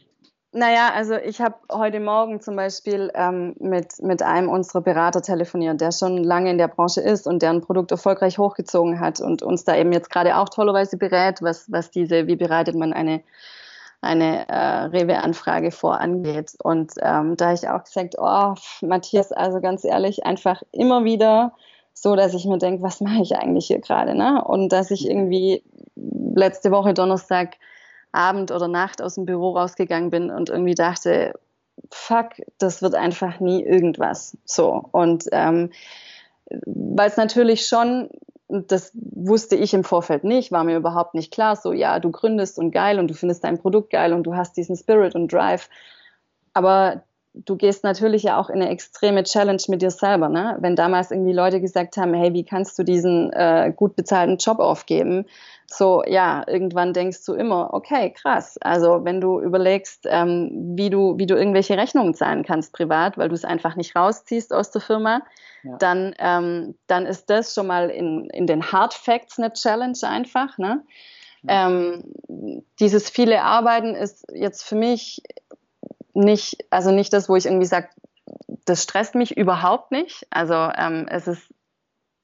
Naja, 0.51 0.91
also 0.93 1.15
ich 1.15 1.41
habe 1.41 1.55
heute 1.71 1.99
Morgen 1.99 2.41
zum 2.41 2.55
Beispiel 2.55 3.11
ähm, 3.15 3.55
mit, 3.59 4.01
mit 4.01 4.21
einem 4.21 4.49
unserer 4.49 4.81
Berater 4.81 5.21
telefoniert, 5.21 5.81
der 5.81 5.91
schon 5.91 6.23
lange 6.23 6.49
in 6.49 6.57
der 6.57 6.67
Branche 6.67 7.01
ist 7.01 7.27
und 7.27 7.41
der 7.41 7.51
ein 7.51 7.61
Produkt 7.61 7.91
erfolgreich 7.91 8.37
hochgezogen 8.37 8.99
hat 8.99 9.19
und 9.19 9.43
uns 9.43 9.65
da 9.65 9.75
eben 9.75 9.91
jetzt 9.91 10.09
gerade 10.09 10.37
auch 10.37 10.49
tollerweise 10.49 10.97
berät, 10.97 11.41
was, 11.41 11.71
was 11.71 11.91
diese, 11.91 12.27
wie 12.27 12.37
bereitet 12.37 12.75
man 12.75 12.93
eine 12.93 13.23
eine 14.01 14.47
äh, 14.47 14.83
Rewe-Anfrage 14.85 15.71
vorangeht. 15.71 16.53
Und 16.63 16.93
ähm, 17.01 17.35
da 17.35 17.45
habe 17.45 17.55
ich 17.55 17.67
auch 17.67 17.83
gesagt, 17.83 18.15
oh, 18.17 18.53
Matthias, 18.81 19.31
also 19.31 19.59
ganz 19.59 19.83
ehrlich, 19.83 20.25
einfach 20.25 20.61
immer 20.71 21.03
wieder 21.03 21.53
so, 21.93 22.15
dass 22.15 22.33
ich 22.33 22.45
mir 22.45 22.59
denke, 22.59 22.83
was 22.83 23.01
mache 23.01 23.21
ich 23.21 23.35
eigentlich 23.35 23.67
hier 23.67 23.79
gerade? 23.79 24.15
Ne? 24.15 24.43
Und 24.43 24.71
dass 24.71 24.91
ich 24.91 25.09
irgendwie 25.09 25.63
letzte 25.95 26.71
Woche 26.71 26.93
Donnerstag 26.93 27.55
Abend 28.11 28.51
oder 28.51 28.67
Nacht 28.67 29.01
aus 29.01 29.15
dem 29.15 29.25
Büro 29.25 29.51
rausgegangen 29.51 30.09
bin 30.09 30.29
und 30.29 30.49
irgendwie 30.49 30.75
dachte, 30.75 31.33
fuck, 31.91 32.29
das 32.57 32.81
wird 32.81 32.95
einfach 32.95 33.39
nie 33.39 33.63
irgendwas. 33.63 34.37
So. 34.45 34.83
Und 34.91 35.25
ähm, 35.31 35.71
weil 36.65 37.09
es 37.09 37.17
natürlich 37.17 37.65
schon 37.65 38.09
das 38.49 38.91
wusste 38.93 39.55
ich 39.55 39.73
im 39.73 39.83
Vorfeld 39.83 40.23
nicht, 40.23 40.51
war 40.51 40.63
mir 40.63 40.77
überhaupt 40.77 41.13
nicht 41.13 41.33
klar. 41.33 41.55
So, 41.55 41.73
ja, 41.73 41.99
du 41.99 42.11
gründest 42.11 42.59
und 42.59 42.71
geil 42.71 42.99
und 42.99 43.09
du 43.09 43.13
findest 43.13 43.43
dein 43.43 43.59
Produkt 43.59 43.89
geil 43.89 44.13
und 44.13 44.23
du 44.23 44.35
hast 44.35 44.55
diesen 44.57 44.75
Spirit 44.75 45.15
und 45.15 45.31
Drive. 45.31 45.69
aber 46.53 47.03
du 47.45 47.55
gehst 47.55 47.83
natürlich 47.83 48.23
ja 48.23 48.39
auch 48.39 48.49
in 48.49 48.61
eine 48.61 48.69
extreme 48.69 49.23
Challenge 49.23 49.61
mit 49.67 49.81
dir 49.81 49.91
selber. 49.91 50.29
Ne? 50.29 50.57
Wenn 50.59 50.75
damals 50.75 51.11
irgendwie 51.11 51.33
Leute 51.33 51.61
gesagt 51.61 51.97
haben, 51.97 52.13
hey, 52.13 52.33
wie 52.33 52.43
kannst 52.43 52.77
du 52.79 52.83
diesen 52.83 53.31
äh, 53.33 53.73
gut 53.75 53.95
bezahlten 53.95 54.37
Job 54.37 54.59
aufgeben? 54.59 55.25
So, 55.65 56.03
ja, 56.07 56.43
irgendwann 56.47 56.93
denkst 56.93 57.25
du 57.25 57.33
immer, 57.33 57.73
okay, 57.73 58.11
krass. 58.11 58.57
Also 58.61 59.03
wenn 59.03 59.19
du 59.19 59.41
überlegst, 59.41 60.05
ähm, 60.09 60.73
wie 60.77 60.89
du, 60.89 61.17
wie 61.17 61.25
du 61.25 61.35
irgendwelche 61.35 61.77
Rechnungen 61.77 62.13
zahlen 62.13 62.43
kannst 62.43 62.71
privat, 62.73 63.17
weil 63.17 63.29
du 63.29 63.35
es 63.35 63.43
einfach 63.43 63.75
nicht 63.75 63.95
rausziehst 63.95 64.53
aus 64.53 64.71
der 64.71 64.81
Firma, 64.81 65.21
ja. 65.63 65.77
dann, 65.77 66.15
ähm, 66.19 66.75
dann 66.87 67.05
ist 67.05 67.29
das 67.29 67.53
schon 67.53 67.67
mal 67.67 67.89
in, 67.89 68.29
in 68.29 68.47
den 68.47 68.71
Hard 68.71 68.93
Facts 68.93 69.37
eine 69.37 69.51
Challenge 69.51 69.97
einfach. 70.03 70.57
Ne? 70.57 70.83
Ja. 71.43 71.67
Ähm, 71.67 72.03
dieses 72.79 73.09
viele 73.09 73.43
Arbeiten 73.43 73.93
ist 73.93 74.25
jetzt 74.33 74.63
für 74.63 74.75
mich 74.75 75.21
nicht, 76.17 76.65
also 76.69 76.91
nicht 76.91 77.13
das, 77.13 77.29
wo 77.29 77.35
ich 77.35 77.45
irgendwie 77.45 77.65
sage, 77.65 77.89
das 78.65 78.83
stresst 78.83 79.15
mich 79.15 79.37
überhaupt 79.37 79.91
nicht. 79.91 80.27
Also 80.29 80.53
ähm, 80.53 81.07
es 81.09 81.27
ist 81.27 81.43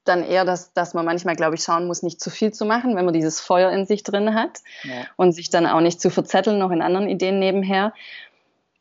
dann 0.04 0.24
eher, 0.24 0.44
dass, 0.44 0.74
dass 0.74 0.94
man 0.94 1.06
manchmal, 1.06 1.36
glaube 1.36 1.56
ich, 1.56 1.64
schauen 1.64 1.88
muss, 1.88 2.04
nicht 2.04 2.20
zu 2.20 2.30
viel 2.30 2.52
zu 2.52 2.66
machen, 2.66 2.96
wenn 2.96 3.06
man 3.06 3.14
dieses 3.14 3.40
Feuer 3.40 3.72
in 3.72 3.86
sich 3.86 4.04
drin 4.04 4.34
hat 4.34 4.60
ja. 4.84 5.06
und 5.16 5.32
sich 5.32 5.50
dann 5.50 5.66
auch 5.66 5.80
nicht 5.80 6.02
zu 6.02 6.10
verzetteln, 6.10 6.60
noch 6.60 6.72
in 6.72 6.82
anderen 6.82 7.08
Ideen 7.08 7.40
nebenher. 7.40 7.94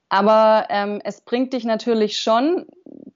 Aber 0.09 0.66
ähm, 0.68 1.01
es 1.05 1.20
bringt 1.20 1.53
dich 1.53 1.64
natürlich 1.64 2.18
schon, 2.18 2.66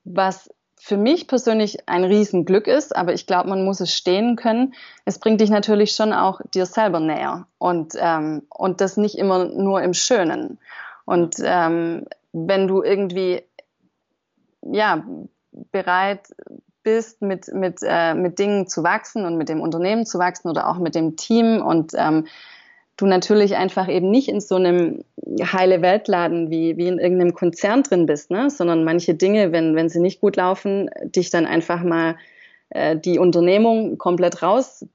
was 0.05 0.49
für 0.79 0.97
mich 0.97 1.27
persönlich 1.27 1.89
ein 1.89 2.05
Riesenglück 2.05 2.69
ist, 2.69 2.95
aber 2.95 3.13
ich 3.13 3.27
glaube, 3.27 3.49
man 3.49 3.65
muss 3.65 3.81
es 3.81 3.93
stehen 3.93 4.37
können. 4.37 4.75
Es 5.05 5.19
bringt 5.19 5.41
dich 5.41 5.51
natürlich 5.51 5.93
schon 5.93 6.13
auch 6.13 6.41
dir 6.55 6.65
selber 6.65 7.01
näher 7.01 7.49
und, 7.59 7.95
ähm, 7.99 8.43
und 8.51 8.81
das 8.81 8.97
nicht 8.97 9.19
immer 9.19 9.47
nur 9.47 9.83
im 9.83 9.95
Schönen. 9.95 10.59
Und 11.07 11.37
ähm, 11.43 12.05
wenn 12.33 12.69
du 12.69 12.83
irgendwie 12.83 13.43
ja 14.61 15.05
bereit 15.73 16.29
bist, 16.83 17.23
mit, 17.23 17.53
mit, 17.53 17.79
äh, 17.83 18.15
mit 18.15 18.39
Dingen 18.39 18.67
zu 18.69 18.83
wachsen 18.85 19.25
und 19.25 19.39
mit 19.39 19.49
dem 19.49 19.61
Unternehmen 19.61 20.05
zu 20.05 20.19
wachsen 20.19 20.49
oder 20.49 20.69
auch 20.69 20.79
mit 20.79 20.95
dem 20.95 21.17
Team 21.17 21.63
und 21.63 21.93
ähm, 21.97 22.27
du 22.97 23.07
natürlich 23.07 23.57
einfach 23.57 23.89
eben 23.89 24.11
nicht 24.11 24.29
in 24.29 24.41
so 24.41 24.57
einem 24.57 25.05
heile 25.43 25.83
Weltladen 25.83 26.51
wie, 26.51 26.77
wie 26.77 26.89
in 26.89 26.99
irgendeinem 26.99 27.35
Konzern 27.35 27.83
drin 27.83 28.07
bist, 28.07 28.31
ne? 28.31 28.51
sondern 28.51 28.85
manche 28.85 29.15
Dinge, 29.15 29.53
wenn, 29.53 29.75
wenn 29.75 29.89
sie 29.89 30.01
nicht 30.01 30.21
gut 30.21 30.37
laufen, 30.37 30.91
dich 31.05 31.31
dann 31.31 31.47
einfach 31.47 31.83
mal 31.83 32.17
äh, 32.71 32.97
die 32.97 33.19
Unternehmung 33.19 33.99
komplett 33.99 34.43
raus 34.43 34.87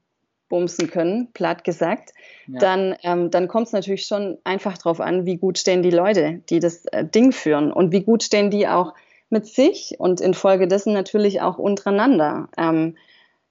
bumsen 0.51 0.91
können, 0.91 1.29
platt 1.33 1.63
gesagt, 1.63 2.11
ja. 2.45 2.59
dann, 2.59 2.95
ähm, 3.01 3.31
dann 3.31 3.47
kommt 3.47 3.67
es 3.67 3.73
natürlich 3.73 4.05
schon 4.05 4.37
einfach 4.43 4.77
darauf 4.77 4.99
an, 4.99 5.25
wie 5.25 5.37
gut 5.37 5.57
stehen 5.57 5.81
die 5.81 5.89
Leute, 5.89 6.41
die 6.49 6.59
das 6.59 6.85
äh, 6.87 7.03
Ding 7.03 7.31
führen 7.31 7.71
und 7.71 7.91
wie 7.91 8.03
gut 8.03 8.21
stehen 8.21 8.51
die 8.51 8.67
auch 8.67 8.93
mit 9.29 9.47
sich 9.47 9.95
und 9.97 10.21
infolgedessen 10.21 10.93
natürlich 10.93 11.41
auch 11.41 11.57
untereinander. 11.57 12.49
Ähm, 12.57 12.97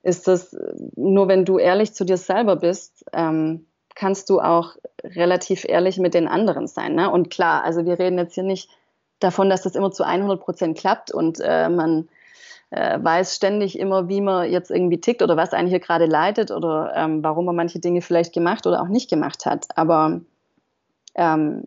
ist 0.03 0.29
das, 0.29 0.57
nur 0.95 1.29
wenn 1.29 1.45
du 1.45 1.59
ehrlich 1.59 1.95
zu 1.95 2.05
dir 2.05 2.19
selber 2.19 2.57
bist, 2.57 3.05
ähm, 3.13 3.67
kannst 3.95 4.31
du 4.31 4.41
auch 4.41 4.77
relativ 5.03 5.65
ehrlich 5.65 5.99
mit 5.99 6.15
den 6.15 6.29
anderen 6.29 6.67
sein. 6.67 6.95
Ne? 6.95 7.11
Und 7.11 7.31
klar, 7.31 7.65
also 7.65 7.85
wir 7.85 7.99
reden 7.99 8.19
jetzt 8.19 8.35
hier 8.35 8.45
nicht 8.45 8.71
davon, 9.19 9.51
dass 9.51 9.63
das 9.63 9.75
immer 9.75 9.91
zu 9.91 10.05
100 10.05 10.41
Prozent 10.41 10.79
klappt 10.79 11.13
und 11.13 11.41
äh, 11.43 11.69
man 11.69 12.09
äh, 12.71 13.03
weiß 13.03 13.35
ständig 13.35 13.79
immer, 13.79 14.09
wie 14.09 14.21
man 14.21 14.51
jetzt 14.51 14.71
irgendwie 14.71 15.01
tickt 15.01 15.23
oder 15.23 15.37
was 15.37 15.53
einen 15.53 15.69
hier 15.69 15.81
gerade 15.81 16.07
leitet 16.07 16.51
oder 16.51 16.93
ähm, 16.95 17.23
warum 17.23 17.45
man 17.45 17.57
manche 17.57 17.81
Dinge 17.81 18.01
vielleicht 18.01 18.33
gemacht 18.33 18.67
oder 18.67 18.83
auch 18.83 18.89
nicht 18.89 19.11
gemacht 19.11 19.45
hat. 19.45 19.67
Aber 19.77 20.21
ähm, 21.15 21.65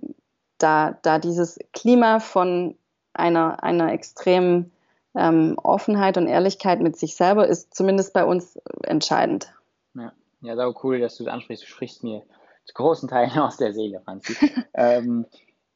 da, 0.57 0.97
da 1.01 1.19
dieses 1.19 1.59
Klima 1.73 2.19
von 2.19 2.77
einer, 3.13 3.63
einer 3.63 3.91
extremen 3.91 4.71
ähm, 5.15 5.57
Offenheit 5.61 6.17
und 6.17 6.27
Ehrlichkeit 6.27 6.79
mit 6.79 6.97
sich 6.97 7.15
selber 7.15 7.47
ist 7.47 7.75
zumindest 7.75 8.13
bei 8.13 8.25
uns 8.25 8.57
entscheidend. 8.83 9.53
Ja, 9.93 10.13
ja 10.41 10.55
sau 10.55 10.73
cool, 10.83 10.99
dass 10.99 11.17
du 11.17 11.25
das 11.25 11.33
ansprichst. 11.33 11.63
Du 11.63 11.67
sprichst 11.67 12.03
mir 12.03 12.23
zu 12.65 12.73
großen 12.73 13.09
Teilen 13.09 13.31
aus 13.39 13.57
der 13.57 13.73
Seele, 13.73 14.01
Franzi. 14.01 14.35
ähm, 14.73 15.25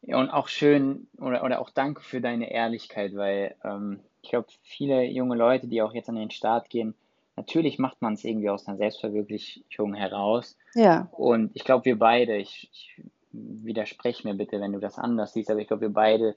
und 0.03 0.29
auch 0.29 0.47
schön 0.47 1.07
oder, 1.19 1.43
oder 1.43 1.59
auch 1.59 1.69
danke 1.69 2.01
für 2.01 2.21
deine 2.21 2.49
Ehrlichkeit, 2.49 3.15
weil 3.15 3.55
ähm, 3.63 3.99
ich 4.27 4.31
glaube, 4.31 4.47
viele 4.61 5.05
junge 5.05 5.37
Leute, 5.37 5.67
die 5.67 5.81
auch 5.81 5.93
jetzt 5.93 6.09
an 6.09 6.15
den 6.15 6.31
Start 6.31 6.69
gehen, 6.69 6.95
natürlich 7.37 7.79
macht 7.79 8.01
man 8.01 8.13
es 8.13 8.25
irgendwie 8.25 8.49
aus 8.49 8.67
einer 8.67 8.77
Selbstverwirklichung 8.77 9.93
heraus. 9.93 10.57
Ja. 10.75 11.07
Und 11.11 11.51
ich 11.53 11.63
glaube, 11.63 11.85
wir 11.85 11.97
beide, 11.97 12.35
ich, 12.35 12.69
ich 12.73 13.03
widerspreche 13.31 14.27
mir 14.27 14.33
bitte, 14.33 14.59
wenn 14.59 14.73
du 14.73 14.79
das 14.79 14.99
anders 14.99 15.31
siehst, 15.31 15.49
aber 15.49 15.61
ich 15.61 15.67
glaube, 15.67 15.83
wir 15.83 15.93
beide 15.93 16.35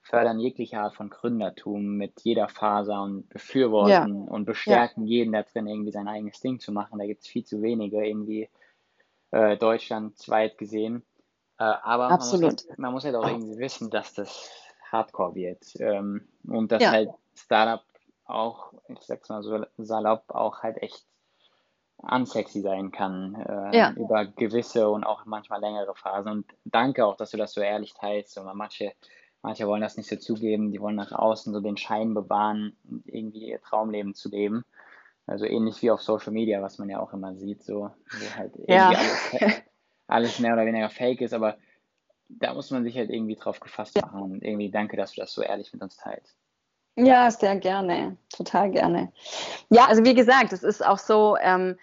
fördern 0.00 0.40
jegliche 0.40 0.80
Art 0.80 0.96
von 0.96 1.10
Gründertum 1.10 1.96
mit 1.96 2.22
jeder 2.22 2.48
Faser 2.48 3.02
und 3.02 3.28
befürworten 3.28 4.24
ja. 4.24 4.32
und 4.32 4.44
bestärken 4.44 5.06
ja. 5.06 5.18
jeden 5.18 5.32
da 5.32 5.42
drin, 5.42 5.68
irgendwie 5.68 5.92
sein 5.92 6.08
eigenes 6.08 6.40
Ding 6.40 6.58
zu 6.58 6.72
machen. 6.72 6.98
Da 6.98 7.06
gibt 7.06 7.22
es 7.22 7.28
viel 7.28 7.44
zu 7.44 7.62
wenige, 7.62 8.04
irgendwie 8.04 8.48
äh, 9.30 9.56
deutschlandweit 9.56 10.58
gesehen. 10.58 11.04
Äh, 11.58 11.64
aber 11.64 12.10
Absolut. 12.10 12.42
Man, 12.42 12.50
muss 12.50 12.68
halt, 12.68 12.78
man 12.78 12.92
muss 12.92 13.04
halt 13.04 13.14
auch 13.14 13.28
irgendwie 13.28 13.58
wissen, 13.58 13.90
dass 13.90 14.14
das 14.14 14.50
Hardcore 14.90 15.34
wird. 15.34 15.64
Ähm, 15.78 16.26
und 16.46 16.72
dass 16.72 16.82
ja. 16.82 16.90
halt 16.90 17.10
Startup 17.38 17.82
auch, 18.24 18.72
ich 18.88 19.00
sag's 19.00 19.28
mal 19.28 19.42
so 19.42 19.64
salopp, 19.78 20.24
auch 20.28 20.62
halt 20.62 20.82
echt 20.82 21.04
unsexy 21.96 22.60
sein 22.60 22.92
kann 22.92 23.34
äh, 23.34 23.76
ja. 23.76 23.92
über 23.92 24.24
gewisse 24.26 24.88
und 24.88 25.04
auch 25.04 25.24
manchmal 25.24 25.60
längere 25.60 25.94
Phasen. 25.94 26.30
Und 26.30 26.46
danke 26.64 27.04
auch, 27.04 27.16
dass 27.16 27.30
du 27.30 27.36
das 27.36 27.52
so 27.52 27.60
ehrlich 27.60 27.94
teilst. 27.94 28.38
Und 28.38 28.54
manche, 28.54 28.92
manche 29.42 29.66
wollen 29.66 29.80
das 29.82 29.96
nicht 29.96 30.08
so 30.08 30.16
zugeben, 30.16 30.70
die 30.70 30.80
wollen 30.80 30.94
nach 30.94 31.12
außen 31.12 31.52
so 31.52 31.60
den 31.60 31.76
Schein 31.76 32.14
bewahren, 32.14 32.76
irgendwie 33.04 33.48
ihr 33.48 33.60
Traumleben 33.60 34.14
zu 34.14 34.28
leben. 34.28 34.64
Also 35.26 35.44
ähnlich 35.44 35.82
wie 35.82 35.90
auf 35.90 36.00
Social 36.00 36.32
Media, 36.32 36.62
was 36.62 36.78
man 36.78 36.88
ja 36.88 37.00
auch 37.00 37.12
immer 37.12 37.34
sieht, 37.34 37.62
so 37.62 37.90
wo 38.10 38.36
halt 38.36 38.54
irgendwie 38.56 38.72
ja. 38.72 38.88
alles, 38.88 39.62
alles 40.06 40.38
mehr 40.38 40.54
oder 40.54 40.66
weniger 40.66 40.88
fake 40.88 41.20
ist, 41.20 41.34
aber 41.34 41.58
da 42.28 42.54
muss 42.54 42.70
man 42.70 42.84
sich 42.84 42.96
halt 42.96 43.10
irgendwie 43.10 43.36
drauf 43.36 43.60
gefasst 43.60 44.00
machen. 44.00 44.22
Und 44.22 44.44
irgendwie 44.44 44.70
danke, 44.70 44.96
dass 44.96 45.12
du 45.12 45.20
das 45.20 45.32
so 45.32 45.42
ehrlich 45.42 45.72
mit 45.72 45.82
uns 45.82 45.96
teilst. 45.96 46.36
Ja, 47.06 47.30
sehr 47.30 47.56
gerne, 47.56 48.16
total 48.34 48.70
gerne. 48.70 49.12
Ja, 49.70 49.86
also 49.86 50.04
wie 50.04 50.14
gesagt, 50.14 50.52
es 50.52 50.62
ist 50.62 50.84
auch 50.84 50.98
so, 50.98 51.36
ähm, 51.40 51.76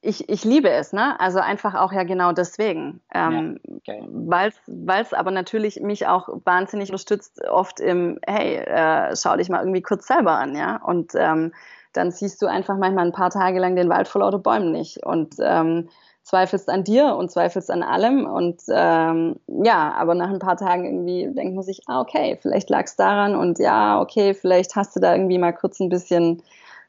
ich, 0.00 0.28
ich 0.28 0.44
liebe 0.44 0.70
es, 0.70 0.92
ne? 0.92 1.18
Also 1.20 1.40
einfach 1.40 1.74
auch 1.74 1.92
ja 1.92 2.04
genau 2.04 2.32
deswegen. 2.32 3.00
Ähm, 3.12 3.60
ja, 3.64 3.76
okay. 3.76 4.04
Weil 4.08 5.00
es 5.00 5.12
aber 5.12 5.30
natürlich 5.30 5.80
mich 5.80 6.06
auch 6.06 6.28
wahnsinnig 6.44 6.90
unterstützt, 6.90 7.44
oft 7.48 7.80
im, 7.80 8.18
hey, 8.26 8.56
äh, 8.56 9.16
schau 9.16 9.36
dich 9.36 9.48
mal 9.48 9.60
irgendwie 9.60 9.82
kurz 9.82 10.06
selber 10.06 10.32
an, 10.32 10.56
ja. 10.56 10.76
Und 10.76 11.12
ähm, 11.14 11.52
dann 11.92 12.10
siehst 12.10 12.42
du 12.42 12.46
einfach 12.46 12.76
manchmal 12.76 13.06
ein 13.06 13.12
paar 13.12 13.30
Tage 13.30 13.58
lang 13.58 13.76
den 13.76 13.88
Wald 13.88 14.08
vor 14.08 14.20
lauter 14.20 14.38
Bäumen 14.38 14.70
nicht. 14.70 15.04
Und 15.04 15.36
ähm, 15.40 15.88
zweifelst 16.26 16.68
an 16.68 16.82
dir 16.82 17.14
und 17.14 17.30
zweifelst 17.30 17.70
an 17.70 17.84
allem. 17.84 18.26
Und 18.26 18.60
ähm, 18.68 19.36
ja, 19.46 19.94
aber 19.96 20.16
nach 20.16 20.28
ein 20.28 20.40
paar 20.40 20.56
Tagen 20.56 20.84
irgendwie 20.84 21.32
denkt 21.32 21.54
man 21.54 21.62
sich, 21.62 21.82
ah, 21.86 22.00
okay, 22.00 22.36
vielleicht 22.42 22.68
lag 22.68 22.84
es 22.86 22.96
daran 22.96 23.36
und 23.36 23.60
ja, 23.60 24.00
okay, 24.00 24.34
vielleicht 24.34 24.74
hast 24.74 24.96
du 24.96 25.00
da 25.00 25.14
irgendwie 25.14 25.38
mal 25.38 25.52
kurz 25.52 25.78
ein 25.78 25.88
bisschen 25.88 26.42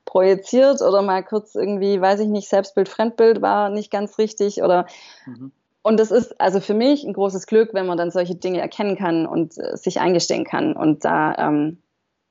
projiziert 0.06 0.82
oder 0.82 1.04
mal 1.04 1.24
kurz 1.24 1.54
irgendwie, 1.54 2.02
weiß 2.02 2.22
ich 2.22 2.30
nicht, 2.30 2.50
Selbstbild, 2.50 2.90
Fremdbild 2.90 3.44
war 3.44 3.70
nicht 3.70 3.92
ganz 3.92 4.18
richtig 4.18 4.64
oder 4.64 4.88
mhm. 5.28 5.52
und 5.84 6.00
das 6.00 6.10
ist 6.10 6.42
also 6.42 6.60
für 6.60 6.74
mich 6.74 7.04
ein 7.04 7.14
großes 7.14 7.46
Glück, 7.46 7.76
wenn 7.76 7.86
man 7.86 7.98
dann 8.00 8.10
solche 8.10 8.34
Dinge 8.34 8.60
erkennen 8.60 8.98
kann 8.98 9.28
und 9.28 9.56
äh, 9.60 9.78
sich 9.78 10.00
eingestehen 10.00 10.46
kann. 10.46 10.74
Und 10.74 11.06
da, 11.06 11.36
ähm, 11.38 11.84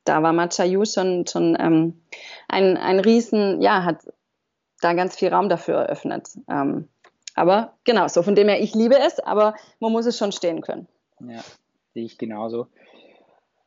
da 0.05 0.25
war 0.25 0.33
Machayu 0.33 0.85
schon, 0.87 1.25
schon 1.29 1.57
ähm, 1.61 2.01
ein, 2.49 2.77
ein 2.77 2.99
Riesen, 2.99 3.61
ja, 3.61 3.85
hat 3.85 3.99
da 4.81 4.93
ganz 4.93 5.17
viel 5.17 5.29
Raum 5.29 5.49
dafür 5.49 5.77
eröffnet. 5.77 6.29
Ähm, 6.49 6.89
aber 7.37 7.75
genau, 7.85 8.09
so 8.09 8.23
von 8.23 8.35
dem 8.35 8.49
her, 8.49 8.61
ich 8.61 8.75
liebe 8.75 8.99
es, 8.99 9.21
aber 9.21 9.55
man 9.79 9.93
muss 9.93 10.07
es 10.07 10.19
schon 10.19 10.33
stehen 10.33 10.63
können. 10.63 10.89
Ja, 11.21 11.45
sehe 11.93 12.05
ich 12.05 12.19
genauso. 12.19 12.69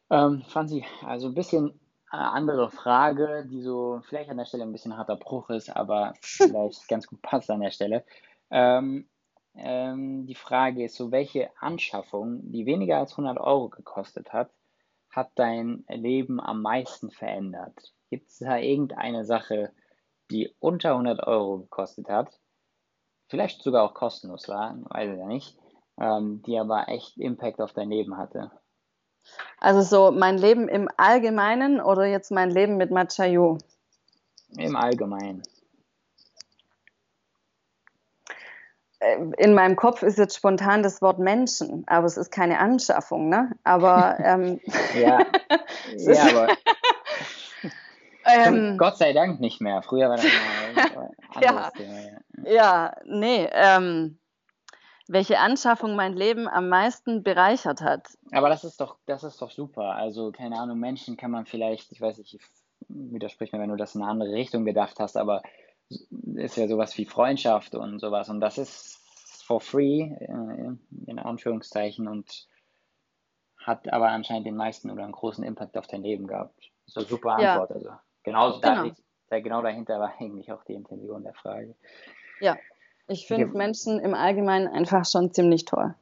Ähm, 0.10 0.44
Franzi, 0.48 0.84
also 1.06 1.28
ein 1.28 1.36
bisschen 1.36 1.80
eine 2.10 2.32
andere 2.32 2.72
Frage, 2.72 3.46
die 3.50 3.62
so 3.62 4.02
vielleicht 4.04 4.32
an 4.32 4.38
der 4.38 4.46
Stelle 4.46 4.64
ein 4.64 4.72
bisschen 4.72 4.98
harter 4.98 5.16
Bruch 5.16 5.52
ist, 5.52 5.70
aber 5.70 6.14
vielleicht 6.22 6.88
ganz 6.88 7.06
gut 7.06 7.22
passt 7.22 7.52
an 7.52 7.62
der 7.62 7.70
Stelle. 7.70 8.04
Ähm, 8.50 9.08
ähm, 9.56 10.26
die 10.26 10.36
Frage 10.36 10.86
ist 10.86 10.96
so, 10.96 11.12
welche 11.12 11.50
Anschaffung, 11.60 12.52
die 12.52 12.66
weniger 12.66 12.98
als 12.98 13.12
100 13.12 13.40
Euro 13.40 13.70
gekostet 13.70 14.34
hat, 14.34 14.50
hat 15.12 15.30
dein 15.36 15.86
Leben 15.88 16.40
am 16.40 16.64
meisten 16.64 17.12
verändert? 17.12 17.94
Gibt 18.10 18.30
es 18.30 18.40
da 18.40 18.58
irgendeine 18.58 19.26
Sache, 19.26 19.72
die 20.32 20.52
unter 20.60 20.92
100 20.92 21.28
Euro 21.28 21.60
gekostet 21.60 22.10
hat, 22.10 22.40
vielleicht 23.30 23.64
sogar 23.64 23.84
auch 23.84 23.94
kostenlos 23.94 24.50
war, 24.50 24.76
weiß 24.90 25.12
ich 25.14 25.20
ja 25.20 25.26
nicht, 25.26 25.58
ähm, 26.00 26.44
die 26.46 26.60
aber 26.60 26.90
echt 26.90 27.18
Impact 27.18 27.62
auf 27.62 27.74
dein 27.74 27.90
Leben 27.90 28.18
hatte? 28.18 28.52
Also 29.60 29.82
so 29.82 30.12
mein 30.12 30.38
Leben 30.38 30.68
im 30.68 30.90
Allgemeinen 30.98 31.80
oder 31.80 32.06
jetzt 32.06 32.32
mein 32.32 32.50
Leben 32.50 32.78
mit 32.78 32.92
Machayo? 32.92 33.58
Im 34.58 34.76
Allgemeinen. 34.76 35.44
äh, 39.00 39.18
in 39.38 39.54
meinem 39.54 39.76
Kopf 39.76 40.04
ist 40.04 40.18
jetzt 40.18 40.36
spontan 40.36 40.84
das 40.84 41.02
Wort 41.02 41.20
Menschen, 41.20 41.84
aber 41.88 42.06
es 42.06 42.18
ist 42.18 42.32
keine 42.32 42.60
Anschaffung, 42.60 43.30
ne? 43.30 43.52
Aber 43.64 44.18
ähm, 44.24 44.60
ja, 45.00 45.26
ja, 45.98 46.24
aber 46.30 46.48
ähm, 48.26 48.78
Gott 48.78 48.98
sei 48.98 49.14
Dank 49.14 49.40
nicht 49.40 49.62
mehr. 49.62 49.82
Früher 49.82 50.10
war 50.10 50.18
das 50.18 50.26
mal 50.96 51.09
ja, 51.42 51.70
Thema. 51.72 52.04
Ja, 52.44 52.52
ja 52.52 52.96
nee. 53.06 53.50
Ähm, 53.52 54.20
welche 55.08 55.40
Anschaffung 55.40 55.96
mein 55.96 56.14
Leben 56.14 56.48
am 56.48 56.70
meisten 56.70 57.24
bereichert 57.24 57.82
hat. 57.82 58.08
Aber 58.32 58.50
das 58.50 58.64
ist 58.64 58.80
doch, 58.80 58.98
das 59.08 59.24
ist 59.24 59.42
doch 59.42 59.50
super. 59.50 59.96
Also, 59.96 60.32
keine 60.32 60.60
Ahnung, 60.60 60.78
Menschen 60.80 61.18
kann 61.18 61.32
man 61.32 61.48
vielleicht, 61.48 61.92
ich 61.92 62.00
weiß 62.00 62.20
nicht, 62.20 62.38
widersprich 62.88 63.52
mir, 63.52 63.60
wenn 63.60 63.70
du 63.70 63.76
das 63.76 63.96
in 63.96 64.04
eine 64.04 64.12
andere 64.12 64.34
Richtung 64.34 64.66
gedacht 64.66 65.00
hast, 65.00 65.18
aber 65.18 65.42
ist 66.36 66.58
ja 66.58 66.68
sowas 66.68 66.96
wie 66.98 67.06
Freundschaft 67.06 67.74
und 67.74 68.00
sowas. 68.00 68.30
Und 68.30 68.40
das 68.40 68.60
ist 68.60 69.00
for 69.44 69.60
free, 69.60 70.02
äh, 70.02 70.76
in 71.08 71.18
Anführungszeichen, 71.18 72.08
und 72.08 72.48
hat 73.58 73.92
aber 73.92 74.10
anscheinend 74.10 74.46
den 74.46 74.56
meisten 74.56 74.92
oder 74.92 75.04
einen 75.04 75.12
großen 75.12 75.44
Impact 75.44 75.76
auf 75.76 75.88
dein 75.88 76.04
Leben 76.04 76.28
gehabt. 76.28 76.72
Eine 76.96 77.06
super 77.06 77.32
Antwort. 77.32 77.70
Ja. 77.72 77.76
Also 77.76 77.90
genau, 78.24 78.60
genau. 78.60 78.60
Da, 78.60 78.96
genau 79.38 79.62
dahinter 79.62 80.00
war 80.00 80.14
eigentlich 80.20 80.52
auch 80.52 80.64
die 80.64 80.74
Intention 80.74 81.24
der 81.24 81.34
Frage. 81.34 81.76
Ja, 82.40 82.58
ich 83.08 83.28
finde 83.28 83.48
ja. 83.48 83.54
Menschen 83.54 84.00
im 84.00 84.14
Allgemeinen 84.14 84.68
einfach 84.68 85.06
schon 85.06 85.34
ziemlich 85.34 85.66
toll. 85.66 85.96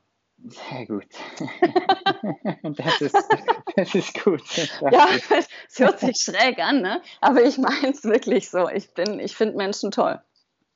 Sehr 0.46 0.86
gut. 0.86 1.08
das, 2.78 3.02
ist, 3.02 3.16
das 3.76 3.96
ist 3.96 4.24
gut. 4.24 4.44
Ja, 4.92 5.08
es 5.68 5.80
hört 5.80 6.00
sich 6.00 6.18
schräg 6.18 6.60
an, 6.60 6.82
ne? 6.82 7.02
aber 7.22 7.44
ich 7.44 7.58
meine 7.58 7.90
es 7.90 8.04
wirklich 8.04 8.50
so. 8.50 8.70
Ich, 8.70 8.90
ich 8.98 9.36
finde 9.36 9.58
Menschen 9.58 9.92
toll. 9.92 10.22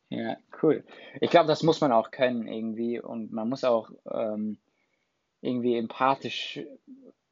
Ja, 0.10 0.36
cool. 0.62 0.84
Ich 1.22 1.30
glaube, 1.30 1.48
das 1.48 1.64
muss 1.64 1.80
man 1.80 1.92
auch 1.92 2.12
können 2.12 2.48
irgendwie 2.48 3.00
und 3.00 3.32
man 3.32 3.48
muss 3.48 3.64
auch 3.64 3.92
ähm, 4.12 4.58
irgendwie 5.42 5.78
empathisch 5.78 6.60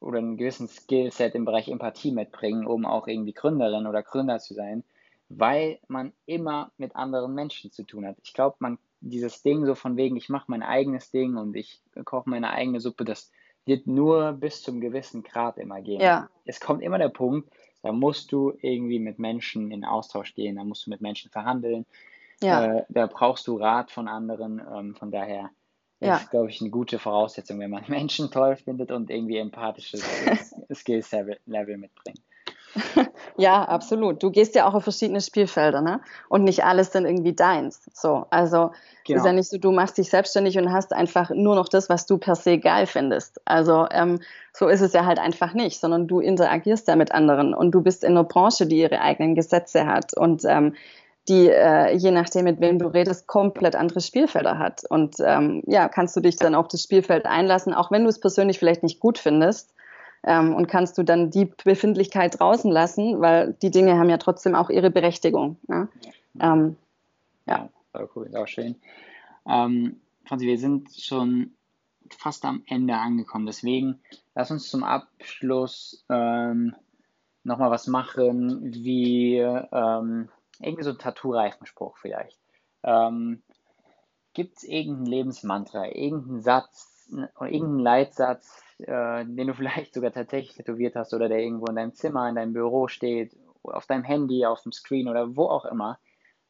oder 0.00 0.18
einen 0.18 0.36
gewissen 0.36 0.68
Skillset 0.68 1.34
im 1.34 1.44
Bereich 1.44 1.68
Empathie 1.68 2.12
mitbringen, 2.12 2.66
um 2.66 2.86
auch 2.86 3.06
irgendwie 3.06 3.34
Gründerin 3.34 3.86
oder 3.86 4.02
Gründer 4.02 4.38
zu 4.38 4.54
sein, 4.54 4.82
weil 5.30 5.78
man 5.88 6.12
immer 6.26 6.70
mit 6.76 6.94
anderen 6.94 7.34
Menschen 7.34 7.70
zu 7.70 7.84
tun 7.84 8.06
hat. 8.06 8.16
Ich 8.22 8.34
glaube, 8.34 8.56
man 8.58 8.78
dieses 9.00 9.42
Ding 9.42 9.64
so 9.64 9.74
von 9.74 9.96
wegen, 9.96 10.16
ich 10.16 10.28
mache 10.28 10.44
mein 10.48 10.62
eigenes 10.62 11.10
Ding 11.10 11.36
und 11.36 11.56
ich 11.56 11.80
koche 12.04 12.28
meine 12.28 12.50
eigene 12.50 12.80
Suppe, 12.80 13.06
das 13.06 13.32
wird 13.64 13.86
nur 13.86 14.32
bis 14.32 14.62
zum 14.62 14.80
gewissen 14.80 15.22
Grad 15.22 15.56
immer 15.56 15.80
gehen. 15.80 16.00
Ja. 16.02 16.28
Es 16.44 16.60
kommt 16.60 16.82
immer 16.82 16.98
der 16.98 17.08
Punkt, 17.08 17.50
da 17.82 17.92
musst 17.92 18.30
du 18.32 18.52
irgendwie 18.60 18.98
mit 18.98 19.18
Menschen 19.18 19.70
in 19.70 19.86
Austausch 19.86 20.34
gehen, 20.34 20.56
da 20.56 20.64
musst 20.64 20.84
du 20.84 20.90
mit 20.90 21.00
Menschen 21.00 21.30
verhandeln, 21.30 21.86
ja. 22.42 22.78
Äh, 22.78 22.84
da 22.88 23.06
brauchst 23.06 23.46
du 23.46 23.56
Rat 23.56 23.90
von 23.90 24.08
anderen. 24.08 24.60
Ähm, 24.74 24.94
von 24.94 25.10
daher 25.10 25.50
ja. 26.00 26.16
ist, 26.16 26.30
glaube 26.30 26.50
ich, 26.50 26.60
eine 26.60 26.70
gute 26.70 26.98
Voraussetzung, 26.98 27.58
wenn 27.60 27.70
man 27.70 27.84
Menschen 27.88 28.30
toll 28.30 28.56
findet 28.56 28.90
und 28.90 29.10
irgendwie 29.10 29.36
empathisches 29.36 30.02
Skills-Level 30.72 31.76
mitbringt. 31.76 32.20
Ja, 33.36 33.64
absolut. 33.64 34.22
Du 34.22 34.30
gehst 34.30 34.54
ja 34.54 34.68
auch 34.68 34.74
auf 34.74 34.82
verschiedene 34.82 35.20
Spielfelder, 35.20 35.80
ne? 35.80 36.00
Und 36.28 36.44
nicht 36.44 36.64
alles 36.64 36.90
dann 36.90 37.06
irgendwie 37.06 37.32
deins. 37.32 37.90
So, 37.94 38.26
also 38.28 38.72
genau. 39.06 39.18
ist 39.18 39.24
ja 39.24 39.32
nicht 39.32 39.48
so, 39.48 39.56
du 39.56 39.72
machst 39.72 39.96
dich 39.96 40.10
selbstständig 40.10 40.58
und 40.58 40.72
hast 40.72 40.92
einfach 40.92 41.30
nur 41.30 41.54
noch 41.54 41.68
das, 41.68 41.88
was 41.88 42.06
du 42.06 42.18
per 42.18 42.34
se 42.34 42.58
geil 42.58 42.86
findest. 42.86 43.40
Also 43.46 43.86
ähm, 43.90 44.20
so 44.52 44.68
ist 44.68 44.82
es 44.82 44.92
ja 44.92 45.06
halt 45.06 45.18
einfach 45.18 45.54
nicht, 45.54 45.80
sondern 45.80 46.06
du 46.06 46.20
interagierst 46.20 46.88
ja 46.88 46.96
mit 46.96 47.12
anderen 47.12 47.54
und 47.54 47.70
du 47.70 47.80
bist 47.80 48.04
in 48.04 48.10
einer 48.10 48.24
Branche, 48.24 48.66
die 48.66 48.80
ihre 48.80 49.00
eigenen 49.00 49.34
Gesetze 49.34 49.86
hat 49.86 50.14
und 50.16 50.44
ähm, 50.44 50.74
die, 51.28 51.48
äh, 51.48 51.94
je 51.94 52.10
nachdem, 52.10 52.44
mit 52.44 52.60
wem 52.60 52.78
du 52.78 52.88
redest, 52.88 53.26
komplett 53.26 53.76
andere 53.76 54.00
Spielfelder 54.00 54.58
hat. 54.58 54.82
Und 54.88 55.16
ähm, 55.20 55.62
ja, 55.66 55.88
kannst 55.88 56.16
du 56.16 56.20
dich 56.20 56.36
dann 56.36 56.54
auf 56.54 56.68
das 56.68 56.82
Spielfeld 56.82 57.26
einlassen, 57.26 57.72
auch 57.72 57.90
wenn 57.90 58.02
du 58.02 58.08
es 58.08 58.20
persönlich 58.20 58.58
vielleicht 58.58 58.82
nicht 58.82 59.00
gut 59.00 59.18
findest 59.18 59.72
ähm, 60.24 60.54
und 60.54 60.66
kannst 60.66 60.98
du 60.98 61.02
dann 61.02 61.30
die 61.30 61.46
Befindlichkeit 61.64 62.38
draußen 62.38 62.70
lassen, 62.70 63.20
weil 63.20 63.54
die 63.62 63.70
Dinge 63.70 63.98
haben 63.98 64.10
ja 64.10 64.18
trotzdem 64.18 64.54
auch 64.54 64.70
ihre 64.70 64.90
Berechtigung. 64.90 65.56
Ne? 65.66 65.88
Ja, 66.34 66.54
ähm, 66.54 66.76
ja. 67.46 67.68
ja 67.94 68.08
cool, 68.14 68.26
ist 68.26 68.36
auch 68.36 68.48
schön. 68.48 68.76
Ähm, 69.46 70.00
Franzi, 70.24 70.46
wir 70.46 70.58
sind 70.58 70.92
schon 70.94 71.52
fast 72.10 72.44
am 72.44 72.62
Ende 72.66 72.94
angekommen, 72.94 73.46
deswegen 73.46 74.00
lass 74.34 74.50
uns 74.50 74.68
zum 74.68 74.84
Abschluss 74.84 76.04
ähm, 76.08 76.74
nochmal 77.44 77.70
was 77.70 77.86
machen, 77.86 78.74
wie 78.74 79.38
ähm, 79.38 80.28
irgendwie 80.58 80.84
so 80.84 80.90
ein 80.90 80.98
Tattoo-Reifenspruch 80.98 81.96
vielleicht. 81.96 82.38
Ähm, 82.82 83.42
Gibt 84.34 84.58
es 84.58 84.64
irgendein 84.64 85.06
Lebensmantra, 85.06 85.86
irgendeinen 85.86 86.42
Satz 86.42 87.08
oder 87.10 87.50
irgendeinen 87.50 87.80
Leitsatz, 87.80 88.62
äh, 88.86 89.24
den 89.24 89.46
du 89.46 89.54
vielleicht 89.54 89.94
sogar 89.94 90.12
tatsächlich 90.12 90.56
tätowiert 90.56 90.96
hast 90.96 91.14
oder 91.14 91.28
der 91.28 91.40
irgendwo 91.40 91.66
in 91.66 91.76
deinem 91.76 91.94
Zimmer, 91.94 92.28
in 92.28 92.34
deinem 92.34 92.52
Büro 92.52 92.88
steht, 92.88 93.36
auf 93.62 93.86
deinem 93.86 94.04
Handy, 94.04 94.46
auf 94.46 94.62
dem 94.62 94.72
Screen 94.72 95.08
oder 95.08 95.36
wo 95.36 95.44
auch 95.44 95.64
immer, 95.64 95.98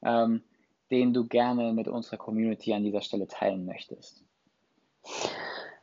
ähm, 0.03 0.43
den 0.91 1.12
du 1.12 1.26
gerne 1.26 1.72
mit 1.72 1.89
unserer 1.89 2.16
Community 2.16 2.72
an 2.72 2.85
dieser 2.85 3.01
Stelle 3.01 3.26
teilen 3.26 3.66
möchtest? 3.66 4.24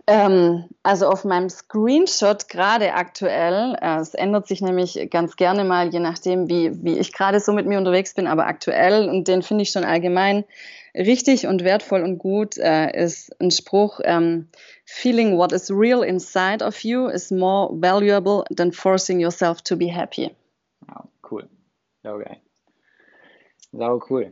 Ähm, 0.10 0.70
also 0.84 1.08
auf 1.08 1.26
meinem 1.26 1.50
Screenshot 1.50 2.48
gerade 2.48 2.94
aktuell, 2.94 3.78
äh, 3.82 3.98
es 3.98 4.14
ändert 4.14 4.48
sich 4.48 4.62
nämlich 4.62 5.10
ganz 5.12 5.36
gerne 5.36 5.66
mal, 5.66 5.90
je 5.90 6.00
nachdem, 6.00 6.48
wie, 6.48 6.82
wie 6.82 6.98
ich 6.98 7.12
gerade 7.12 7.42
so 7.42 7.52
mit 7.52 7.66
mir 7.66 7.78
unterwegs 7.78 8.14
bin, 8.14 8.26
aber 8.26 8.48
aktuell, 8.48 9.10
und 9.10 9.28
den 9.28 9.44
finde 9.44 9.64
ich 9.64 9.72
schon 9.72 9.84
allgemein 9.84 10.46
richtig 10.96 11.46
und 11.46 11.66
wertvoll 11.66 12.04
und 12.04 12.20
gut, 12.20 12.58
äh, 12.58 13.04
ist 13.04 13.36
ein 13.42 13.52
Spruch, 13.52 14.00
ähm, 14.06 14.48
Feeling 14.86 15.38
what 15.38 15.52
is 15.52 15.70
real 15.70 16.04
inside 16.04 16.64
of 16.64 16.80
you 16.86 17.08
is 17.08 17.30
more 17.30 17.70
valuable 17.74 18.46
than 18.56 18.72
forcing 18.72 19.20
yourself 19.20 19.62
to 19.64 19.76
be 19.76 19.88
happy. 19.88 20.34
Wow, 20.88 21.10
cool. 21.30 21.50
Geil. 22.04 22.38
Sau 23.74 24.00
cool. 24.10 24.32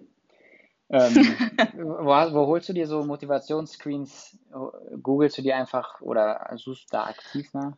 Ähm, 0.95 1.15
wo, 1.77 2.05
wo, 2.05 2.47
holst 2.47 2.69
du 2.69 2.73
dir 2.73 2.87
so 2.87 3.03
Motivationsscreens? 3.03 4.37
Googlest 5.01 5.37
du 5.37 5.41
die 5.41 5.53
einfach 5.53 5.99
oder 6.01 6.49
suchst 6.55 6.83
du 6.83 6.87
da 6.91 7.03
aktiv 7.05 7.53
nach? 7.53 7.73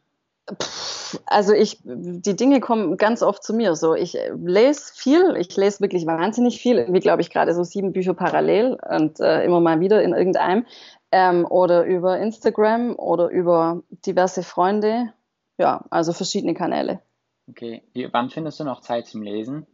Also 1.26 1.54
ich, 1.54 1.80
die 1.84 2.36
Dinge 2.36 2.60
kommen 2.60 2.98
ganz 2.98 3.22
oft 3.22 3.44
zu 3.44 3.54
mir. 3.54 3.76
So, 3.76 3.96
ich 3.96 4.18
lese 4.36 4.94
viel, 4.94 5.36
ich 5.38 5.56
lese 5.56 5.82
wirklich 5.82 6.06
wahnsinnig 6.06 6.60
viel, 6.62 6.88
wie 6.90 7.00
glaube 7.00 7.22
ich 7.22 7.30
gerade 7.30 7.54
so 7.54 7.64
sieben 7.64 7.92
Bücher 7.92 8.14
parallel 8.14 8.78
und 8.90 9.20
äh, 9.20 9.44
immer 9.44 9.60
mal 9.60 9.80
wieder 9.80 10.02
in 10.04 10.14
irgendeinem 10.14 10.66
ähm, 11.12 11.46
oder 11.50 11.86
über 11.86 12.20
Instagram 12.20 12.96
oder 12.96 13.30
über 13.30 13.82
diverse 14.06 14.44
Freunde. 14.44 15.14
Ja, 15.58 15.86
also 15.90 16.14
verschiedene 16.14 16.54
Kanäle. 16.54 17.02
Okay, 17.50 17.82
wie, 17.94 18.12
wann 18.14 18.30
findest 18.30 18.60
du 18.60 18.64
noch 18.64 18.82
Zeit 18.82 19.08
zum 19.08 19.24
Lesen? 19.24 19.66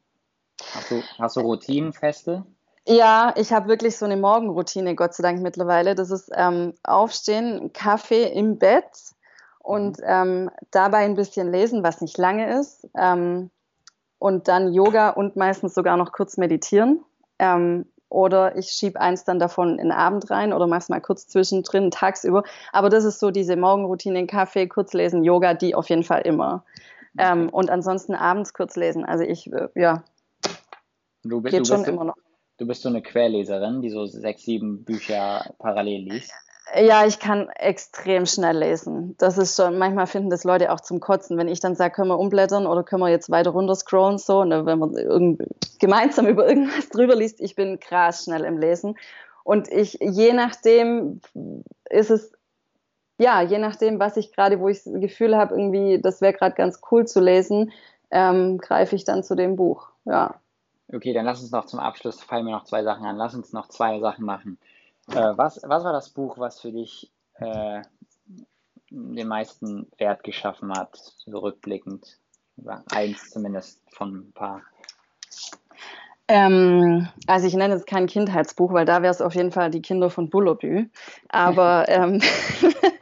Hast 0.74 0.92
du, 0.92 1.02
hast 1.18 1.36
du 1.36 1.42
Routinenfeste? 1.42 2.46
Ja, 2.86 3.34
ich 3.38 3.54
habe 3.54 3.70
wirklich 3.70 3.98
so 3.98 4.06
eine 4.06 4.18
Morgenroutine, 4.18 4.96
Gott 4.96 5.14
sei 5.14 5.24
Dank 5.24 5.42
mittlerweile. 5.42 5.96
Das 5.96 6.12
ist 6.12 6.30
ähm, 6.36 6.74
Aufstehen, 6.84 7.72
Kaffee 7.72 8.24
im 8.24 8.58
Bett 8.60 8.90
und 9.60 10.00
mhm. 10.00 10.06
ähm, 10.06 10.52
dabei 10.72 11.00
ein 11.00 11.16
bisschen 11.16 11.52
lesen, 11.52 11.84
was 11.84 12.02
nicht 12.02 12.18
lange 12.18 12.60
ist. 12.60 12.88
Ähm, 12.98 13.50
und 14.20 14.48
dann 14.48 14.74
Yoga 14.74 15.10
und 15.10 15.36
meistens 15.36 15.74
sogar 15.74 15.98
noch 15.98 16.12
kurz 16.12 16.38
meditieren. 16.38 17.04
Ähm, 17.40 17.86
oder 18.10 18.56
ich 18.58 18.68
schiebe 18.70 19.02
eins 19.02 19.24
dann 19.24 19.40
davon 19.40 19.80
in 19.80 19.90
den 19.90 19.92
Abend 19.92 20.30
rein 20.30 20.54
oder 20.54 20.68
mach's 20.68 20.88
mal 20.88 21.02
kurz 21.02 21.28
zwischendrin, 21.28 21.90
tagsüber. 21.90 22.44
Aber 22.72 22.90
das 22.90 23.06
ist 23.06 23.20
so 23.20 23.32
diese 23.32 23.56
Morgenroutine, 23.56 24.28
Kaffee, 24.28 24.68
kurz 24.68 24.94
lesen, 24.94 25.24
Yoga, 25.24 25.56
die 25.56 25.74
auf 25.74 25.90
jeden 25.90 26.04
Fall 26.04 26.22
immer. 26.22 26.64
Ähm, 27.18 27.50
und 27.50 27.70
ansonsten 27.70 28.14
abends 28.14 28.54
kurz 28.54 28.76
lesen. 28.76 29.04
Also 29.06 29.24
ich, 29.24 29.52
äh, 29.52 29.68
ja, 29.76 30.04
du, 31.24 31.42
geht 31.42 31.62
du 31.62 31.66
schon 31.66 31.86
immer 31.86 32.04
noch. 32.04 32.16
Du 32.64 32.68
bist 32.68 32.82
so 32.82 32.88
eine 32.88 33.02
Querleserin, 33.02 33.82
die 33.82 33.90
so 33.90 34.06
sechs, 34.06 34.44
sieben 34.44 34.86
Bücher 34.86 35.54
parallel 35.60 36.10
liest. 36.10 36.32
Ja, 36.82 37.06
ich 37.06 37.20
kann 37.20 37.50
extrem 37.50 38.26
schnell 38.26 38.58
lesen. 38.58 39.16
Das 39.18 39.38
ist 39.38 39.58
schon, 39.58 39.78
manchmal 39.78 40.08
finden 40.08 40.30
das 40.30 40.46
Leute 40.46 40.72
auch 40.72 40.80
zum 40.80 41.02
Kotzen, 41.02 41.38
wenn 41.38 41.50
ich 41.50 41.60
dann 41.60 41.76
sage, 41.76 41.94
können 41.94 42.08
wir 42.08 42.18
umblättern 42.18 42.66
oder 42.66 42.84
können 42.84 43.02
wir 43.02 43.10
jetzt 43.10 43.30
weiter 43.30 43.50
runter 43.50 43.76
scrollen, 43.76 44.18
so, 44.18 44.46
ne, 44.46 44.66
wenn 44.66 44.80
man 44.80 45.38
gemeinsam 45.78 46.26
über 46.30 46.48
irgendwas 46.48 46.88
drüber 46.88 47.18
liest. 47.18 47.42
Ich 47.42 47.56
bin 47.56 47.82
krass 47.82 48.24
schnell 48.24 48.46
im 48.46 48.58
Lesen. 48.58 48.96
Und 49.44 49.68
ich, 49.70 49.98
je 50.00 50.32
nachdem, 50.32 51.20
ist 51.90 52.12
es, 52.12 52.32
ja, 53.18 53.42
je 53.42 53.58
nachdem, 53.58 54.00
was 54.00 54.16
ich 54.16 54.32
gerade, 54.32 54.62
wo 54.62 54.70
ich 54.70 54.86
das 54.86 54.94
Gefühl 55.02 55.36
habe, 55.36 55.54
irgendwie, 55.54 56.00
das 56.02 56.22
wäre 56.22 56.32
gerade 56.32 56.56
ganz 56.56 56.80
cool 56.92 57.06
zu 57.06 57.20
lesen, 57.20 57.74
ähm, 58.10 58.58
greife 58.58 58.96
ich 58.96 59.04
dann 59.04 59.22
zu 59.22 59.36
dem 59.36 59.58
Buch. 59.58 59.90
Ja. 60.06 60.40
Okay, 60.92 61.14
dann 61.14 61.26
lass 61.26 61.42
uns 61.42 61.52
noch 61.52 61.66
zum 61.66 61.80
Abschluss, 61.80 62.22
fallen 62.22 62.46
mir 62.46 62.52
noch 62.52 62.66
zwei 62.66 62.84
Sachen 62.84 63.06
an. 63.06 63.18
Lass 63.18 63.34
uns 63.34 63.54
noch 63.54 63.68
zwei 63.70 64.00
Sachen 64.00 64.26
machen. 64.26 64.60
Äh, 65.10 65.34
was, 65.36 65.62
was 65.64 65.84
war 65.84 65.94
das 65.94 66.10
Buch, 66.10 66.38
was 66.38 66.60
für 66.60 66.72
dich 66.72 67.12
äh, 67.36 67.82
den 68.90 69.28
meisten 69.28 69.88
Wert 69.98 70.24
geschaffen 70.24 70.72
hat, 70.72 70.96
so 71.26 71.40
rückblickend? 71.40 72.20
Eins 72.92 73.32
zumindest 73.32 73.82
von 73.92 74.16
ein 74.16 74.34
paar. 74.34 74.62
Ähm, 76.28 77.10
also 77.28 77.48
ich 77.48 77.54
nenne 77.54 77.74
es 77.74 77.86
kein 77.86 78.08
Kindheitsbuch, 78.08 78.72
weil 78.72 78.86
da 78.86 79.02
wäre 79.02 79.12
es 79.12 79.22
auf 79.22 79.36
jeden 79.36 79.52
Fall 79.52 79.72
die 79.72 79.82
Kinder 79.82 80.10
von 80.10 80.30
Bullerbü. 80.30 80.90
Aber 81.30 81.86
ähm, 81.90 82.22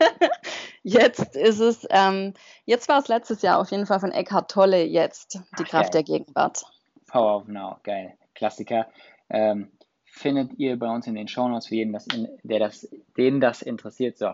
jetzt 0.83 1.35
ist 1.35 1.59
es, 1.59 1.85
ähm, 1.89 2.33
jetzt 2.65 2.87
war 2.89 2.99
es 2.99 3.09
letztes 3.09 3.41
Jahr 3.41 3.59
auf 3.59 3.69
jeden 3.71 3.85
Fall 3.85 3.99
von 3.99 4.11
Eckhart 4.11 4.49
Tolle 4.49 4.83
jetzt, 4.83 5.35
die 5.59 5.63
Ach, 5.63 5.69
Kraft 5.69 5.93
geil. 5.93 6.03
der 6.03 6.03
Gegenwart. 6.03 6.63
Power 7.11 7.35
of 7.35 7.47
Now, 7.47 7.77
geil. 7.83 8.17
Klassiker. 8.35 8.87
Ähm, 9.29 9.69
findet 10.05 10.53
ihr 10.57 10.79
bei 10.79 10.89
uns 10.89 11.07
in 11.07 11.15
den 11.15 11.27
Shownotes 11.27 11.67
für 11.67 11.75
jeden, 11.75 11.91
das 11.91 12.07
in, 12.07 12.29
der 12.43 12.59
das, 12.59 12.87
den 13.17 13.41
das 13.41 13.61
interessiert. 13.61 14.17
So, 14.17 14.33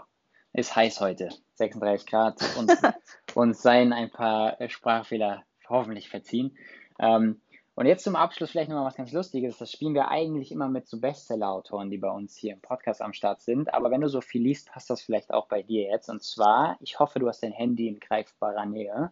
ist 0.53 0.75
heiß 0.75 1.01
heute, 1.01 1.30
36 1.55 2.07
Grad 2.07 2.41
und 2.57 2.71
uns 3.36 3.61
seien 3.61 3.93
ein 3.93 4.11
paar 4.11 4.57
Sprachfehler 4.69 5.43
hoffentlich 5.67 6.09
verziehen. 6.09 6.55
Ähm, 6.99 7.41
und 7.73 7.86
jetzt 7.86 8.03
zum 8.03 8.15
Abschluss 8.15 8.51
vielleicht 8.51 8.69
nochmal 8.69 8.86
was 8.86 8.95
ganz 8.95 9.11
Lustiges. 9.11 9.57
Das 9.57 9.71
spielen 9.71 9.93
wir 9.93 10.09
eigentlich 10.09 10.51
immer 10.51 10.67
mit 10.67 10.88
so 10.88 10.99
Bestseller-Autoren, 10.99 11.91
die 11.91 11.99
bei 11.99 12.09
uns 12.09 12.36
hier 12.36 12.53
im 12.53 12.59
Podcast 12.59 13.01
am 13.03 13.13
Start 13.13 13.41
sind. 13.41 13.73
Aber 13.73 13.91
wenn 13.91 14.01
du 14.01 14.09
so 14.09 14.21
viel 14.21 14.41
liest, 14.41 14.71
passt 14.71 14.89
das 14.89 15.01
vielleicht 15.01 15.32
auch 15.32 15.47
bei 15.47 15.61
dir 15.61 15.84
jetzt. 15.84 16.09
Und 16.09 16.23
zwar, 16.23 16.78
ich 16.80 16.99
hoffe, 16.99 17.19
du 17.19 17.28
hast 17.28 17.43
dein 17.43 17.51
Handy 17.51 17.88
in 17.88 17.99
greifbarer 17.99 18.65
Nähe. 18.65 19.11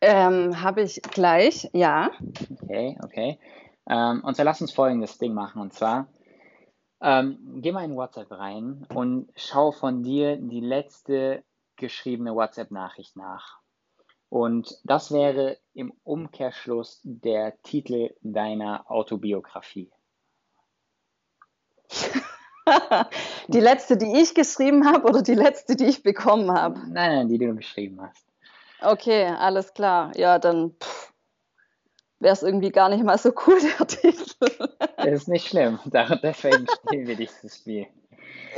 Ähm, 0.00 0.62
Habe 0.62 0.82
ich 0.82 1.02
gleich, 1.02 1.68
ja. 1.72 2.10
Okay, 2.62 2.96
okay. 3.02 3.38
Ähm, 3.88 4.22
und 4.22 4.36
so 4.36 4.42
lass 4.42 4.60
uns 4.60 4.72
folgendes 4.72 5.18
Ding 5.18 5.34
machen. 5.34 5.60
Und 5.60 5.72
zwar, 5.72 6.08
ähm, 7.00 7.38
geh 7.62 7.72
mal 7.72 7.84
in 7.84 7.96
WhatsApp 7.96 8.30
rein 8.30 8.86
und 8.94 9.30
schau 9.36 9.72
von 9.72 10.02
dir 10.02 10.36
die 10.36 10.60
letzte 10.60 11.42
geschriebene 11.76 12.34
WhatsApp-Nachricht 12.34 13.16
nach. 13.16 13.58
Und 14.28 14.78
das 14.84 15.10
wäre 15.10 15.58
im 15.72 15.92
Umkehrschluss 16.04 17.00
der 17.02 17.60
Titel 17.62 18.14
deiner 18.20 18.90
Autobiografie. 18.90 19.90
die 23.48 23.60
letzte, 23.60 23.96
die 23.96 24.20
ich 24.20 24.34
geschrieben 24.34 24.86
habe 24.86 25.08
oder 25.08 25.22
die 25.22 25.34
letzte, 25.34 25.76
die 25.76 25.86
ich 25.86 26.02
bekommen 26.02 26.50
habe? 26.50 26.78
Nein, 26.80 27.16
nein, 27.16 27.28
die 27.28 27.38
du 27.38 27.54
geschrieben 27.54 28.02
hast. 28.02 28.27
Okay, 28.80 29.26
alles 29.26 29.74
klar. 29.74 30.12
Ja, 30.16 30.38
dann 30.38 30.74
wäre 32.20 32.32
es 32.32 32.42
irgendwie 32.42 32.70
gar 32.70 32.88
nicht 32.88 33.04
mal 33.04 33.18
so 33.18 33.32
cool, 33.46 33.58
der 33.78 33.86
Titel. 33.86 34.68
Das 34.96 35.06
ist 35.06 35.28
nicht 35.28 35.48
schlimm. 35.48 35.78
Deswegen 36.22 36.66
spielen 36.68 37.06
wir 37.06 37.16
dieses 37.16 37.56
Spiel. 37.56 37.86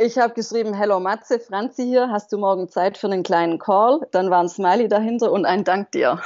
Ich 0.01 0.18
habe 0.18 0.35
geschrieben, 0.35 0.75
Hello 0.75 1.01
Matze, 1.01 1.41
Franzi 1.41 1.85
hier, 1.85 2.09
hast 2.11 2.33
du 2.33 2.39
morgen 2.39 2.68
Zeit 2.68 2.97
für 2.97 3.07
einen 3.07 3.23
kleinen 3.23 3.59
Call? 3.59 4.01
Dann 4.12 4.31
war 4.31 4.43
ein 4.43 4.49
Smiley 4.49 4.89
dahinter 4.89 5.31
und 5.33 5.45
ein 5.45 5.64
Dank 5.64 5.93
dir. 5.93 6.21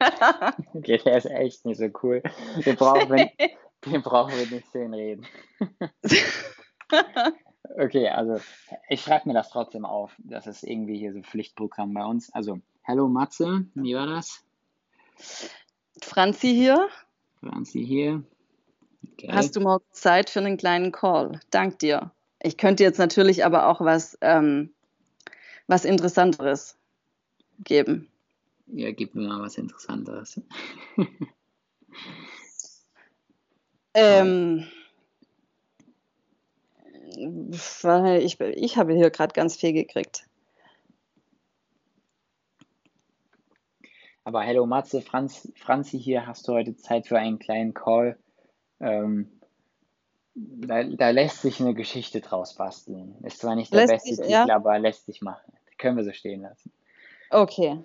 okay, 0.74 0.98
der 1.04 1.18
ist 1.18 1.26
echt 1.26 1.64
nicht 1.66 1.78
so 1.78 1.88
cool. 2.02 2.22
Wir 2.56 2.76
brauchen, 2.76 3.30
wir, 3.82 4.00
brauchen 4.02 4.36
nicht 4.50 4.66
schön 4.72 4.94
reden. 4.94 5.26
Okay, 7.80 8.08
also 8.08 8.40
ich 8.88 9.02
schreibe 9.02 9.28
mir 9.28 9.34
das 9.34 9.50
trotzdem 9.50 9.84
auf. 9.84 10.14
Das 10.18 10.46
ist 10.46 10.62
irgendwie 10.62 10.98
hier 10.98 11.12
so 11.12 11.22
Pflichtprogramm 11.22 11.94
bei 11.94 12.04
uns. 12.04 12.32
Also, 12.32 12.60
Hello 12.82 13.08
Matze, 13.08 13.66
wie 13.74 13.94
war 13.94 14.06
das? 14.06 14.42
Franzi 16.02 16.48
hier. 16.48 16.88
Franzi 17.40 17.84
hier. 17.84 18.22
Okay. 19.12 19.28
Hast 19.32 19.56
du 19.56 19.60
morgen 19.60 19.84
Zeit 19.92 20.30
für 20.30 20.40
einen 20.40 20.56
kleinen 20.56 20.92
Call? 20.92 21.40
Dank 21.50 21.78
dir. 21.78 22.10
Ich 22.42 22.56
könnte 22.56 22.82
jetzt 22.82 22.98
natürlich 22.98 23.44
aber 23.44 23.66
auch 23.68 23.80
was, 23.80 24.16
ähm, 24.22 24.72
was 25.66 25.84
Interessanteres 25.84 26.78
geben. 27.64 28.08
Ja, 28.66 28.92
gib 28.92 29.14
mir 29.14 29.28
mal 29.28 29.42
was 29.42 29.58
Interessanteres. 29.58 30.40
ähm, 33.94 34.66
ich, 37.20 38.40
ich 38.40 38.76
habe 38.76 38.94
hier 38.94 39.10
gerade 39.10 39.32
ganz 39.32 39.56
viel 39.56 39.72
gekriegt. 39.72 40.26
Aber 44.24 44.44
hallo 44.46 44.66
Matze, 44.66 45.00
Franz, 45.00 45.50
Franzi 45.56 45.98
hier, 45.98 46.26
hast 46.26 46.46
du 46.46 46.52
heute 46.52 46.76
Zeit 46.76 47.06
für 47.06 47.18
einen 47.18 47.38
kleinen 47.38 47.74
Call? 47.74 48.18
Ähm, 48.78 49.40
da, 50.34 50.84
da, 50.84 51.10
lässt 51.10 51.42
sich 51.42 51.60
eine 51.60 51.74
Geschichte 51.74 52.20
draus 52.20 52.54
basteln. 52.54 53.16
Ist 53.24 53.40
zwar 53.40 53.56
nicht 53.56 53.72
der 53.72 53.80
lässt 53.80 53.92
beste 53.92 54.08
sich, 54.08 54.18
Titel, 54.18 54.30
ja? 54.30 54.54
aber 54.54 54.78
lässt 54.78 55.06
sich 55.06 55.20
machen. 55.22 55.52
können 55.78 55.96
wir 55.96 56.04
so 56.04 56.12
stehen 56.12 56.42
lassen. 56.42 56.72
Okay. 57.30 57.82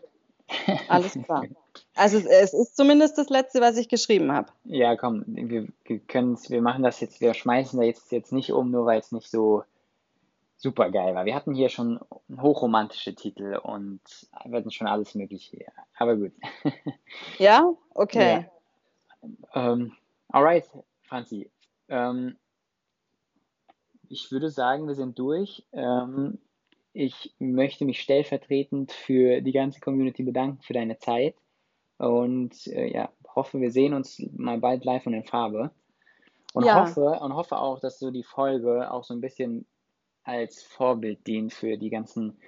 Alles 0.88 1.14
klar. 1.24 1.46
Also 1.96 2.18
es 2.18 2.54
ist 2.54 2.76
zumindest 2.76 3.18
das 3.18 3.30
letzte, 3.30 3.62
was 3.62 3.78
ich 3.78 3.90
geschrieben 3.90 4.32
habe. 4.32 4.52
Ja, 4.66 4.96
komm, 4.96 5.24
wir, 5.28 5.68
wir 5.86 6.02
wir 6.08 6.62
machen 6.62 6.84
das 6.84 7.00
jetzt, 7.00 7.22
wir 7.22 7.34
schmeißen 7.34 7.80
da 7.80 7.86
jetzt, 7.86 8.12
jetzt 8.12 8.32
nicht 8.32 8.52
um, 8.52 8.72
nur 8.72 8.86
weil 8.86 9.00
es 9.00 9.12
nicht 9.12 9.30
so 9.30 9.64
super 10.58 10.90
geil 10.90 11.14
war. 11.16 11.26
Wir 11.26 11.36
hatten 11.36 11.54
hier 11.54 11.70
schon 11.70 12.00
hochromantische 12.40 13.14
Titel 13.14 13.60
und 13.62 14.02
wir 14.46 14.58
hatten 14.58 14.72
schon 14.72 14.88
alles 14.88 15.16
Mögliche. 15.16 15.66
Aber 15.98 16.16
gut. 16.16 16.34
Ja? 17.38 17.74
Okay. 17.94 18.48
Ja. 19.54 19.72
Ähm, 19.72 19.94
alright, 20.30 20.66
Franzi. 21.04 21.50
Ähm, 21.90 22.38
ich 24.10 24.32
würde 24.32 24.50
sagen, 24.50 24.88
wir 24.88 24.96
sind 24.96 25.18
durch. 25.20 25.66
Ähm, 25.74 26.40
ich 26.94 27.34
möchte 27.40 27.86
mich 27.86 28.02
stellvertretend 28.02 28.92
für 28.92 29.42
die 29.42 29.52
ganze 29.52 29.82
Community 29.82 30.24
bedanken 30.24 30.62
für 30.62 30.74
deine 30.74 30.98
Zeit 30.98 31.36
und 31.98 32.68
äh, 32.68 32.92
ja, 32.92 33.10
hoffe, 33.36 33.60
wir 33.60 33.72
sehen 33.72 33.94
uns 33.94 34.22
mal 34.36 34.60
bald 34.60 34.86
live 34.86 35.06
und 35.06 35.14
in 35.14 35.24
Farbe. 35.24 35.72
Und 36.54 36.66
ja. 36.66 36.82
hoffe 36.82 37.20
und 37.20 37.36
hoffe 37.36 37.58
auch, 37.58 37.80
dass 37.80 38.00
so 38.00 38.12
die 38.12 38.24
Folge 38.24 38.92
auch 38.92 39.04
so 39.04 39.14
ein 39.14 39.22
bisschen 39.22 39.66
als 40.24 40.64
Vorbild 40.64 41.28
dient 41.28 41.54
für 41.54 41.78
die 41.78 41.90
ganzen 41.90 42.40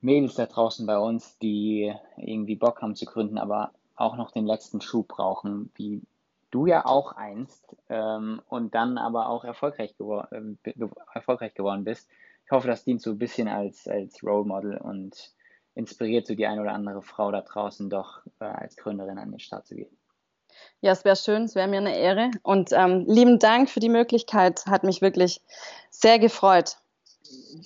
Mädels 0.00 0.34
da 0.34 0.46
draußen 0.46 0.86
bei 0.86 0.98
uns, 0.98 1.38
die 1.38 1.92
irgendwie 2.16 2.54
Bock 2.54 2.80
haben 2.80 2.94
zu 2.94 3.04
gründen, 3.04 3.36
aber 3.36 3.72
auch 3.96 4.16
noch 4.16 4.30
den 4.30 4.46
letzten 4.46 4.80
Schub 4.80 5.08
brauchen, 5.08 5.72
wie 5.74 6.02
du 6.50 6.66
ja 6.66 6.86
auch 6.86 7.12
einst 7.12 7.76
ähm, 7.88 8.40
und 8.48 8.74
dann 8.74 8.96
aber 8.96 9.28
auch 9.28 9.44
erfolgreich, 9.44 9.96
gewor 9.96 10.28
äh, 10.32 10.72
erfolgreich 11.12 11.54
geworden 11.54 11.84
bist. 11.84 12.08
Ich 12.44 12.52
hoffe, 12.52 12.68
das 12.68 12.84
dient 12.84 13.02
so 13.02 13.10
ein 13.10 13.18
bisschen 13.18 13.48
als, 13.48 13.88
als 13.88 14.22
Role 14.22 14.46
Model 14.46 14.78
und 14.78 15.32
inspiriert 15.78 16.26
so 16.26 16.34
die 16.34 16.46
eine 16.46 16.60
oder 16.60 16.72
andere 16.72 17.00
Frau 17.02 17.30
da 17.30 17.40
draußen 17.40 17.88
doch 17.88 18.20
äh, 18.40 18.44
als 18.44 18.76
Gründerin 18.76 19.16
an 19.16 19.30
den 19.30 19.38
Start 19.38 19.66
zu 19.66 19.76
gehen. 19.76 19.96
Ja, 20.80 20.92
es 20.92 21.04
wäre 21.04 21.16
schön, 21.16 21.44
es 21.44 21.54
wäre 21.54 21.68
mir 21.68 21.78
eine 21.78 21.96
Ehre. 21.96 22.30
Und 22.42 22.72
ähm, 22.72 23.04
lieben 23.06 23.38
Dank 23.38 23.70
für 23.70 23.80
die 23.80 23.88
Möglichkeit, 23.88 24.66
hat 24.66 24.82
mich 24.82 25.00
wirklich 25.00 25.40
sehr 25.90 26.18
gefreut. 26.18 26.76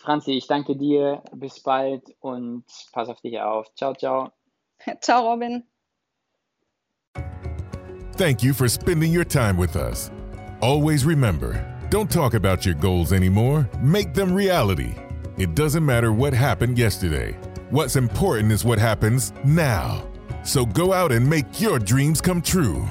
Franzi, 0.00 0.32
ich 0.32 0.46
danke 0.46 0.76
dir. 0.76 1.22
Bis 1.32 1.60
bald 1.60 2.02
und 2.20 2.64
pass 2.92 3.08
auf 3.08 3.20
dich 3.22 3.40
auf. 3.40 3.72
Ciao, 3.74 3.94
ciao. 3.94 4.30
ciao, 5.00 5.30
Robin. 5.30 5.64
Thank 8.18 8.42
you 8.42 8.52
for 8.52 8.68
spending 8.68 9.10
your 9.10 9.24
time 9.24 9.58
with 9.58 9.74
us. 9.74 10.10
Always 10.60 11.04
remember 11.06 11.66
don't 11.88 12.10
talk 12.10 12.32
about 12.34 12.64
your 12.64 12.74
goals 12.74 13.12
anymore, 13.12 13.68
make 13.82 14.14
them 14.14 14.32
reality. 14.32 14.94
It 15.36 15.54
doesn't 15.54 15.84
matter 15.84 16.10
what 16.10 16.32
happened 16.32 16.78
yesterday. 16.78 17.36
What's 17.72 17.96
important 17.96 18.52
is 18.52 18.66
what 18.66 18.78
happens 18.78 19.32
now. 19.46 20.06
So 20.44 20.66
go 20.66 20.92
out 20.92 21.10
and 21.10 21.26
make 21.26 21.58
your 21.58 21.78
dreams 21.78 22.20
come 22.20 22.42
true. 22.42 22.86